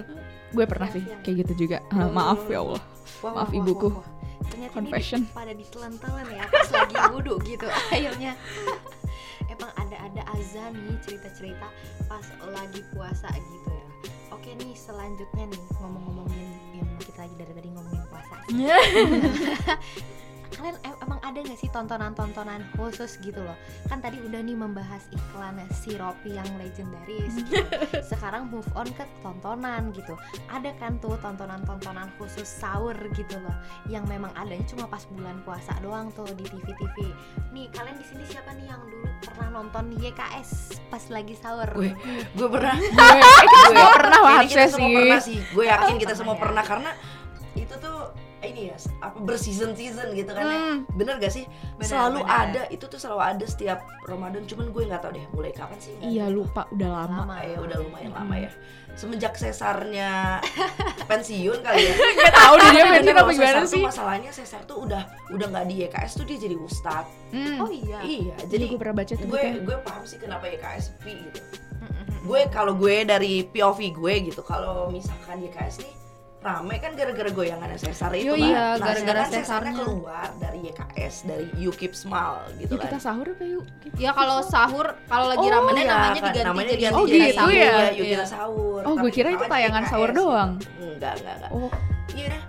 Gue 0.51 0.65
pernah 0.67 0.87
Iya, 0.87 0.95
sih 0.95 1.03
iya. 1.05 1.17
kayak 1.23 1.35
gitu 1.41 1.53
juga. 1.57 1.77
Ah, 1.89 2.07
maaf 2.07 2.43
ya 2.45 2.59
Allah. 2.59 2.81
Wah, 3.21 3.31
Maaf, 3.33 3.49
wah, 3.49 3.55
ibuku. 3.55 3.87
wah, 3.87 4.03
wah. 4.03 4.07
Ternyata 4.43 4.73
Confession. 4.73 5.19
ini 5.21 5.31
pada 5.31 5.53
ditelan-telan 5.53 6.27
ya 6.27 6.43
pas 6.43 6.69
lagi 6.69 6.95
wudhu 7.09 7.33
gitu 7.41 7.67
akhirnya. 7.93 8.33
Emang 9.47 9.71
ada-ada 9.73 10.21
azan 10.33 10.71
nih 10.75 10.97
cerita-cerita 10.99 11.67
pas 12.05 12.23
lagi 12.45 12.81
puasa 12.91 13.31
gitu 13.31 13.69
ya. 13.69 13.85
Oke 14.31 14.51
nih 14.55 14.73
selanjutnya 14.73 15.45
nih 15.47 15.61
ngomong-ngomongin 15.77 16.49
yang 16.73 16.87
kita 16.99 17.19
lagi 17.21 17.35
dari 17.37 17.51
tadi 17.53 17.69
ngomongin 17.69 18.03
puasa. 18.07 18.35
Kalian 20.51 20.75
em- 20.83 20.99
emang 20.99 21.19
ada 21.21 21.39
nggak 21.39 21.55
sih 21.55 21.69
tontonan-tontonan 21.69 22.61
khusus 22.75 23.15
gitu 23.19 23.39
loh? 23.39 23.55
Kan 23.87 23.99
tadi 23.99 24.19
udah 24.19 24.39
nih 24.39 24.53
membahas 24.53 25.03
iklan 25.09 25.57
sirup 25.73 26.15
yang 26.23 26.45
legendaris 26.55 27.33
gitu. 27.41 27.63
sekarang 28.03 28.47
move 28.47 28.67
on 28.75 28.87
ke 28.91 29.03
tontonan 29.19 29.89
gitu. 29.91 30.13
Ada 30.47 30.75
kan 30.77 30.99
tuh 30.99 31.15
tontonan-tontonan 31.17 32.11
khusus 32.15 32.45
sahur 32.45 32.93
gitu 33.11 33.39
loh 33.39 33.55
yang 33.87 34.03
memang 34.05 34.29
adanya 34.35 34.63
cuma 34.67 34.85
pas 34.85 35.03
bulan 35.07 35.39
puasa 35.41 35.71
doang 35.79 36.11
tuh 36.11 36.27
di 36.35 36.43
TV-TV 36.43 36.97
nih 37.51 37.67
kalian 37.69 37.95
di 37.95 38.05
sini 38.05 38.23
siapa 38.23 38.51
nih 38.53 38.67
yang 38.67 38.81
dulu 38.85 39.07
pernah 39.21 39.47
nonton 39.51 39.91
YKS 39.95 40.49
pas 40.87 41.03
lagi 41.07 41.35
sahur? 41.35 41.67
Gue 41.71 41.91
gue 42.35 42.47
pernah. 42.47 42.75
Gue 42.81 43.59
semua 43.71 43.89
pernah 43.95 44.19
sih 44.67 44.91
pernah 44.91 45.19
sih. 45.21 45.37
gue 45.41 45.65
yakin 45.65 45.95
kita 45.95 46.11
Pernah 46.11 46.19
semua 46.19 46.35
ya? 46.35 46.41
pernah 46.41 46.63
karena 46.63 46.91
itu 47.53 47.75
tuh 47.77 47.97
ini 48.41 48.73
ya 48.73 48.77
apa 49.05 49.17
berseason 49.21 49.77
season 49.77 50.11
gitu 50.17 50.33
kan 50.33 50.43
ya. 50.45 50.57
Hmm. 50.57 50.77
bener 50.97 51.21
gak 51.21 51.29
sih? 51.29 51.45
Bener, 51.77 51.89
selalu 51.89 52.19
bener. 52.25 52.41
ada 52.41 52.61
itu 52.73 52.85
tuh 52.89 52.97
selalu 52.97 53.21
ada 53.21 53.45
setiap 53.45 53.79
Ramadan. 54.09 54.43
Cuman 54.49 54.73
gue 54.73 54.83
nggak 54.89 55.01
tahu 55.01 55.11
deh 55.13 55.25
mulai 55.33 55.51
kapan 55.53 55.77
sih? 55.77 55.93
Nggak 56.01 56.09
iya 56.09 56.25
tahu. 56.25 56.35
lupa 56.41 56.61
udah 56.73 56.89
lama. 56.89 57.17
Lama 57.25 57.35
Eh, 57.45 57.57
udah 57.57 57.77
lumayan 57.77 58.11
lama 58.11 58.35
ya. 58.37 58.51
Semenjak 58.91 59.39
sesarnya 59.39 60.41
pensiun 61.09 61.59
kali 61.63 61.79
ya. 61.79 61.93
Gak 62.19 62.33
tau 62.35 62.53
deh 62.59 62.69
dia 62.75 62.83
pensiun 62.91 63.15
apa 63.15 63.31
gimana 63.31 63.61
sih? 63.63 63.83
masalahnya 63.83 64.29
Cesar 64.35 64.61
tuh 64.67 64.83
udah 64.83 65.07
udah 65.31 65.47
nggak 65.47 65.65
di 65.71 65.75
YKS 65.87 66.11
tuh 66.19 66.25
dia 66.27 66.37
jadi 66.37 66.55
ustad. 66.59 67.05
Hmm. 67.31 67.63
oh 67.63 67.71
iya? 67.71 68.03
Iya 68.03 68.35
jadi 68.51 68.51
jadi 68.51 68.63
gue 68.67 68.79
pernah 68.81 68.95
baca 68.99 69.13
tuh 69.15 69.27
gue 69.31 69.41
gue 69.63 69.77
paham 69.87 70.03
sih 70.03 70.19
kenapa 70.19 70.43
YKS 70.49 70.91
sepi 70.91 71.13
gitu. 71.23 71.39
Gue 72.21 72.45
kalau 72.51 72.75
gue 72.75 73.07
dari 73.07 73.47
POV 73.47 73.79
gue 73.95 74.13
gitu 74.27 74.41
kalau 74.43 74.91
misalkan 74.91 75.39
YKS 75.39 75.81
nih 75.81 76.00
rame 76.41 76.75
kan 76.77 76.91
gara-gara 76.93 77.29
goyangan 77.29 77.69
Cesar 77.77 78.09
itu 78.11 78.25
Yo, 78.25 78.33
kan 78.33 78.41
iya, 78.41 78.65
nah, 78.73 78.77
gara-gara 78.83 79.21
Cesarnya 79.23 79.37
Cesarnya. 79.37 79.73
keluar 79.77 80.27
dari 80.35 80.59
YKS 80.65 81.15
dari 81.23 81.45
You 81.53 81.69
Keep 81.69 81.93
Smile 81.93 82.41
gitu 82.57 82.71
Yuk 82.71 82.81
kita 82.81 82.91
kan 82.91 82.99
sahur 82.99 83.27
apa 83.27 83.43
yuk? 83.45 83.63
Ya 83.95 84.09
kalau 84.11 84.41
sahur, 84.43 84.87
kalau 85.05 85.25
lagi 85.27 85.41
Oh, 85.43 85.51
Ramadan 85.51 85.77
Iya, 85.77 85.85
namanya 85.87 86.09
kan, 86.11 86.15
diganti 86.27 86.41
namanya 86.43 86.65
jadi 86.67 86.77
diganti 86.79 86.97
Oh, 86.97 87.05
jadi 87.05 87.21
gitu 87.21 87.37
sahur, 87.37 87.53
ya? 87.53 87.69
Yuk 87.69 87.93
Iya. 87.93 88.09
kita 88.11 88.25
sahur 88.27 88.81
Oh, 88.81 88.93
gue 88.97 89.11
kira 89.11 89.29
itu 89.29 89.45
tayangan 89.45 89.81
YKS 89.81 89.91
sahur 89.91 90.09
gitu. 90.09 90.19
doang. 90.19 90.51
enggak 90.79 91.13
enggak 91.15 91.35
enggak 91.37 91.51
Oh, 91.51 91.69
iya 92.11 92.25
dah 92.27 92.41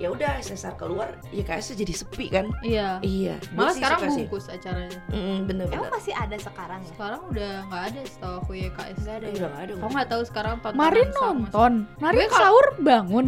ya 0.00 0.08
udah 0.08 0.40
Cesar 0.40 0.74
keluar 0.74 1.12
YKS 1.28 1.70
tuh 1.70 1.76
jadi 1.76 1.92
sepi 1.92 2.26
kan 2.26 2.48
Iya. 2.60 2.98
iya 3.00 3.36
Malah 3.52 3.76
sekarang 3.76 4.00
suka 4.00 4.08
sih. 4.08 4.24
bungkus 4.24 4.46
acaranya. 4.48 4.98
Mm, 5.08 5.36
bener-bener 5.44 5.76
emang 5.76 5.92
masih 5.92 6.14
ada 6.16 6.36
sekarang 6.36 6.80
ya 6.80 6.88
Sekarang 6.90 7.20
udah 7.28 7.52
nggak 7.68 7.82
ada 7.84 8.00
setahu 8.02 8.34
aku 8.40 8.52
YKS. 8.56 8.96
Nggak 8.98 9.14
ada 9.14 9.26
udah 9.28 9.38
nggak 9.46 9.62
ada 9.62 9.72
Kau 9.76 9.88
nggak 9.90 10.08
tahu 10.08 10.22
sekarang 10.24 10.54
tontonan 10.58 10.80
Marin 10.80 11.08
nonton, 11.14 11.72
Marin 11.98 12.28
sahur 12.30 12.66
bangun. 12.80 13.26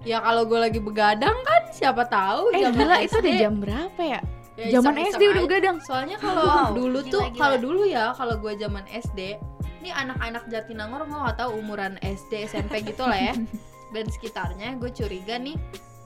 Ya 0.00 0.18
kalau 0.18 0.42
gue 0.44 0.58
lagi 0.58 0.78
begadang 0.78 1.38
kan 1.38 1.62
siapa 1.70 2.02
tahu. 2.04 2.50
Eh 2.50 2.66
gila 2.66 2.96
itu 2.98 3.14
udah 3.14 3.34
jam 3.36 3.54
berapa 3.56 4.00
ya? 4.00 4.20
Ya, 4.54 4.74
Zaman 4.74 4.94
SD 4.98 5.22
udah 5.28 5.42
begadang. 5.44 5.76
Soalnya 5.80 6.18
kalau 6.18 6.42
Wow, 6.42 6.68
dulu 6.74 6.98
gila, 7.00 7.12
tuh, 7.14 7.22
kalau 7.32 7.56
dulu 7.56 7.82
ya, 7.86 8.10
kalau 8.12 8.34
gue 8.36 8.58
zaman 8.58 8.82
SD, 8.90 9.38
ini 9.78 9.90
anak-anak 9.92 10.50
Jatinangor 10.50 11.06
gue 11.06 11.14
nggak 11.14 11.38
tahu 11.38 11.50
umuran 11.56 11.94
SD 12.02 12.42
SMP 12.44 12.82
gitu 12.82 13.06
lah 13.06 13.14
ya, 13.22 13.34
dan 13.94 14.04
sekitarnya 14.08 14.74
gue 14.74 14.90
curiga 14.90 15.38
nih, 15.38 15.54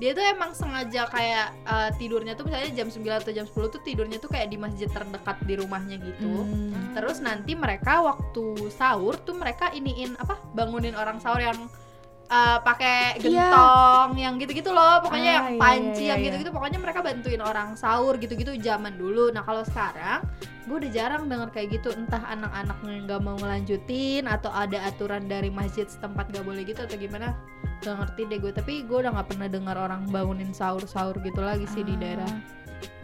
dia 0.03 0.19
tuh 0.19 0.25
emang 0.27 0.51
sengaja 0.51 1.07
kayak 1.07 1.55
eh, 1.63 1.91
tidurnya 1.95 2.35
tuh 2.35 2.51
misalnya 2.51 2.75
jam 2.75 2.91
9 2.91 3.23
atau 3.23 3.31
jam 3.31 3.47
10 3.47 3.55
tuh 3.55 3.81
tidurnya 3.87 4.19
tuh 4.19 4.35
kayak 4.35 4.51
di 4.51 4.59
masjid 4.59 4.91
terdekat 4.91 5.39
di 5.47 5.55
rumahnya 5.63 6.03
gitu. 6.03 6.43
Hmm. 6.43 6.91
Terus 6.99 7.23
nanti 7.23 7.55
mereka 7.55 8.03
waktu 8.03 8.67
sahur 8.75 9.15
tuh 9.23 9.39
mereka 9.39 9.71
iniin 9.71 10.19
apa 10.19 10.43
bangunin 10.59 10.99
orang 10.99 11.23
sahur 11.23 11.39
yang 11.39 11.71
uh, 12.33 12.59
pakai 12.65 13.21
Iya. 13.21 13.53
gentong 13.53 14.11
yang 14.17 14.35
gitu-gitu 14.41 14.73
loh 14.73 15.05
pokoknya 15.05 15.31
Ah, 15.31 15.37
yang 15.37 15.47
iya, 15.53 15.61
panci 15.61 16.03
iya, 16.03 16.11
yang 16.17 16.19
iya. 16.19 16.27
gitu-gitu 16.33 16.51
pokoknya 16.51 16.79
mereka 16.81 17.05
bantuin 17.05 17.43
orang 17.45 17.77
sahur 17.77 18.17
gitu-gitu 18.17 18.57
zaman 18.57 18.97
dulu 18.97 19.29
nah 19.29 19.45
kalau 19.45 19.61
sekarang 19.63 20.25
gue 20.63 20.77
udah 20.79 20.91
jarang 20.91 21.27
denger 21.27 21.51
kayak 21.51 21.69
gitu 21.77 21.91
entah 21.93 22.23
anak-anaknya 22.25 23.05
nggak 23.05 23.21
mau 23.21 23.37
ngelanjutin 23.37 24.25
atau 24.25 24.49
ada 24.49 24.79
aturan 24.87 25.27
dari 25.27 25.51
masjid 25.51 25.85
setempat 25.85 26.33
nggak 26.33 26.45
boleh 26.47 26.63
gitu 26.63 26.81
atau 26.81 26.97
gimana 26.97 27.35
gak 27.83 27.99
ngerti 27.99 28.31
deh 28.31 28.39
gue 28.39 28.53
tapi 28.55 28.73
gue 28.87 28.95
udah 28.97 29.11
nggak 29.11 29.29
pernah 29.29 29.49
dengar 29.51 29.75
orang 29.77 30.07
bangunin 30.07 30.55
sahur-sahur 30.55 31.19
gitu 31.19 31.43
lagi 31.43 31.67
sih 31.67 31.83
di 31.83 31.93
Ah. 31.93 32.01
daerah 32.01 32.33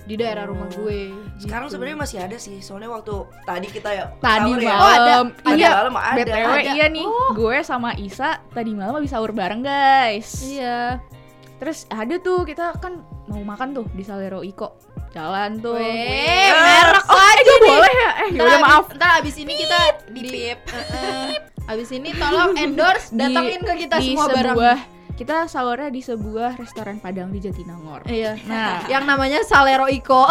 di 0.08 0.16
daerah 0.16 0.42
Oh. 0.42 0.50
rumah 0.50 0.66
gue 0.66 1.12
sekarang 1.36 1.68
gitu. 1.68 1.76
sebenarnya 1.76 1.98
masih 2.00 2.18
ada 2.18 2.36
sih 2.36 2.58
soalnya 2.58 2.88
waktu 2.88 3.12
tadi 3.44 3.68
kita 3.68 3.90
ya 3.92 4.04
Tadi 4.16 4.50
ya, 4.56 4.72
malam, 4.72 4.80
Oh, 4.80 4.88
ada. 4.88 5.14
tadi 5.44 5.60
iya. 5.60 5.70
malam 5.70 5.94
ada 5.94 6.16
BTW 6.18 6.48
ada. 6.48 6.70
iya 6.72 6.86
nih, 6.88 7.06
gue 7.30 7.56
sama 7.60 7.90
Isa 7.94 8.40
tadi 8.48 8.72
malam 8.72 8.96
habis 8.96 9.12
sahur 9.12 9.30
bareng 9.30 9.60
guys. 9.60 10.40
iya 10.42 10.96
Terus 11.58 11.84
ada 11.88 12.14
tuh 12.16 12.42
kita 12.42 12.70
kan 12.78 13.02
mau 13.26 13.42
makan 13.44 13.74
tuh 13.74 13.86
di 13.90 14.00
Salero 14.00 14.40
Iko. 14.40 14.78
Jalan 15.10 15.58
tuh. 15.58 15.74
Weh, 15.74 16.48
merek 16.48 17.02
oh, 17.04 17.18
eh, 17.18 17.34
gak 17.42 17.58
boleh 17.60 17.92
ya? 17.92 18.10
Eh, 18.14 18.28
abis- 18.30 18.62
maaf. 18.62 18.84
Ntar 18.94 19.10
abis 19.18 19.34
ini 19.36 19.52
kita 19.56 19.78
di 20.06 20.20
pip. 20.22 20.58
abis 21.66 21.88
ini 21.90 22.14
tolong 22.14 22.54
endorse 22.54 23.10
datangin 23.10 23.60
ke 23.60 23.74
kita 23.74 23.98
di 23.98 24.14
semua 24.14 24.30
barang. 24.30 24.56
Kita 25.18 25.44
sahurnya 25.44 25.90
di 25.90 25.98
sebuah 25.98 26.54
restoran 26.54 27.02
Padang 27.02 27.28
di 27.28 27.42
Jatinangor. 27.42 28.06
Iya. 28.06 28.38
Nah, 28.46 28.86
Yang 28.92 29.04
namanya 29.04 29.40
Salero 29.42 29.90
Iko. 29.90 30.30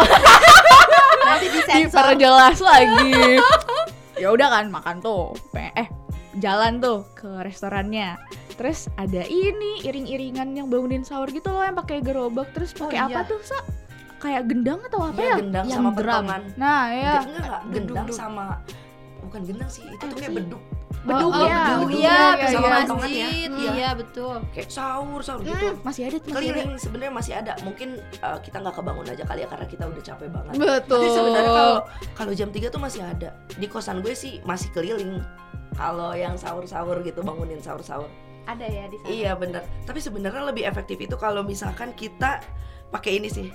nanti 1.20 1.46
disensor 1.52 2.08
diperjelas 2.08 2.58
lagi. 2.58 3.36
ya 4.22 4.32
udah 4.32 4.48
kan 4.48 4.64
makan 4.66 4.96
tuh. 4.98 5.36
Pe- 5.52 5.76
Eh, 5.76 5.88
jalan 6.36 6.80
tuh 6.80 7.04
ke 7.12 7.28
restorannya. 7.44 8.16
Terus 8.56 8.88
ada 8.96 9.22
ini 9.22 9.84
iring-iringan 9.84 10.56
yang 10.56 10.66
bangunin 10.66 11.04
sahur 11.04 11.28
gitu 11.28 11.46
loh 11.48 11.62
yang 11.62 11.76
pakai 11.76 12.00
gerobak 12.00 12.50
terus 12.50 12.72
pakai 12.72 12.98
Oh, 12.98 13.06
apa 13.06 13.20
iya. 13.22 13.28
tuh, 13.28 13.40
Sa? 13.44 13.60
Kayak 14.18 14.50
gendang 14.50 14.80
atau 14.82 15.04
apa 15.04 15.14
Iya, 15.14 15.28
ya? 15.28 15.36
gendang 15.38 15.66
yang 15.68 15.78
sama 15.78 15.90
drum. 15.94 16.24
Nah, 16.56 16.82
ya. 16.90 17.14
Ge- 17.14 17.28
enggak 17.28 17.44
enggak 17.44 17.62
gendang 17.70 18.08
sama 18.10 18.44
bukan 19.20 19.40
gendang 19.44 19.68
sih 19.68 19.84
itu 19.84 20.00
tuh 20.00 20.16
kayak 20.16 20.32
beduk 20.34 20.62
Beduk 21.04 21.30
oh, 21.30 21.46
ya. 21.46 21.62
beduk, 21.62 21.88
beduk, 21.88 22.00
iya, 22.00 22.10
iya, 22.10 22.28
bersama 22.36 22.66
iya. 22.66 22.78
masjid. 22.84 23.48
Iya. 23.48 23.70
Iya, 23.78 23.90
betul. 23.94 24.36
kayak 24.52 24.68
sahur 24.68 25.20
sahur 25.22 25.40
gitu 25.44 25.56
Hmm, 25.68 25.84
masih 25.84 26.02
ada 26.08 26.16
tuh 26.20 26.30
keliling 26.34 26.70
sebenarnya 26.80 27.12
masih 27.12 27.32
ada 27.36 27.52
mungkin 27.62 27.88
uh, 28.20 28.38
kita 28.40 28.56
nggak 28.60 28.74
kebangun 28.76 29.06
aja 29.08 29.24
kali 29.24 29.40
ya 29.44 29.48
karena 29.48 29.66
kita 29.68 29.84
udah 29.88 30.02
capek 30.02 30.28
banget 30.30 30.52
Betul. 30.58 31.00
tapi 31.00 31.08
sebenarnya 31.12 31.50
kalau 31.52 31.78
kalau 32.14 32.32
jam 32.34 32.48
3 32.52 32.74
tuh 32.74 32.80
masih 32.82 33.02
ada 33.04 33.28
di 33.56 33.66
kosan 33.68 33.98
gue 34.00 34.14
sih 34.14 34.40
masih 34.44 34.68
keliling 34.72 35.20
kalau 35.76 36.14
yang 36.16 36.34
sahur-sahur 36.38 37.00
gitu 37.04 37.20
bangunin 37.20 37.60
sahur-sahur 37.60 38.08
ada 38.48 38.64
ya 38.64 38.88
di 38.88 38.96
sana 39.00 39.08
iya 39.12 39.32
bener 39.36 39.62
tapi 39.84 39.98
sebenarnya 40.00 40.48
lebih 40.48 40.64
efektif 40.64 40.96
itu 40.98 41.14
kalau 41.18 41.44
misalkan 41.44 41.92
kita 41.94 42.40
pakai 42.88 43.20
ini 43.20 43.28
sih 43.28 43.48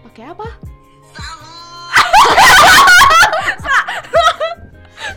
Pakai 0.00 0.32
apa? 0.32 0.48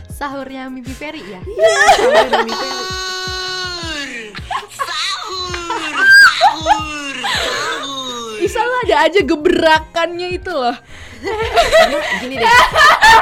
Sahurnya 0.08 0.68
Mimpi 0.72 0.94
Ferry 0.94 1.22
ya? 1.22 1.40
Sahur 1.42 2.24
dan 2.28 2.44
mie 2.46 2.56
peri. 2.56 2.82
Bisa 8.44 8.60
lah 8.60 8.80
ada 8.84 8.96
aja 9.08 9.20
gebrakannya 9.24 10.28
itu 10.36 10.52
loh. 10.52 10.76
karena 11.24 11.98
gini 12.20 12.36
deh 12.36 12.52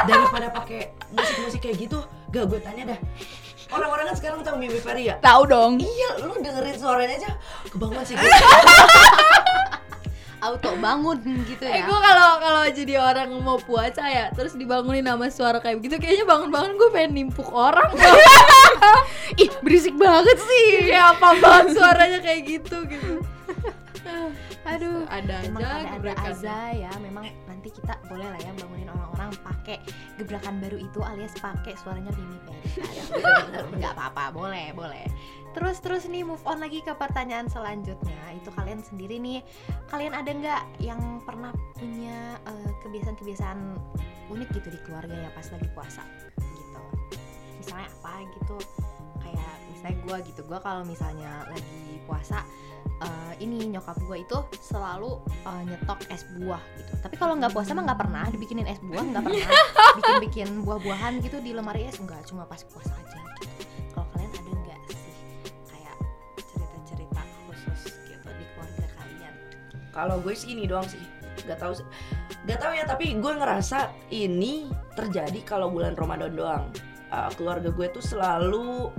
daripada 0.03 0.51
pakai 0.51 0.91
musik-musik 1.15 1.63
kayak 1.63 1.87
gitu 1.87 2.03
gak 2.35 2.51
gue 2.51 2.59
tanya 2.59 2.95
dah. 2.95 2.99
Orang-orang 3.73 4.11
kan 4.11 4.15
sekarang 4.19 4.39
tahu 4.43 4.59
Mimi 4.59 4.77
Ferry 4.83 5.07
ya? 5.09 5.15
Tahu 5.23 5.47
dong. 5.47 5.79
iya 5.79 6.19
lu 6.21 6.35
dengerin 6.37 6.75
suaranya 6.77 7.15
aja. 7.15 7.31
Kebangun 7.71 8.03
sih. 8.03 8.13
gue 8.19 8.27
auto 10.43 10.75
bangun 10.77 11.17
gitu 11.49 11.63
Eh 11.63 11.79
ya. 11.79 11.85
gue 11.85 11.97
kalau 11.97 12.29
kalau 12.37 12.63
jadi 12.67 12.93
orang 12.97 13.31
mau 13.37 13.55
puasa 13.57 14.03
ya 14.03 14.27
terus 14.29 14.53
dibangunin 14.53 15.01
sama 15.01 15.27
suara 15.27 15.57
kayak 15.57 15.79
begitu 15.79 15.95
kayaknya 15.97 16.25
bangun-bangun 16.25 16.75
gue 16.75 16.89
pengen 16.89 17.11
nimpuk 17.17 17.47
orang. 17.47 17.87
Ih, 19.41 19.49
berisik 19.59 19.95
banget 19.95 20.35
sih. 20.37 20.67
kayak 20.85 21.15
apa 21.15 21.29
banget 21.37 21.67
suaranya 21.73 22.19
kayak 22.19 22.41
gitu 22.45 22.77
gitu. 22.85 23.13
Aduh 24.63 25.03
ada 25.07 25.43
memang 25.43 25.59
aja 25.59 25.67
ada 25.69 25.79
ada 25.81 25.91
gebrakannya. 25.93 26.31
aza 26.33 26.57
ya 26.73 26.91
memang 26.97 27.25
nanti 27.45 27.67
kita 27.69 27.99
boleh 28.05 28.23
lah 28.25 28.39
ya 28.39 28.51
bangunin 28.53 28.87
orang-orang 28.87 29.29
pakai 29.41 29.77
gebrakan 30.15 30.55
baru 30.59 30.77
itu 30.77 30.99
alias 30.99 31.35
pakai 31.35 31.75
suaranya 31.75 32.11
Mimi 32.13 32.39
Ferry 32.41 32.63
nggak 33.75 33.91
apa-apa 33.91 34.31
boleh 34.31 34.71
boleh 34.71 35.03
terus 35.53 35.77
terus 35.79 36.03
nih 36.09 36.25
move 36.25 36.41
on 36.49 36.59
lagi 36.59 36.81
ke 36.81 36.91
pertanyaan 36.97 37.45
selanjutnya. 37.47 38.19
Itu 38.33 38.49
kalian 38.53 38.81
sendiri 38.81 39.21
nih. 39.21 39.39
Kalian 39.87 40.13
ada 40.17 40.29
nggak 40.33 40.61
yang 40.81 41.21
pernah 41.23 41.53
punya 41.77 42.41
eh, 42.43 42.71
kebiasaan-kebiasaan 42.81 43.59
unik 44.33 44.49
gitu 44.57 44.67
di 44.73 44.79
keluarga 44.83 45.13
ya 45.13 45.29
pas 45.31 45.45
lagi 45.53 45.69
puasa? 45.77 46.03
Gitu. 46.41 46.81
Misalnya 47.61 47.87
apa 47.87 48.13
gitu? 48.33 48.57
Kayak 49.21 49.53
misalnya 49.69 49.97
gue 50.01 50.17
gitu. 50.33 50.41
Gue 50.49 50.59
kalau 50.59 50.81
misalnya 50.83 51.45
lagi 51.47 52.01
puasa 52.09 52.41
eh, 53.05 53.33
ini 53.45 53.69
nyokap 53.77 54.01
gue 54.03 54.17
itu 54.25 54.37
selalu 54.65 55.21
eh, 55.29 55.61
nyetok 55.69 56.01
es 56.09 56.25
buah 56.41 56.61
gitu. 56.81 56.93
Tapi 57.05 57.15
kalau 57.21 57.37
nggak 57.37 57.53
puasa 57.53 57.77
mah 57.77 57.85
nggak 57.85 58.01
pernah 58.01 58.25
dibikinin 58.33 58.65
es 58.65 58.81
buah 58.81 59.05
nggak 59.05 59.23
pernah 59.23 59.47
bikin 60.01 60.15
bikin 60.25 60.49
buah-buahan 60.65 61.21
gitu 61.21 61.37
di 61.45 61.53
lemari 61.53 61.85
es. 61.85 62.01
Enggak 62.01 62.25
cuma 62.25 62.49
pas 62.49 62.59
puasa 62.65 62.89
aja 62.97 63.21
gitu 63.45 63.72
kalau 69.93 70.17
gue 70.19 70.33
sih 70.33 70.51
ini 70.51 70.65
doang 70.65 70.85
sih 70.85 70.99
Gak 71.43 71.57
tahu 71.57 71.73
sih. 71.73 71.85
Gak 72.45 72.61
tahu 72.61 72.71
ya 72.77 72.85
tapi 72.85 73.17
gue 73.17 73.33
ngerasa 73.33 73.89
ini 74.13 74.69
terjadi 74.93 75.41
kalau 75.41 75.73
bulan 75.73 75.97
Ramadan 75.97 76.29
doang. 76.29 76.69
Uh, 77.09 77.29
keluarga 77.33 77.69
gue 77.69 77.87
tuh 77.89 78.05
selalu 78.05 78.93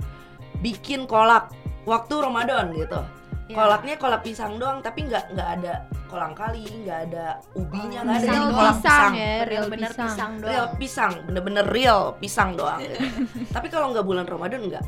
bikin 0.59 1.07
kolak 1.07 1.51
waktu 1.87 2.15
Ramadan 2.19 2.75
gitu. 2.75 2.99
Ya. 3.47 3.55
Kolaknya 3.55 3.95
kolak 3.95 4.25
pisang 4.25 4.57
doang 4.57 4.83
tapi 4.83 5.07
nggak 5.07 5.31
nggak 5.31 5.49
ada 5.61 5.73
kolang 6.11 6.33
kali, 6.33 6.65
nggak 6.83 6.99
ada 7.11 7.39
ubinya, 7.55 8.01
nggak 8.03 8.17
ada 8.17 8.19
pisang 8.19 8.25
jadi 8.25 8.35
real 8.35 8.51
kolak 8.51 8.75
pisang 8.75 8.81
pisang. 8.83 9.11
ya 9.15 9.33
real 9.45 9.63
Bener-bener 9.65 9.91
pisang, 9.91 10.07
pisang 10.09 10.31
Real 10.35 10.65
doang. 10.65 10.75
pisang, 10.75 11.13
bener-bener 11.23 11.65
real 11.69 11.99
pisang 12.17 12.49
doang. 12.57 12.79
gitu. 12.81 12.97
tapi 13.55 13.67
kalau 13.69 13.87
nggak 13.95 14.05
bulan 14.05 14.25
Ramadan 14.27 14.61
nggak. 14.67 14.85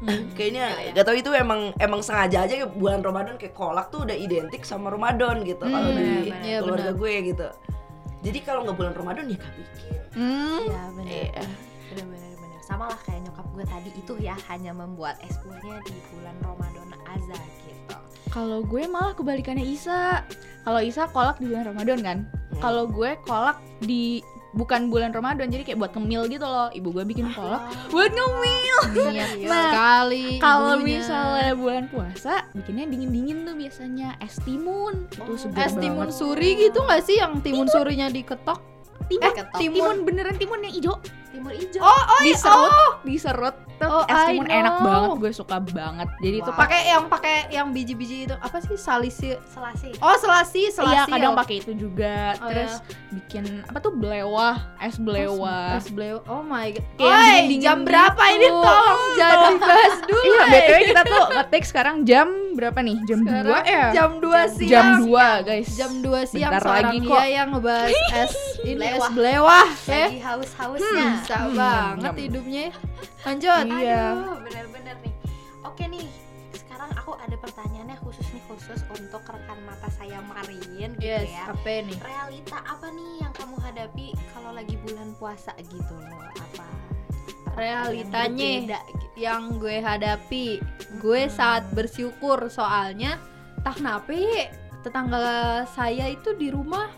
Hmm. 0.00 0.32
Kayaknya 0.32 0.64
Iya, 0.80 0.90
gak 0.92 1.04
tau 1.04 1.12
itu 1.12 1.30
emang 1.30 1.60
emang 1.76 2.00
sengaja 2.00 2.42
aja 2.42 2.54
ya 2.54 2.66
bulan 2.66 3.00
Ramadan 3.00 3.36
kayak 3.36 3.52
kolak 3.52 3.88
tuh 3.88 4.02
udah 4.02 4.16
identik 4.16 4.64
sama 4.64 4.88
Ramadan 4.88 5.44
gitu 5.44 5.60
kalau 5.60 5.88
Hmm, 5.88 5.96
di 5.96 6.04
benar, 6.26 6.40
iya 6.40 6.58
keluarga 6.58 6.88
benar. 6.88 6.96
gue 6.96 7.12
gitu. 7.28 7.48
Jadi 8.20 8.38
kalau 8.40 8.60
nggak 8.64 8.76
bulan 8.76 8.94
Ramadan 8.94 9.24
ya 9.26 9.36
gak 9.36 9.54
bikin. 9.54 10.00
Hmm. 10.10 10.60
Iya 10.62 10.82
benar. 10.90 11.10
Iya. 11.10 11.42
Benar-benar 11.86 12.32
benar. 12.34 12.60
Sama 12.62 12.84
lah 12.86 13.00
kayak 13.02 13.20
nyokap 13.22 13.46
gue 13.50 13.64
tadi 13.66 13.90
itu 13.92 14.12
ya 14.18 14.36
hanya 14.46 14.72
membuat 14.72 15.16
es 15.20 15.36
buahnya 15.38 15.76
di 15.84 15.96
bulan 16.10 16.36
Ramadan 16.40 16.88
aja 17.06 17.36
gitu. 17.60 17.94
Kalau 18.28 18.60
gue 18.62 18.82
malah 18.86 19.12
kebalikannya 19.12 19.66
Isa. 19.66 20.24
Kalau 20.60 20.80
Isa 20.80 21.08
kolak 21.08 21.36
di 21.36 21.48
bulan 21.48 21.64
Ramadan 21.66 21.98
kan. 22.00 22.18
Hmm. 22.24 22.58
Kalau 22.58 22.84
gue 22.86 23.20
kolak 23.22 23.56
di 23.80 24.24
bukan 24.50 24.88
bulan 24.88 25.10
Ramadan 25.10 25.46
jadi 25.46 25.62
kayak 25.62 25.78
buat 25.78 25.92
ngemil 25.92 26.28
gitu 26.28 26.42
loh. 26.42 26.70
Ibu 26.70 26.88
gue 26.90 27.04
bikin 27.04 27.30
kolak 27.30 27.62
buat 27.88 28.10
ngemil. 28.10 28.78
niat 29.10 29.30
Nah, 29.42 29.66
sekali 29.66 30.26
Kalau 30.38 30.78
misalnya 30.78 31.52
bulan 31.52 31.84
puasa 31.86 32.46
bikinnya 32.52 32.86
dingin-dingin 32.86 33.42
tuh 33.42 33.54
biasanya 33.54 34.18
es 34.18 34.38
timun. 34.40 35.06
Itu 35.10 35.22
Oh, 35.24 35.36
segar 35.36 35.66
es 35.66 35.74
timun 35.74 36.06
banget. 36.06 36.16
suri 36.16 36.50
gitu 36.58 36.78
nggak 36.80 37.02
sih 37.02 37.16
yang 37.18 37.38
timun 37.40 37.66
surinya 37.66 38.06
diketok 38.06 38.58
timun, 39.06 39.22
eh, 39.22 39.32
ketok. 39.32 39.56
timun 39.56 39.74
timun 39.76 39.96
beneran 40.02 40.34
timun 40.34 40.58
yang 40.60 40.74
hijau. 40.74 40.94
Timur 41.30 41.54
hijau. 41.54 41.78
oh 41.78 41.86
oh 41.86 42.18
iya 42.18 42.26
diserut, 42.26 42.72
oh. 42.74 42.90
diserut. 43.02 43.56
Tuh, 43.80 43.88
Oh, 43.88 44.04
es 44.04 44.18
timun 44.28 44.44
enak 44.44 44.74
banget, 44.78 45.08
gue 45.16 45.32
suka 45.32 45.56
banget. 45.62 46.08
Jadi 46.18 46.36
itu 46.36 46.50
Wow. 46.50 46.58
pakai 46.58 46.68
pakai 46.70 46.90
yang 46.90 47.02
pakai 47.06 47.36
yang 47.48 47.66
biji-biji 47.70 48.16
itu 48.26 48.34
apa 48.34 48.56
sih 48.58 48.76
salisi 48.76 49.32
Selasi. 49.46 49.96
oh 49.96 50.16
selasi 50.16 50.68
selasi 50.68 50.92
Iya, 50.92 51.08
kadang 51.08 51.32
pakai 51.32 51.54
itu 51.56 51.72
juga. 51.74 52.34
Oh, 52.36 52.50
Terus 52.50 52.82
bikin 53.10 53.44
apa 53.64 53.78
tuh 53.78 53.88
belewah, 53.90 54.58
es 54.76 54.98
belewah. 54.98 55.78
es 55.78 55.88
bleu 55.88 56.20
oh 56.26 56.42
my 56.42 56.70
god 56.70 56.84
Kayak 56.94 57.08
Oi, 57.08 57.16
dingin-dingin 57.16 57.62
jam 57.62 57.78
berapa 57.82 58.22
ini 58.28 58.44
gitu. 58.44 58.60
tolong 58.66 59.00
jangan 59.16 59.52
dibahas 59.54 59.96
dulu 60.04 60.22
Iya. 60.26 60.42
BTW 60.44 60.78
kita 60.84 61.02
tuh 61.06 61.24
ngetik 61.32 61.64
sekarang 61.64 61.96
jam 62.02 62.28
berapa 62.52 62.78
nih? 62.80 62.96
Jam 63.06 63.20
2 63.22 63.32
ya? 63.64 63.84
jam 63.94 64.10
2 64.18 64.28
siang 64.50 64.68
Jam 64.68 64.86
2, 65.06 65.46
guys. 65.46 65.68
jam 65.72 65.92
2 65.96 66.26
siang 66.26 66.52
Bentar 66.52 66.62
seorang 66.62 66.84
lagi 66.90 66.98
kok. 67.06 67.22
yang 67.24 67.48
ngebahas 67.50 67.90
es 68.20 68.34
ini 68.60 68.76
Belewah. 68.92 69.10
belewah 69.12 69.66
ya 69.86 70.06
Lagi 70.06 70.20
haus-hausnya. 70.20 71.06
bisa 71.16 71.36
Hmm, 71.38 71.54
banget 71.54 72.02
nyam. 72.08 72.16
hidupnya 72.20 72.64
lanjut 73.20 73.64
Iya. 73.70 74.04
Bener-bener 74.40 74.96
nih. 74.98 75.14
Oke 75.62 75.84
nih, 75.86 76.06
sekarang 76.52 76.90
aku 76.92 77.12
ada 77.14 77.36
pertanyaannya 77.36 77.96
khusus 77.98 78.26
nih 78.28 78.42
khusus 78.46 78.80
untuk 78.90 79.22
rekan 79.22 79.58
mata 79.62 79.88
saya 79.90 80.18
Marin 80.22 80.66
gitu 80.92 81.00
yes 81.00 81.28
ya. 81.28 81.48
apa 81.48 81.72
nih 81.82 81.98
Realita 82.00 82.58
apa 82.60 82.86
nih 82.88 83.10
yang 83.18 83.32
kamu 83.32 83.56
hadapi 83.60 84.06
kalau 84.30 84.50
lagi 84.50 84.74
bulan 84.78 85.08
puasa 85.14 85.52
gitu 85.58 85.94
loh? 85.96 86.24
Apa? 86.32 86.64
Realitanya. 87.52 88.40
yang 88.40 88.64
gitu? 88.64 88.78
yang 89.16 89.42
gue 89.54 89.76
hadapi 89.78 90.46
gue 90.96 91.20
Hmm. 91.22 91.30
saat 91.30 91.64
bersyukur 91.70 92.48
soalnya 92.48 93.20
tak 93.60 93.76
kenapa 93.76 94.08
ya, 94.08 94.48
tetangga 94.80 95.20
saya 95.68 96.08
itu 96.08 96.32
di 96.32 96.48
rumah 96.48 96.88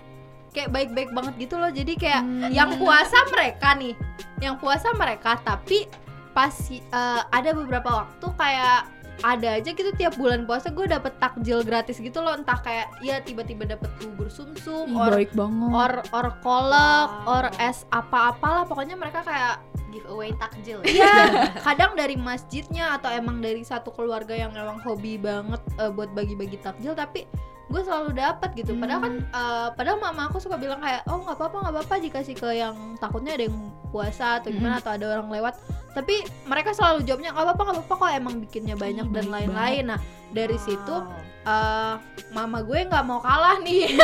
kayak 0.52 0.68
baik-baik 0.68 1.10
banget 1.10 1.34
gitu 1.40 1.56
loh 1.56 1.68
jadi 1.68 1.92
kayak 1.94 2.22
Hmm. 2.22 2.50
yang 2.50 2.70
puasa 2.76 3.18
mereka 3.28 3.72
nih 3.74 3.94
yang 4.38 4.56
puasa 4.56 4.92
mereka 4.92 5.36
tapi 5.38 5.88
pas 6.30 6.52
eh, 6.70 6.82
ada 7.26 7.50
beberapa 7.52 8.04
waktu 8.04 8.26
kayak 8.32 8.80
ada 9.22 9.54
aja 9.54 9.70
gitu 9.70 9.92
tiap 9.92 10.16
bulan 10.16 10.42
puasa 10.42 10.68
gue 10.68 10.84
dapet 10.84 11.14
takjil 11.16 11.60
gratis 11.62 11.96
gitu 11.96 12.18
loh 12.18 12.32
entah 12.32 12.58
kayak 12.58 12.90
ya 13.00 13.20
tiba-tiba 13.20 13.68
dapet 13.68 13.86
bubur 13.98 14.26
sumsum 14.26 14.88
Ih, 14.88 14.98
or 14.98 15.12
baik 15.14 15.32
banget. 15.32 15.68
or 15.70 15.92
or 16.10 16.26
kolak 16.40 17.08
Wow. 17.22 17.28
or 17.30 17.44
es 17.58 17.84
apa-apalah 17.88 18.64
pokoknya 18.64 18.94
mereka 18.94 19.20
kayak 19.22 19.60
Giveaway 19.92 20.32
takjil 20.34 20.80
ya? 20.80 20.88
Iya, 20.88 21.12
kadang 21.60 21.92
dari 21.92 22.16
masjidnya 22.16 22.96
atau 22.96 23.12
emang 23.12 23.38
dari 23.38 23.60
satu 23.60 23.92
keluarga 23.92 24.32
yang 24.32 24.50
emang 24.50 24.80
hobi 24.80 25.16
banget 25.16 25.60
eh, 25.76 25.88
buat 25.88 26.08
bagi-bagi 26.10 26.56
takjil 26.58 26.92
tapi 26.92 27.28
gue 27.72 27.82
selalu 27.82 28.10
dapat 28.12 28.52
gitu. 28.52 28.76
Padahal 28.76 29.00
kan 29.00 29.14
eh, 29.24 29.68
padahal 29.72 29.98
mama 29.98 30.28
aku 30.28 30.38
suka 30.38 30.60
bilang 30.60 30.78
kayak 30.84 31.08
oh 31.08 31.24
nggak 31.24 31.40
apa-apa 31.40 31.56
nggak 31.64 31.74
apa-apa 31.80 31.94
dikasih 32.04 32.36
ke 32.36 32.48
yang 32.52 32.76
takutnya 33.00 33.32
ada 33.40 33.48
yang 33.48 33.58
puasa 33.88 34.44
atau 34.44 34.52
gimana 34.52 34.78
atau 34.84 34.92
ada 34.92 35.04
orang 35.18 35.32
lewat. 35.32 35.56
Tapi 35.96 36.20
mereka 36.44 36.76
selalu 36.76 37.08
jawabnya 37.08 37.32
nggak 37.32 37.44
apa-apa 37.48 37.62
nggak 37.64 37.76
apa-apa 37.80 37.94
kok 37.96 38.10
emang 38.12 38.34
bikinnya 38.44 38.76
banyak 38.76 39.06
Ih, 39.08 39.14
dan 39.16 39.26
lain-lain. 39.32 39.84
Nah 39.88 40.00
dari 40.32 40.56
Wow. 40.56 40.64
situ 40.64 40.96
eh 41.42 41.94
mama 42.30 42.62
gue 42.62 42.86
nggak 42.86 43.02
mau 43.02 43.18
kalah 43.18 43.58
nih 43.66 43.98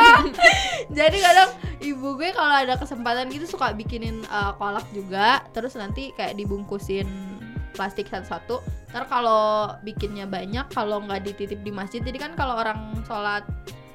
jadi 0.98 1.18
kadang 1.18 1.50
ibu 1.82 2.14
gue 2.14 2.30
kalau 2.30 2.54
ada 2.54 2.78
kesempatan 2.78 3.26
gitu 3.34 3.50
suka 3.50 3.74
bikinin 3.74 4.22
eh, 4.22 4.52
kolak 4.56 4.86
juga 4.94 5.42
terus 5.50 5.74
nanti 5.74 6.14
kayak 6.14 6.38
dibungkusin 6.38 7.31
plastik 7.72 8.06
satu-satu 8.06 8.60
ntar 8.92 9.04
kalau 9.06 9.72
bikinnya 9.80 10.24
banyak 10.24 10.68
kalau 10.68 11.00
nggak 11.00 11.24
dititip 11.24 11.60
di 11.60 11.72
masjid 11.72 11.98
jadi 11.98 12.18
kan 12.20 12.32
kalau 12.32 12.56
orang 12.56 12.76
sholat 13.02 13.40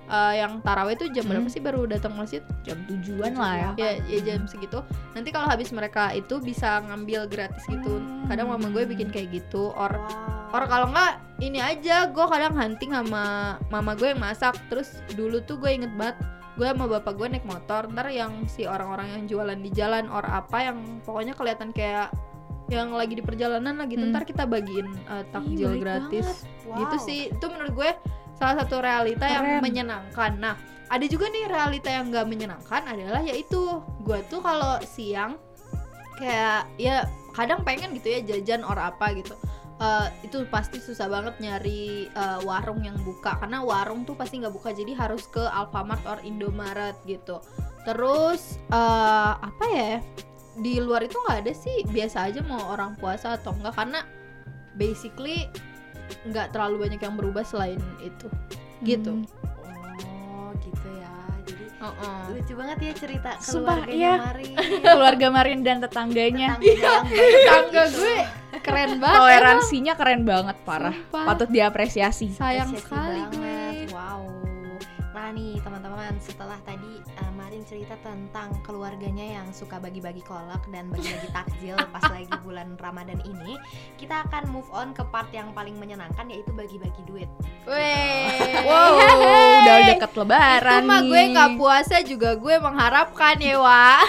eh, 0.07 0.33
yang 0.39 0.59
taraweh 0.61 0.95
itu 0.95 1.05
jam 1.11 1.25
berapa 1.25 1.45
Hmm. 1.45 1.51
sih 1.51 1.59
baru 1.59 1.85
datang 1.85 2.15
masjid 2.15 2.39
jam 2.63 2.79
tujuan 2.87 3.35
lah 3.35 3.53
ya. 3.53 3.69
ya, 3.75 3.89
ya 4.07 4.19
jam 4.23 4.47
segitu 4.47 4.79
nanti 5.13 5.29
kalau 5.29 5.45
habis 5.45 5.69
mereka 5.69 6.09
itu 6.11 6.39
bisa 6.39 6.79
ngambil 6.81 7.27
gratis 7.27 7.61
gitu 7.67 7.99
kadang 8.25 8.47
mama 8.47 8.67
gue 8.67 8.83
bikin 8.83 9.07
kayak 9.07 9.31
gitu 9.31 9.69
or 9.73 9.93
Wow. 10.47 10.55
Or 10.55 10.63
kalau 10.63 10.87
nggak 10.87 11.43
ini 11.43 11.59
aja 11.59 12.07
gue 12.07 12.23
kadang 12.23 12.55
hunting 12.55 12.95
sama 12.95 13.23
mama 13.67 13.91
gue 13.93 14.15
yang 14.15 14.21
masak 14.23 14.55
terus 14.71 15.03
dulu 15.11 15.43
tuh 15.43 15.59
gue 15.59 15.75
inget 15.75 15.91
banget 15.91 16.15
gue 16.55 16.63
sama 16.63 16.87
bapak 16.87 17.13
gue 17.13 17.27
naik 17.27 17.43
motor 17.43 17.85
ntar 17.91 18.07
yang 18.07 18.47
si 18.47 18.63
orang-orang 18.63 19.11
yang 19.11 19.23
jualan 19.27 19.59
di 19.59 19.69
jalan 19.69 20.07
or 20.07 20.23
apa 20.23 20.71
yang 20.71 21.03
pokoknya 21.03 21.35
kelihatan 21.35 21.75
kayak 21.75 22.15
yang 22.67 22.91
lagi 22.91 23.15
di 23.15 23.23
perjalanan 23.23 23.79
lah 23.79 23.87
gitu 23.87 24.03
Hmm. 24.03 24.11
ntar 24.11 24.23
kita 24.27 24.43
bagiin 24.43 24.87
uh, 25.07 25.23
takjil 25.31 25.75
baik 25.75 25.81
gratis. 25.81 26.43
Wow. 26.67 26.83
gitu 26.83 26.97
sih. 26.99 27.19
Itu 27.31 27.47
menurut 27.47 27.73
gue 27.73 27.89
salah 28.35 28.55
satu 28.63 28.83
realita 28.83 29.25
yang 29.25 29.43
Keren. 29.47 29.63
menyenangkan. 29.63 30.31
Nah 30.37 30.55
ada 30.87 31.05
juga 31.07 31.27
nih 31.27 31.47
realita 31.47 31.89
yang 31.91 32.11
nggak 32.11 32.27
menyenangkan 32.27 32.81
adalah 32.87 33.19
yaitu 33.23 33.79
gue 34.03 34.19
tuh 34.27 34.39
kalau 34.39 34.79
siang 34.83 35.35
kayak 36.15 36.65
ya 36.79 37.05
kadang 37.35 37.61
pengen 37.61 37.93
gitu 37.95 38.07
ya 38.09 38.19
jajan 38.23 38.63
or 38.65 38.75
apa 38.75 39.13
gitu. 39.15 39.35
Eh, 39.77 40.07
itu 40.25 40.41
pasti 40.49 40.81
susah 40.81 41.05
banget 41.05 41.37
nyari 41.37 42.09
eh, 42.09 42.39
warung 42.41 42.81
yang 42.81 42.97
buka. 43.05 43.37
Karena 43.37 43.61
warung 43.61 44.09
tuh 44.09 44.17
pasti 44.17 44.41
nggak 44.41 44.49
buka 44.49 44.73
jadi 44.73 44.97
harus 44.97 45.29
ke 45.29 45.45
Alfamart 45.45 46.01
or 46.09 46.17
Indomaret 46.25 46.97
gitu. 47.05 47.37
Terus 47.85 48.57
eh, 48.73 49.33
apa 49.37 49.65
ya 49.69 50.01
di 50.57 50.81
luar 50.81 51.05
itu 51.05 51.13
nggak 51.15 51.37
ada 51.45 51.53
sih 51.53 51.85
biasa 51.85 52.29
aja 52.29 52.41
mau 52.41 52.73
orang 52.73 52.97
puasa 52.97 53.37
atau 53.37 53.53
enggak 53.53 53.77
karena 53.77 54.01
basically 54.73 55.45
nggak 56.25 56.49
terlalu 56.51 56.87
banyak 56.87 57.01
yang 57.01 57.15
berubah 57.15 57.43
selain 57.43 57.77
itu 57.99 58.27
gitu 58.81 59.13
Hmm. 59.17 59.25
Oh, 60.07 60.49
gitu 60.63 60.87
ya. 60.95 61.11
Jadi 61.43 61.65
Heeh. 61.67 62.19
lucu 62.31 62.53
banget 62.55 62.77
ya 62.79 62.93
cerita 62.95 63.31
Sumpah, 63.41 63.83
keluarganya 63.83 63.97
iya. 63.99 64.13
Marin. 64.21 64.55
Keluarga 64.85 65.27
Marin 65.33 65.59
dan 65.65 65.77
tetangganya. 65.83 66.49
Tetangganya 66.55 66.85
yang 66.87 67.03
baik 67.11 67.47
tangga 67.49 67.83
gitu. 67.83 67.97
gue 67.97 68.15
keren 68.57 68.91
banget 69.01 69.17
Toleransinya 69.19 69.93
keren 69.97 70.21
banget, 70.23 70.57
parah. 70.63 70.95
Sumpah. 70.95 71.25
Patut 71.25 71.49
diapresiasi. 71.49 72.27
sayang 72.31 72.69
Apresiasi 72.71 72.85
sekali 72.85 73.19
banget. 73.19 73.33
Nah 75.27 75.35
nih 75.35 75.59
teman-teman, 75.59 76.15
setelah 76.23 76.55
tadi 76.63 77.03
uh, 77.19 77.31
Marin 77.35 77.59
cerita 77.67 77.99
tentang 77.99 78.47
keluarganya 78.63 79.35
yang 79.35 79.51
suka 79.51 79.75
bagi-bagi 79.75 80.23
kolak 80.23 80.63
dan 80.71 80.87
bagi-bagi 80.87 81.27
takjil 81.35 81.75
pas 81.91 81.99
lagi 82.15 82.31
bulan 82.47 82.79
Ramadan 82.79 83.19
ini, 83.27 83.59
kita 83.99 84.23
akan 84.23 84.47
move 84.47 84.71
on 84.71 84.95
ke 84.95 85.03
part 85.11 85.27
yang 85.35 85.51
paling 85.51 85.75
menyenangkan 85.75 86.31
yaitu 86.31 86.55
bagi-bagi 86.55 87.03
duit. 87.03 87.27
Weh. 87.67 88.55
Wow, 88.63 89.03
udah 89.67 89.77
deket 89.91 90.15
lebaran 90.15 90.87
Itu 90.87 90.91
mah 90.95 91.01
gue 91.03 91.21
nggak 91.35 91.51
puasa 91.59 91.99
juga 92.07 92.39
gue 92.39 92.55
mengharapkan 92.63 93.35
ya 93.43 93.59
Wak 93.59 94.07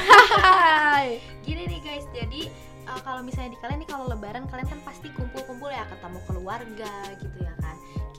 Gini 1.50 1.66
nih 1.66 1.81
guys, 1.83 2.07
jadi 2.14 2.46
uh, 2.94 3.00
kalau 3.02 3.26
misalnya 3.26 3.59
di 3.59 3.59
kalian 3.59 3.83
nih 3.83 3.90
kalau 3.90 4.07
lebaran 4.07 4.46
kalian 4.46 4.70
kan 4.70 4.78
pasti 4.87 5.11
kumpul-kumpul 5.18 5.66
ya 5.66 5.83
ketemu 5.90 6.22
keluarga 6.31 6.94
gitu 7.18 7.42
ya. 7.42 7.58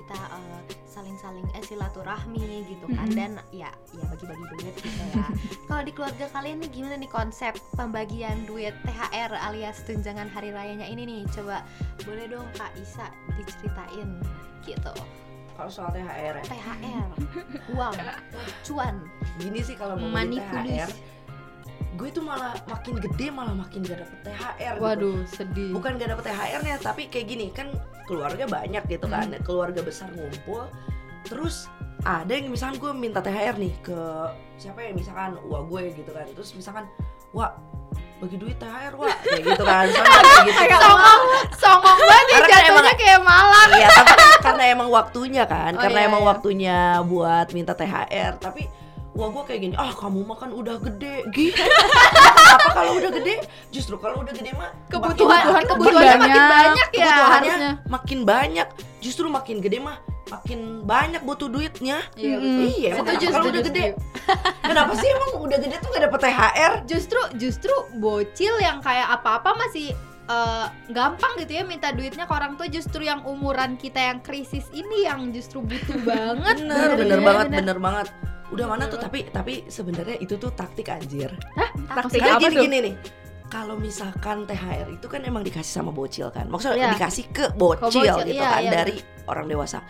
Kita 0.10 0.26
uh, 0.34 0.58
saling-saling 0.90 1.46
eh, 1.54 1.62
silaturahmi 1.62 2.42
gitu 2.66 2.90
kan 2.90 3.06
Mhm. 3.06 3.14
dan 3.14 3.32
ya 3.54 3.70
ya 3.94 4.04
bagi-bagi 4.10 4.42
duit 4.58 4.74
gitu 4.76 4.90
ya. 5.14 5.30
kalau 5.70 5.86
di 5.86 5.94
keluarga 5.94 6.26
kalian 6.34 6.58
nih 6.60 6.70
gimana 6.74 6.98
nih 6.98 7.06
konsep 7.08 7.54
pembagian 7.78 8.42
duit 8.44 8.74
THR 8.82 9.38
alias 9.38 9.86
tunjangan 9.86 10.26
hari 10.26 10.50
rayanya 10.50 10.90
ini 10.90 11.06
nih? 11.06 11.22
Coba 11.30 11.62
boleh 12.02 12.26
dong 12.26 12.50
Kak 12.58 12.74
Isa 12.76 13.06
diceritain 13.38 14.18
gitu. 14.66 14.94
kalau 15.54 15.70
soal 15.70 15.94
THR 15.94 16.40
ya 16.40 16.44
THR, 16.48 17.08
uang, 17.70 17.96
cuan. 18.66 18.96
gini 19.38 19.62
sih 19.62 19.76
kalau 19.76 19.94
mau 19.94 20.10
THR. 20.10 20.90
Gue 21.92 22.10
tuh 22.10 22.22
malah 22.22 22.56
makin 22.66 22.96
gede 22.98 23.28
malah 23.30 23.52
makin 23.54 23.82
gak 23.82 24.00
dapet 24.00 24.20
THR 24.24 24.74
gitu. 24.74 24.82
Waduh, 24.82 25.18
sedih. 25.28 25.72
bukan 25.72 25.92
gak 25.96 26.10
dapet 26.10 26.24
THR-nya 26.26 26.76
tapi 26.78 27.02
kayak 27.06 27.28
gini 27.28 27.48
kan 27.50 27.68
keluarga 28.04 28.44
banyak 28.46 28.84
gitu 28.86 29.06
kan 29.06 29.28
Hmm. 29.28 29.42
keluarga 29.42 29.80
besar 29.80 30.08
ngumpul 30.10 30.66
terus 31.22 31.68
ada 32.00 32.32
yang 32.32 32.48
misalkan 32.48 32.80
gue 32.80 32.92
minta 32.94 33.20
THR 33.20 33.56
nih 33.56 33.76
ke 33.82 34.00
siapa 34.56 34.80
ya 34.82 34.92
misalkan 34.92 35.36
wah 35.44 35.62
gue 35.62 35.92
gitu 35.94 36.10
kan 36.10 36.26
terus 36.30 36.52
misalkan 36.54 36.88
wah 37.30 37.52
bagi 38.18 38.36
duit 38.36 38.56
THR 38.56 38.96
wah 38.96 39.12
kayak 39.22 39.44
gitu 39.46 39.64
kan 39.64 39.86
Misalkan 39.92 40.24
kayak 40.26 40.44
gitu 40.46 40.76
Songong, 40.82 41.22
songong 41.54 42.00
banget 42.02 42.26
ya 42.26 42.40
kan 42.40 42.50
jatuhnya 42.50 42.72
emang- 42.82 42.98
kayak 42.98 43.22
malang. 43.22 43.70
Iya, 43.70 43.88
tapi 43.90 44.12
kan 44.14 44.30
karena 44.42 44.64
emang 44.70 44.90
waktunya 44.90 45.44
kan, 45.46 45.72
Oh, 45.76 45.80
karena 45.80 46.00
iya, 46.00 46.08
emang 46.08 46.22
iya. 46.22 46.28
waktunya 46.28 46.78
buat 47.04 47.48
minta 47.52 47.74
THR. 47.74 48.34
Tapi 48.38 48.62
wah 49.20 49.30
gue 49.30 49.44
kayak 49.46 49.60
gini, 49.62 49.76
ah 49.76 49.92
kamu 49.92 50.24
makan 50.24 50.50
udah 50.54 50.80
gede, 50.80 51.28
gitu. 51.30 51.60
Apa 52.56 52.70
kalau 52.74 52.96
udah 52.96 53.12
gede? 53.12 53.36
Justru 53.68 53.96
kalau 53.96 54.24
udah 54.24 54.32
gede 54.32 54.52
mah 54.54 54.72
Kebutuhan 54.88 55.44
makin- 55.46 55.68
kebutuhannya 55.68 56.16
makin 56.18 56.32
banyak. 56.32 56.50
banyak 56.50 56.88
ya 56.90 57.04
kebutuhannya 57.04 57.54
harusnya. 57.54 57.72
makin 57.86 58.20
banyak. 58.24 58.68
Justru 59.00 59.26
makin 59.28 59.58
gede 59.60 59.78
mah 59.78 59.98
makin 60.30 60.60
banyak 60.84 61.22
butuh 61.22 61.48
duitnya. 61.48 62.00
Iya, 62.14 62.38
Mm-mm. 62.38 62.64
betul. 62.96 63.14
Iya, 63.20 63.30
kalau 63.30 63.48
udah 63.50 63.64
gede? 63.66 63.86
Kenapa 64.62 64.92
sih 64.96 65.08
emang 65.10 65.30
udah 65.38 65.58
gede 65.58 65.76
tuh 65.78 65.90
gak 65.90 66.04
dapet 66.06 66.20
THR? 66.22 66.74
Justru 66.86 67.20
justru 67.36 67.74
bocil 67.96 68.56
yang 68.58 68.80
kayak 68.80 69.10
apa-apa 69.12 69.58
masih 69.58 69.92
eh, 70.26 70.66
gampang 70.88 71.34
gitu 71.36 71.52
ya 71.52 71.64
minta 71.64 71.90
duitnya 71.90 72.24
ke 72.24 72.32
orang 72.32 72.54
tua 72.54 72.68
justru 72.68 73.02
yang 73.02 73.26
umuran 73.26 73.74
kita 73.74 73.98
yang 74.00 74.20
krisis 74.20 74.70
ini 74.72 75.04
yang 75.04 75.30
justru 75.30 75.60
butuh 75.60 75.98
banget. 76.04 76.62
Bener, 76.62 76.90
bener, 76.94 76.98
Bener, 77.00 77.20
banget, 77.20 77.46
bener. 77.48 77.60
bener 77.60 77.78
banget. 77.80 78.08
Udah 78.50 78.66
mana 78.66 78.90
tuh 78.90 78.98
tapi 78.98 79.30
tapi 79.30 79.66
sebenarnya 79.70 80.18
itu 80.18 80.36
tuh 80.36 80.50
taktik 80.54 80.90
anjir. 80.90 81.30
Taktik 81.90 82.22
Kayak 82.22 82.42
apa 82.42 82.50
gini 82.50 82.58
gini 82.66 82.78
nih. 82.90 82.96
Kalau 83.50 83.82
misalkan 83.82 84.46
THR 84.46 84.94
itu 84.94 85.10
kan 85.10 85.26
emang 85.26 85.42
dikasih 85.42 85.82
sama 85.82 85.90
bocil 85.90 86.30
kan. 86.30 86.46
Maksudnya 86.50 86.94
Iya. 86.94 86.94
dikasih 86.98 87.26
ke 87.34 87.46
bocil, 87.58 88.06
bocil, 88.06 88.30
gitu 88.30 88.38
iya, 88.38 88.50
kan 88.50 88.62
iya, 88.62 88.72
dari 88.72 88.96
orang 89.26 89.50
dewasa. 89.50 89.82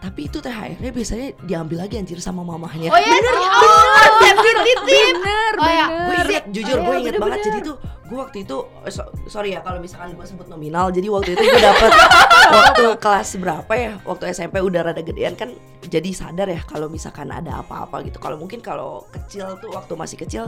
Tapi 0.00 0.32
itu 0.32 0.38
THR-nya 0.40 0.90
biasanya 0.94 1.28
diambil 1.44 1.84
lagi 1.84 2.00
anjir 2.00 2.16
sama 2.22 2.40
mamahnya. 2.40 2.88
Oh 2.88 2.96
ya, 2.96 3.10
bener, 3.20 3.34
oh. 3.36 4.00
Bener, 4.80 5.52
Oh 5.60 5.68
ya, 5.68 5.86
gue 6.08 6.09
inget, 6.32 6.44
jujur 6.48 6.76
Oh, 6.76 6.80
gue 6.80 6.88
iya, 6.88 6.98
inget 6.98 7.12
bener-bener. 7.12 7.22
banget 7.28 7.40
jadi 7.44 7.58
tuh 7.62 7.76
gue 8.02 8.18
waktu 8.18 8.38
itu 8.40 8.56
eh, 8.80 8.90
so- 8.90 9.10
sorry 9.26 9.50
ya 9.50 9.60
kalau 9.60 9.78
misalkan 9.78 10.10
gue 10.12 10.24
sebut 10.24 10.46
nominal 10.46 10.88
jadi 10.88 11.06
waktu 11.06 11.30
itu 11.30 11.42
gue 11.42 11.60
dapet 11.60 11.90
waktu 12.56 12.84
kelas 12.96 13.30
berapa 13.36 13.72
ya 13.72 13.92
waktu 14.02 14.24
SMP 14.28 14.58
udah 14.58 14.80
rada 14.82 15.00
gedean 15.00 15.34
kan 15.34 15.54
jadi 15.82 16.10
sadar 16.10 16.46
ya 16.46 16.60
kalau 16.60 16.86
misalkan 16.86 17.28
ada 17.28 17.58
apa-apa 17.58 18.02
gitu 18.02 18.16
kalau 18.16 18.34
mungkin 18.36 18.58
kalau 18.58 19.06
kecil 19.10 19.54
tuh 19.56 19.70
waktu 19.70 19.92
masih 19.94 20.16
kecil 20.16 20.44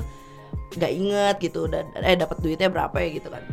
nggak 0.72 0.90
inget 0.90 1.36
gitu 1.40 1.66
dan 1.66 1.86
eh 1.94 2.14
dapat 2.14 2.38
duitnya 2.38 2.66
berapa 2.66 2.96
ya 2.96 3.08
gitu 3.12 3.28
kan 3.28 3.44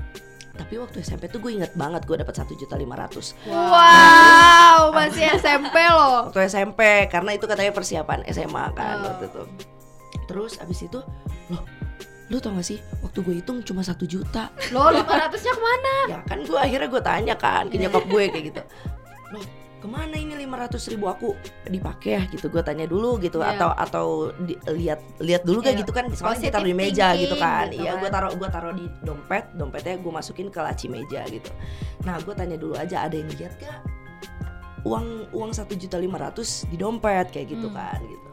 tapi 0.55 0.75
waktu 0.75 0.99
SMP 0.99 1.27
tuh 1.27 1.39
gue 1.39 1.51
inget 1.53 1.71
banget 1.73 2.03
gue 2.03 2.15
dapat 2.15 2.33
satu 2.33 2.51
juta 2.53 2.75
lima 2.75 2.97
ratus 2.97 3.31
Wow, 3.45 4.91
masih 4.91 5.23
SMP 5.37 5.71
loh. 5.85 6.27
waktu 6.27 6.39
SMP 6.45 6.79
karena 7.07 7.31
itu 7.31 7.45
katanya 7.45 7.71
persiapan 7.71 8.27
SMA 8.27 8.65
kan 8.71 8.95
Oh. 8.97 9.05
waktu 9.07 9.25
itu 9.27 9.41
terus 10.25 10.57
abis 10.57 10.79
itu 10.83 10.99
loh 11.47 11.63
lu 12.29 12.37
tau 12.37 12.53
gak 12.53 12.63
sih 12.63 12.77
waktu 12.99 13.19
gue 13.19 13.35
hitung 13.35 13.59
cuma 13.59 13.81
satu 13.81 14.05
juta 14.05 14.53
Loh, 14.69 14.89
500-nya 14.91 15.33
ke 15.49 15.61
mana? 15.61 15.93
ya 16.07 16.19
kan 16.23 16.39
gue 16.39 16.59
akhirnya 16.59 16.87
gue 16.87 17.01
tanya 17.01 17.35
kan 17.35 17.65
ke 17.65 17.75
nyokap 17.75 18.05
gue 18.05 18.23
kayak 18.27 18.45
gitu 18.47 18.61
loh 19.33 19.45
ke 19.79 19.87
mana 19.87 20.11
ini 20.13 20.35
500 20.37 20.91
ribu 20.91 21.07
aku 21.07 21.27
dipakai 21.65 22.11
ya 22.11 22.27
gitu 22.27 22.47
gue 22.47 22.59
tanya 22.59 22.83
dulu 22.83 23.15
gitu 23.17 23.39
Iya. 23.39 23.55
atau 23.55 23.69
atau 23.71 24.05
di- 24.37 24.59
lihat 24.69 24.99
lihat 25.17 25.41
dulu 25.41 25.59
kayak 25.59 25.73
Iya. 25.73 25.81
gitu 25.81 25.91
kan 25.91 26.05
soalnya 26.11 26.21
Positive 26.35 26.51
ditaruh 26.51 26.67
di 26.67 26.75
meja 26.75 27.05
thinking 27.07 27.23
gitu 27.23 27.35
kan 27.35 27.65
gitu 27.65 27.79
iya 27.79 27.89
kan. 27.89 27.97
gue 27.97 28.09
taruh 28.11 28.31
gue 28.35 28.49
taruh 28.49 28.73
di 28.73 28.85
dompet 29.01 29.43
dompetnya 29.53 29.95
gue 29.97 30.11
masukin 30.11 30.47
ke 30.47 30.59
laci 30.59 30.85
meja 30.85 31.21
gitu 31.25 31.49
nah 32.03 32.15
gue 32.17 32.33
tanya 32.33 32.55
dulu 32.55 32.75
aja 32.75 33.03
ada 33.03 33.15
yang 33.15 33.31
lihat 33.31 33.55
gak 33.57 33.79
uang 34.81 35.05
uang 35.31 35.51
satu 35.51 35.73
juta 35.73 35.95
lima 35.95 36.15
ratus 36.17 36.63
di 36.65 36.75
dompet 36.75 37.27
kayak 37.29 37.47
gitu 37.49 37.67
Hmm. 37.67 37.75
kan 37.75 37.99
gitu 38.01 38.28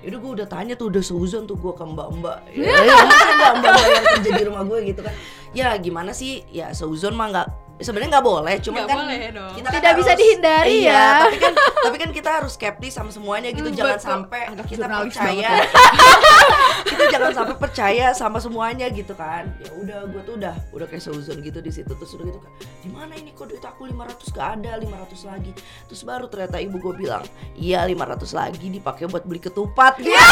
Yaudah 0.00 0.18
gue 0.18 0.30
udah 0.40 0.48
tanya 0.48 0.74
tuh 0.76 0.88
udah 0.88 1.02
seuzon 1.04 1.44
tuh 1.44 1.56
gue 1.60 1.72
ke 1.76 1.84
mbak-mbak. 1.84 2.38
Ya, 2.56 2.76
ya, 2.80 2.96
masa 3.04 3.30
mbak 3.36 3.52
mbak 3.60 3.72
yang 3.76 4.04
kerja 4.16 4.30
di 4.32 4.44
rumah 4.48 4.62
gue 4.64 4.78
gitu 4.88 5.00
kan. 5.04 5.14
Ya 5.52 5.74
gimana 5.76 6.16
sih? 6.16 6.44
Ya 6.48 6.72
seuzon 6.72 7.12
mah 7.16 7.28
nggak 7.28 7.48
sebenarnya 7.80 8.10
nggak 8.12 8.26
boleh 8.26 8.54
Nggak 8.56 8.86
kan 8.86 8.96
boleh 8.96 9.20
dong. 9.30 9.52
kita 9.52 9.66
kan 9.66 9.74
Tidak 9.74 9.92
bisa 9.94 10.06
harus- 10.06 10.20
dihindari 10.20 10.74
iya, 10.78 10.92
ya. 10.92 11.04
tapi 11.20 11.36
kan 11.36 11.52
tapi 11.80 11.96
kan 11.96 12.10
kita 12.10 12.30
harus 12.32 12.52
skeptis 12.52 12.92
sama 12.92 13.08
semuanya 13.08 13.48
gitu 13.50 13.66
Hmm, 13.66 13.74
jangan 13.74 13.96
betul. 13.96 14.06
sampai 14.06 14.40
Anak 14.46 14.66
kita 14.66 14.84
percaya 14.86 15.48
banget 15.50 15.68
kita 16.90 17.04
jangan 17.08 17.30
sampai 17.32 17.56
percaya 17.56 18.06
sama 18.12 18.38
semuanya 18.38 18.86
gitu 18.88 19.12
kan 19.12 19.48
ya 19.58 19.70
udah 19.74 19.98
gue 20.06 20.22
tuh 20.22 20.34
udah 20.36 20.54
udah 20.70 20.86
kayak 20.86 21.02
seuzon 21.02 21.38
gitu 21.38 21.58
di 21.58 21.70
situ 21.70 21.88
terus 21.90 22.12
udah 22.12 22.26
gitu 22.26 22.38
kan 22.38 22.52
di 22.78 22.88
mana 22.88 23.12
ini 23.14 23.30
kok 23.30 23.46
duit 23.46 23.62
aku 23.62 23.86
500 23.86 23.96
gak 24.30 24.48
ada 24.58 24.72
500 24.76 24.86
lagi 25.26 25.52
terus 25.84 26.02
baru 26.02 26.26
ternyata 26.26 26.56
ibu 26.58 26.76
gue 26.78 26.94
bilang 26.98 27.24
iya 27.54 27.82
500 27.82 27.96
lagi 28.30 28.66
dipakai 28.70 29.04
buat 29.06 29.22
beli 29.22 29.40
ketupat 29.40 29.96
gitu 29.98 30.12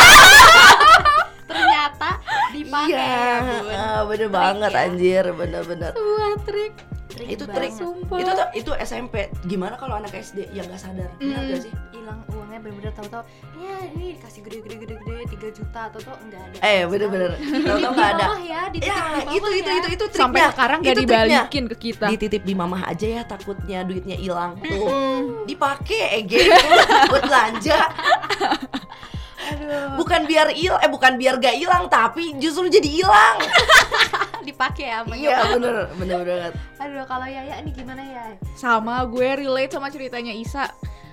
Ternyata 1.49 2.21
dipakai 2.53 2.93
iya 2.93 3.01
ya, 3.01 3.41
Bun. 3.41 3.73
ah, 3.73 4.01
bener 4.05 4.29
banget 4.29 4.71
ya. 4.71 4.81
anjir 4.83 5.25
bener-bener 5.33 5.93
Sebuah 5.93 6.35
trik. 6.45 6.75
Trik 7.09 7.29
itu 7.31 7.45
trik. 7.45 7.73
Sumpah. 7.73 8.17
itu 8.17 8.31
tuh 8.31 8.47
itu 8.55 8.71
SMP 8.79 9.15
gimana 9.43 9.75
kalau 9.75 9.97
anak 9.97 10.13
SD 10.13 10.49
yang 10.51 10.65
nggak 10.65 10.79
sadar. 10.79 11.09
Benar 11.17 11.41
Mm. 11.41 11.49
gak 11.49 11.61
sih? 11.63 11.73
Hilang 11.91 12.21
uangnya 12.29 12.59
bener-bener 12.59 12.93
tahu-tahu 12.93 13.23
ya 13.57 13.75
ini 13.87 14.07
dikasih 14.15 14.41
gede-gede 14.43 14.77
gede-gede 14.79 15.17
3 15.31 15.49
juta 15.51 15.81
atau 15.89 15.99
tuh 15.99 16.17
enggak 16.21 16.43
ada. 16.43 16.57
Eh 16.63 16.81
bener-bener. 16.85 17.31
Di 17.37 17.83
nggak 17.83 18.11
ada. 18.15 18.27
ya 18.39 18.61
dititip 18.69 18.93
ya 18.93 19.05
di 19.25 19.35
itu 19.35 19.49
itu 19.55 19.67
ya. 19.67 19.77
itu 19.77 19.89
itu 19.91 20.05
triknya. 20.07 20.21
Sampai 20.21 20.41
sekarang 20.47 20.79
gak 20.79 20.87
Itu 20.87 21.01
triknya. 21.01 21.25
dibalikin 21.27 21.65
ke 21.67 21.77
kita. 21.79 22.07
dititip 22.09 22.43
di 22.43 22.55
mamah 22.55 22.83
aja 22.87 23.07
ya 23.11 23.23
takutnya 23.25 23.79
duitnya 23.83 24.15
hilang. 24.15 24.53
Tuh. 24.59 25.45
Dipakai 25.45 26.01
ege 26.19 26.45
buat 27.09 27.25
belanja 27.25 27.79
bukan 29.97 30.27
biar 30.27 30.51
il 30.55 30.75
eh 30.75 30.91
bukan 30.91 31.15
biar 31.15 31.39
gak 31.39 31.57
hilang 31.57 31.87
tapi 31.87 32.35
justru 32.39 32.67
jadi 32.67 32.89
hilang. 32.89 33.37
Dipakai 34.49 34.89
ya 34.89 35.05
sama 35.05 35.15
iya 35.15 35.39
bener 35.55 35.75
bener 35.97 36.21
banget. 36.25 36.53
Aduh 36.81 37.05
kalau 37.05 37.27
Yaya 37.29 37.61
nih 37.63 37.73
gimana 37.75 38.03
ya 38.03 38.25
sama 38.57 39.05
gue 39.07 39.29
relate 39.39 39.75
sama 39.77 39.93
ceritanya 39.93 40.33
Isa. 40.35 40.73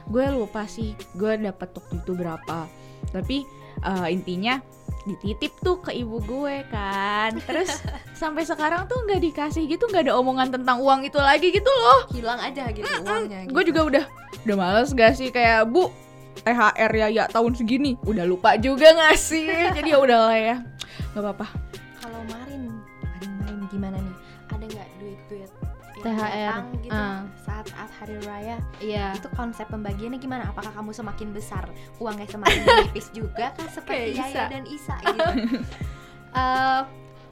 Gue 0.10 0.26
lupa 0.30 0.66
sih 0.70 0.94
gue 1.18 1.38
dapet 1.38 1.70
waktu 1.76 1.96
itu 2.02 2.12
berapa. 2.16 2.70
Tapi 3.12 3.44
eh, 3.84 4.08
intinya 4.14 4.62
dititip 5.06 5.54
tuh 5.62 5.78
ke 5.84 5.94
ibu 5.94 6.18
gue 6.26 6.66
kan. 6.74 7.38
Terus 7.46 7.70
sampai 8.22 8.48
sekarang 8.48 8.90
tuh 8.90 9.06
nggak 9.06 9.22
dikasih 9.22 9.70
gitu 9.70 9.86
nggak 9.86 10.10
ada 10.10 10.18
omongan 10.18 10.50
tentang 10.50 10.82
uang 10.82 11.06
itu 11.06 11.20
lagi 11.22 11.54
gitu 11.54 11.70
loh. 11.70 12.10
Hilang 12.10 12.42
aja 12.42 12.72
gitu 12.74 12.88
uangnya 13.06 13.46
gue 13.46 13.64
juga 13.70 13.82
udah 13.86 14.06
udah 14.46 14.56
males 14.56 14.90
gak 14.94 15.18
sih? 15.18 15.30
Kayak 15.30 15.70
bu 15.70 15.90
THR 16.44 16.92
ya 16.92 17.08
ya 17.12 17.24
tahun 17.32 17.56
segini. 17.56 17.96
Udah 18.04 18.26
lupa 18.28 18.60
juga 18.60 18.92
gak 18.92 19.16
sih? 19.16 19.48
Jadi 19.78 19.90
ya 19.94 20.00
udahlah 20.02 20.36
ya. 20.36 20.56
Nggak 21.16 21.24
apa-apa. 21.24 21.48
Kalau 22.04 22.22
Marin 22.28 22.68
Marin 23.02 23.32
Marin 23.40 23.60
gimana 23.72 23.98
nih? 24.02 24.16
Ada 24.52 24.66
nggak 24.68 24.90
duit 25.00 25.20
duit 25.32 25.50
THR, 26.06 26.22
datang 26.22 26.68
gitu 26.86 26.94
ah. 26.94 27.26
saat 27.42 27.66
saat 27.72 27.92
hari 27.98 28.16
raya? 28.28 28.62
Iya. 28.78 29.18
itu 29.18 29.26
konsep 29.34 29.66
pembagiannya 29.74 30.22
gimana? 30.22 30.54
Apakah 30.54 30.70
kamu 30.76 30.94
semakin 30.94 31.34
besar? 31.34 31.66
Uangnya 31.98 32.30
semakin 32.30 32.62
menipis 32.68 33.10
juga 33.10 33.56
kah? 33.58 33.66
Seperti 33.72 34.14
Yaya 34.14 34.30
Isa. 34.30 34.44
dan 34.52 34.64
Isa 34.70 34.96
gitu? 35.02 35.26
Eh, 36.36 36.82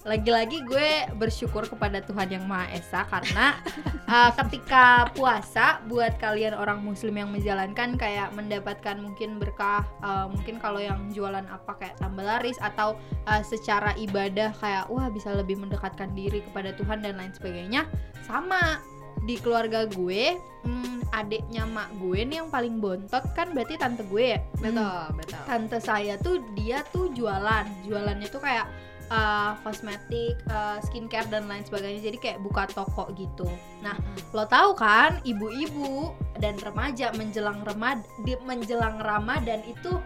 lagi-lagi 0.03 0.67
gue 0.67 1.07
bersyukur 1.15 1.63
kepada 1.63 2.03
Tuhan 2.03 2.27
yang 2.27 2.43
Maha 2.43 2.67
Esa 2.75 3.07
karena 3.07 3.55
eh, 4.13 4.31
ketika 4.43 5.07
puasa 5.15 5.79
buat 5.87 6.19
kalian 6.19 6.51
orang 6.51 6.83
muslim 6.83 7.15
yang 7.15 7.31
menjalankan 7.31 7.95
kayak 7.95 8.35
mendapatkan 8.35 8.99
mungkin 8.99 9.39
berkah 9.39 9.87
eh, 10.03 10.27
mungkin 10.27 10.59
kalau 10.59 10.83
yang 10.83 11.07
jualan 11.15 11.47
apa 11.47 11.71
kayak 11.79 11.95
tambah 12.03 12.23
laris 12.23 12.59
atau 12.59 12.99
eh, 13.31 13.43
secara 13.47 13.95
ibadah 13.95 14.51
kayak 14.59 14.91
wah 14.91 15.07
bisa 15.07 15.31
lebih 15.31 15.55
mendekatkan 15.55 16.11
diri 16.11 16.43
kepada 16.43 16.75
Tuhan 16.75 16.99
dan 16.99 17.15
lain 17.15 17.31
sebagainya 17.31 17.87
sama 18.27 18.83
di 19.23 19.39
keluarga 19.39 19.87
gue 19.87 20.35
hmm, 20.67 21.15
adiknya 21.15 21.63
mak 21.63 21.95
gue 21.95 22.27
nih 22.27 22.43
yang 22.43 22.49
paling 22.51 22.83
bontot 22.83 23.23
kan 23.31 23.55
berarti 23.55 23.79
tante 23.79 24.03
gue 24.11 24.35
ya? 24.35 24.39
Betul 24.59 25.15
betul. 25.15 25.41
Tante 25.47 25.77
saya 25.79 26.19
tuh 26.19 26.43
dia 26.59 26.83
tuh 26.91 27.07
jualan 27.15 27.63
jualannya 27.87 28.27
tuh 28.27 28.43
kayak 28.43 28.67
uh, 29.13 29.53
kosmetik 29.61 30.41
uh, 30.49 30.81
skincare 30.81 31.29
dan 31.29 31.45
lain 31.45 31.61
sebagainya 31.61 32.09
jadi 32.09 32.17
kayak 32.17 32.39
buka 32.41 32.65
toko 32.73 33.13
gitu 33.13 33.45
nah 33.85 33.93
lo 34.33 34.49
tahu 34.49 34.73
kan 34.73 35.21
ibu-ibu 35.21 36.17
dan 36.41 36.57
remaja 36.65 37.13
menjelang 37.13 37.61
remad 37.63 38.01
di 38.25 38.33
menjelang 38.41 38.97
ramadan 38.97 39.61
itu 39.69 40.01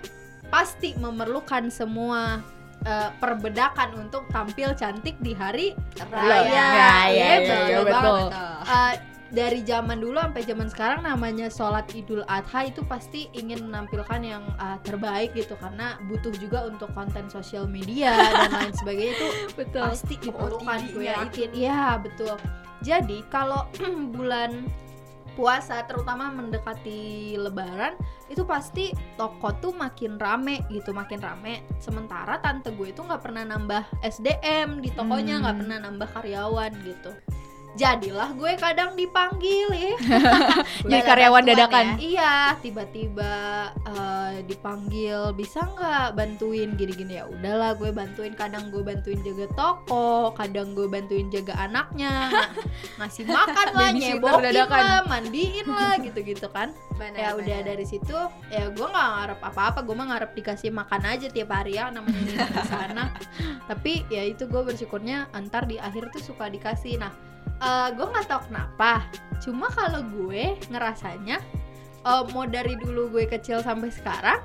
pasti 0.51 0.95
memerlukan 0.99 1.71
semua 1.71 2.43
uh, 2.87 3.09
perbedakan 3.19 4.07
untuk 4.07 4.27
tampil 4.31 4.71
cantik 4.75 5.15
di 5.23 5.35
hari 5.35 5.75
Raya. 6.07 6.23
Raya, 6.23 6.43
Iya, 6.47 6.91
iya, 7.11 7.27
betul 7.41 7.63
iya, 7.67 7.79
banget. 7.83 7.91
betul. 7.91 8.23
Uh, 8.67 8.93
dari 9.27 9.59
zaman 9.67 9.99
dulu 9.99 10.15
sampai 10.23 10.43
zaman 10.47 10.67
sekarang 10.71 11.03
namanya 11.03 11.51
sholat 11.51 11.91
Idul 11.91 12.23
Adha 12.31 12.71
itu 12.71 12.79
pasti 12.87 13.27
ingin 13.35 13.67
menampilkan 13.67 14.21
yang 14.23 14.43
uh, 14.55 14.79
terbaik 14.87 15.35
gitu. 15.35 15.59
Karena 15.59 15.99
butuh 16.07 16.31
juga 16.39 16.63
untuk 16.63 16.91
konten 16.95 17.27
sosial 17.27 17.67
media 17.67 18.15
dan 18.15 18.51
lain 18.55 18.73
sebagainya 18.79 19.13
itu 19.19 19.27
Betul. 19.59 19.83
pasti 19.83 20.15
diperlukan 20.23 20.79
gue 20.95 21.05
yakin 21.11 21.49
iya 21.51 21.99
betul. 21.99 22.39
Jadi 22.85 23.25
kalau 23.27 23.67
bulan 24.15 24.63
puasa 25.37 25.85
terutama 25.85 26.33
mendekati 26.33 27.37
lebaran 27.37 27.93
itu 28.25 28.41
pasti 28.41 28.89
toko 29.21 29.53
tuh 29.61 29.69
makin 29.69 30.17
rame 30.17 30.65
gitu 30.73 30.95
makin 30.95 31.21
rame. 31.21 31.61
Sementara 31.77 32.41
tante 32.41 32.73
gue 32.73 32.89
itu 32.89 33.03
nggak 33.03 33.21
pernah 33.21 33.43
nambah 33.45 33.85
SDM 34.01 34.81
di 34.81 34.89
tokonya 34.95 35.43
nggak 35.45 35.53
Hmm. 35.53 35.61
pernah 35.61 35.77
nambah 35.83 36.07
karyawan 36.15 36.71
gitu 36.81 37.11
jadilah 37.77 38.33
gue 38.33 38.51
kadang 38.57 38.91
dipanggil 38.93 39.69
ya 39.69 39.93
Jadi 40.77 40.87
Udah 40.87 41.01
karyawan 41.03 41.43
dadakan. 41.43 41.85
ya? 41.85 41.95
Iya, 41.99 42.35
tiba-tiba 42.59 43.33
eh, 43.83 44.35
dipanggil 44.43 45.33
bisa 45.33 45.61
nggak 45.67 46.13
bantuin 46.13 46.73
gini-gini 46.73 47.17
ya 47.17 47.25
udahlah 47.25 47.73
gue 47.73 47.89
bantuin 47.89 48.33
kadang 48.33 48.69
gue 48.69 48.81
bantuin 48.81 49.21
jaga 49.21 49.45
toko 49.53 50.33
kadang 50.33 50.73
gue 50.73 50.85
bantuin 50.85 51.27
jaga 51.27 51.53
anaknya 51.59 52.29
ng- 52.29 52.53
ngasih 52.97 53.23
makan 53.25 53.67
lah 53.71 53.89
nyebokin 53.91 54.43
dadakan. 54.47 54.79
lah 54.79 55.01
mandiin 55.05 55.65
lah 55.65 55.93
gitu-gitu 56.05 56.47
kan 56.49 56.73
Benar, 56.97 57.13
ya 57.15 57.29
udah 57.31 57.45
benar. 57.61 57.69
dari 57.69 57.85
situ 57.85 58.17
ya 58.47 58.67
gue 58.67 58.87
nggak 58.87 59.07
ngarep 59.13 59.39
apa-apa 59.43 59.79
gue 59.81 59.93
mah 59.93 60.07
ngarep 60.09 60.31
dikasih 60.33 60.69
makan 60.71 61.01
aja 61.05 61.27
tiap 61.27 61.51
hari 61.51 61.77
ya 61.77 61.93
namanya 61.93 62.17
di 62.25 62.33
sana 62.65 63.13
tapi 63.65 64.01
ya 64.07 64.23
itu 64.23 64.45
gue 64.45 64.61
bersyukurnya 64.63 65.29
antar 65.31 65.65
di 65.65 65.77
akhir 65.77 66.09
tuh 66.09 66.23
suka 66.23 66.49
dikasih 66.49 66.97
nah 66.97 67.13
eh, 67.47 67.89
gue 67.93 68.05
nggak 68.05 68.27
tahu 68.27 68.41
kenapa. 68.51 69.05
Cuma 69.43 69.67
kalau 69.71 70.01
gue 70.03 70.55
ngerasanya 70.69 71.37
eh, 72.03 72.23
mau 72.31 72.45
dari 72.45 72.75
dulu 72.77 73.11
gue 73.13 73.25
kecil 73.27 73.61
sampai 73.61 73.89
sekarang 73.91 74.39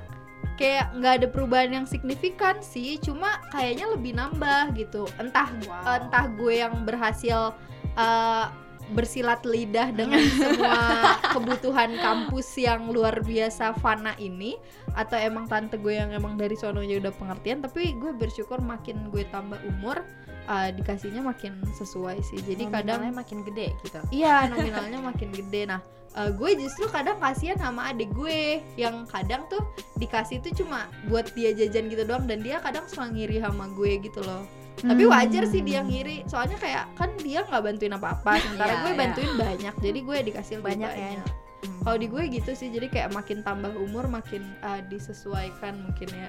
kayak 0.53 0.93
nggak 0.93 1.13
ada 1.23 1.27
perubahan 1.31 1.71
yang 1.81 1.85
signifikan 1.87 2.61
sih. 2.61 2.97
Cuma 3.01 3.41
kayaknya 3.49 3.89
lebih 3.93 4.13
nambah 4.15 4.73
gitu. 4.77 5.09
Entah 5.17 5.49
Wow. 5.65 6.07
entah 6.07 6.25
gue 6.33 6.53
yang 6.61 6.85
berhasil 6.85 7.53
eh, 7.97 8.45
bersilat 8.91 9.47
lidah 9.47 9.95
dengan 9.95 10.19
semua 10.39 11.15
kebutuhan 11.31 11.95
kampus 12.03 12.51
yang 12.59 12.91
luar 12.91 13.23
biasa 13.23 13.71
fana 13.79 14.11
ini 14.19 14.59
atau 14.99 15.15
emang 15.15 15.47
tante 15.47 15.79
gue 15.79 15.95
yang 15.95 16.11
emang 16.11 16.35
dari 16.35 16.53
sononya 16.59 16.99
udah 16.99 17.13
pengertian 17.15 17.63
tapi 17.63 17.95
gue 17.95 18.11
bersyukur 18.11 18.59
makin 18.59 19.07
gue 19.07 19.23
tambah 19.31 19.57
umur 19.63 20.03
eh, 20.45 20.69
dikasihnya 20.73 21.21
makin 21.21 21.55
sesuai 21.73 22.19
sih. 22.21 22.39
Jadi 22.39 22.67
kadang 22.67 22.99
Nominalnya 23.03 23.13
makin 23.15 23.39
gede 23.43 23.67
gitu. 23.81 23.99
Iya 24.11 24.47
nominalnya 24.47 24.99
makin 25.09 25.29
gede. 25.31 25.61
Nah 25.67 25.81
eh, 26.13 26.29
gue 26.29 26.51
justru 26.59 26.85
kadang 26.87 27.17
kasihan 27.17 27.57
sama 27.57 27.89
adik 27.89 28.13
gue 28.13 28.61
Yang 28.77 29.09
kadang 29.09 29.49
tuh 29.49 29.63
dikasih 29.97 30.43
tuh 30.43 30.53
cuma 30.53 30.85
buat 31.09 31.25
dia 31.33 31.55
jajan 31.55 31.89
gitu 31.89 32.03
doang 32.05 32.29
Dan 32.29 32.43
dia 32.43 32.61
kadang 32.61 32.85
suka 32.85 33.09
ngiri 33.09 33.39
sama 33.39 33.71
gue 33.73 33.97
gitu 34.03 34.19
loh. 34.21 34.43
Tapi 34.73 35.05
Hmm. 35.05 35.13
wajar 35.13 35.43
sih 35.47 35.61
dia 35.61 35.79
ngiri. 35.81 36.25
Soalnya 36.27 36.57
kayak 36.59 36.91
kan 36.97 37.13
dia 37.21 37.45
nggak 37.45 37.61
bantuin 37.63 37.93
apa-apa 37.93 38.31
Sementara 38.43 38.73
Iya, 38.73 38.81
gue 38.83 38.91
iya. 38.91 38.99
bantuin 38.99 39.31
banyak. 39.37 39.73
Jadi 39.79 39.99
gue 40.01 40.17
dikasih 40.33 40.53
lebih 40.59 40.67
Banyak 40.75 40.91
banyak, 40.91 41.13
ya. 41.17 41.23
Hmm. 41.63 41.79
Kalau 41.87 41.97
di 41.97 42.07
gue 42.11 42.23
gitu 42.27 42.51
sih. 42.51 42.67
Jadi 42.69 42.87
kayak 42.91 43.09
makin 43.15 43.39
tambah 43.41 43.71
umur 43.79 44.05
makin 44.11 44.43
eh, 44.59 44.81
disesuaikan 44.91 45.79
mungkin 45.79 46.09
ya 46.11 46.27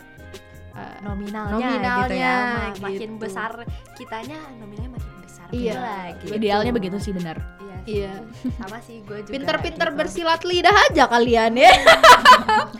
Nominalnya, 1.00 1.54
Nominalnya, 1.54 1.94
gitu 2.02 2.14
ya 2.16 2.34
Ma- 2.34 2.82
makin 2.82 3.10
gitu. 3.10 3.20
besar 3.20 3.50
kitanya 3.94 4.38
nominalnya 4.54 4.92
makin 4.92 5.12
besar 5.20 5.46
Iya, 5.48 5.72
pula 5.72 5.98
gitu. 6.18 6.32
Idealnya 6.34 6.72
begitu 6.72 6.96
sih 6.98 7.12
benar. 7.12 7.36
iya 7.60 7.76
sih. 7.78 7.94
Iya. 7.94 8.12
sama 8.56 8.78
sih 8.80 8.96
gue 9.00 9.18
juga 9.20 9.30
Pinter-pinter 9.30 9.88
gitu. 9.88 9.98
bersilat 9.98 10.40
lidah 10.42 10.76
aja 10.84 11.04
kalian 11.06 11.52
ya 11.54 11.72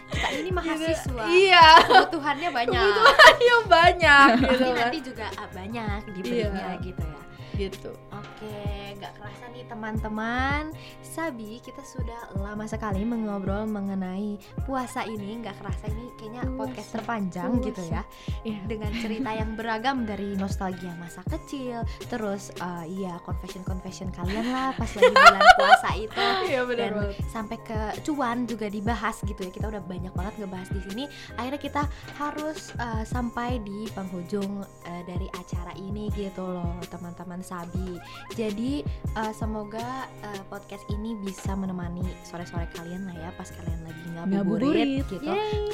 kita 0.09 0.35
ini 0.35 0.51
mahasiswa 0.51 1.25
Iya 1.45 1.67
kebutuhannya 1.83 2.51
banyak 2.51 2.81
Kebutuhannya 2.81 3.57
banyak 3.69 4.29
gitu 4.43 4.65
nanti 4.73 4.99
juga 5.03 5.27
ah, 5.35 5.49
banyak 5.51 6.01
dibelinya 6.11 6.51
Iya. 6.73 6.83
gitu 6.83 7.05
ya 7.05 7.21
Gitu 7.55 7.91
Oke, 8.11 8.84
nggak 9.05 9.21
kerasa 9.21 9.45
nih 9.53 9.65
teman-teman. 9.69 10.63
Sabi, 11.05 11.61
kita 11.61 11.85
sudah 11.85 12.33
lama 12.41 12.65
sekali 12.65 13.05
mengobrol 13.05 13.69
mengenai 13.69 14.41
puasa 14.65 15.05
ini. 15.05 15.45
Nggak 15.45 15.61
kerasa 15.61 15.93
ini 15.93 16.09
kayaknya 16.17 16.43
Puasa, 16.49 16.57
podcast 16.57 16.89
terpanjang 16.97 17.51
puasa. 17.53 17.67
gitu 17.69 17.83
ya. 17.93 18.03
Iya. 18.49 18.61
Dengan 18.65 18.93
cerita 18.97 19.31
yang 19.37 19.51
beragam 19.61 19.97
dari 20.09 20.33
nostalgia 20.41 20.97
masa 20.97 21.21
kecil 21.29 21.85
Terus 22.09 22.49
eh, 22.57 22.85
iya 22.89 23.21
confession-confession 23.29 24.09
kalian 24.17 24.49
lah 24.49 24.73
pas 24.73 24.89
lagi 24.89 25.13
bulan 25.13 25.45
puasa 25.61 25.91
itu. 26.01 26.25
Iya 26.45 26.65
dan 26.77 26.93
sampai 27.29 27.59
ke 27.61 27.81
cuan 28.09 28.49
juga 28.49 28.73
dibahas 28.73 29.21
gitu 29.25 29.45
ya. 29.45 29.51
Kita 29.53 29.67
udah 29.69 29.83
banyak 29.85 30.13
banget 30.17 30.35
ngebahas 30.41 30.69
di 30.73 30.81
sini. 30.81 31.05
Akhirnya 31.37 31.61
kita 31.61 31.83
harus 32.17 32.73
uh, 32.81 33.05
sampai 33.05 33.61
di 33.61 33.85
penghujung 33.93 34.65
uh, 34.65 35.03
dari 35.05 35.29
acara 35.37 35.77
ini 35.77 36.09
gitu 36.17 36.41
loh 36.41 36.81
teman-teman 36.89 37.45
Sabi. 37.45 38.01
Jadi 38.33 38.85
uh, 39.15 39.33
semoga 39.35 40.09
uh, 40.25 40.43
podcast 40.51 40.85
ini 40.91 41.17
bisa 41.23 41.55
menemani 41.55 42.03
sore-sore 42.27 42.67
kalian 42.75 43.07
lah 43.09 43.17
ya 43.17 43.31
pas 43.35 43.49
kalian 43.51 43.81
lagi 43.85 44.05
ngabuburit 44.15 45.05
gitu. 45.07 45.23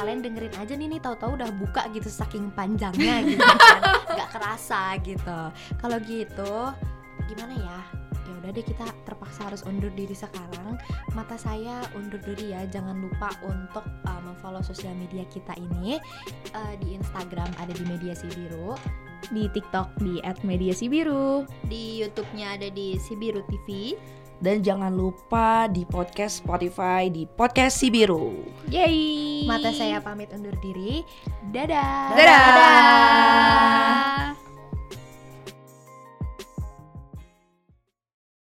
Kalian 0.01 0.21
dengerin 0.25 0.55
aja 0.57 0.73
nih 0.77 0.87
nih 0.97 1.01
tahu-tahu 1.01 1.37
udah 1.41 1.51
buka 1.61 1.89
gitu 1.93 2.09
saking 2.09 2.53
panjangnya 2.53 3.25
gitu 3.25 3.43
kan. 3.43 3.83
Nggak 4.17 4.31
kerasa 4.33 4.81
gitu. 5.05 5.41
Kalau 5.81 5.97
gitu 6.05 6.55
gimana 7.31 7.55
ya 7.55 8.00
udah 8.41 8.57
deh 8.57 8.65
kita 8.65 8.89
terpaksa 9.05 9.53
harus 9.53 9.61
undur 9.69 9.93
diri 9.93 10.17
sekarang 10.17 10.81
mata 11.13 11.37
saya 11.37 11.85
undur 11.93 12.17
diri 12.25 12.57
ya 12.57 12.65
jangan 12.73 12.97
lupa 12.97 13.29
untuk 13.45 13.85
uh, 14.09 14.21
memfollow 14.25 14.65
sosial 14.65 14.97
media 14.97 15.29
kita 15.29 15.53
ini 15.61 16.01
Uh, 16.51 16.75
di 16.83 16.99
Instagram 16.99 17.47
ada 17.63 17.71
di 17.71 17.85
media 17.87 18.11
si 18.11 18.27
biru 18.35 18.75
Di 19.31 19.47
TikTok 19.55 20.03
di 20.03 20.19
@mediasibiru. 20.43 21.47
Di 21.71 22.03
YouTube-nya 22.03 22.59
ada 22.59 22.67
di 22.73 22.99
Sibiru 22.99 23.47
TV 23.47 23.95
Dan 24.43 24.65
jangan 24.65 24.91
lupa 24.91 25.71
di 25.71 25.87
podcast 25.87 26.43
Spotify 26.43 27.07
di 27.07 27.29
podcast 27.29 27.79
si 27.79 27.93
biru. 27.93 28.43
Yeay. 28.67 29.47
mata 29.47 29.71
saya 29.71 30.03
pamit 30.03 30.35
undur 30.35 30.57
diri 30.59 31.07
dadah 31.55 32.19
Dadah. 32.19 32.43
Dadah. 32.51 34.50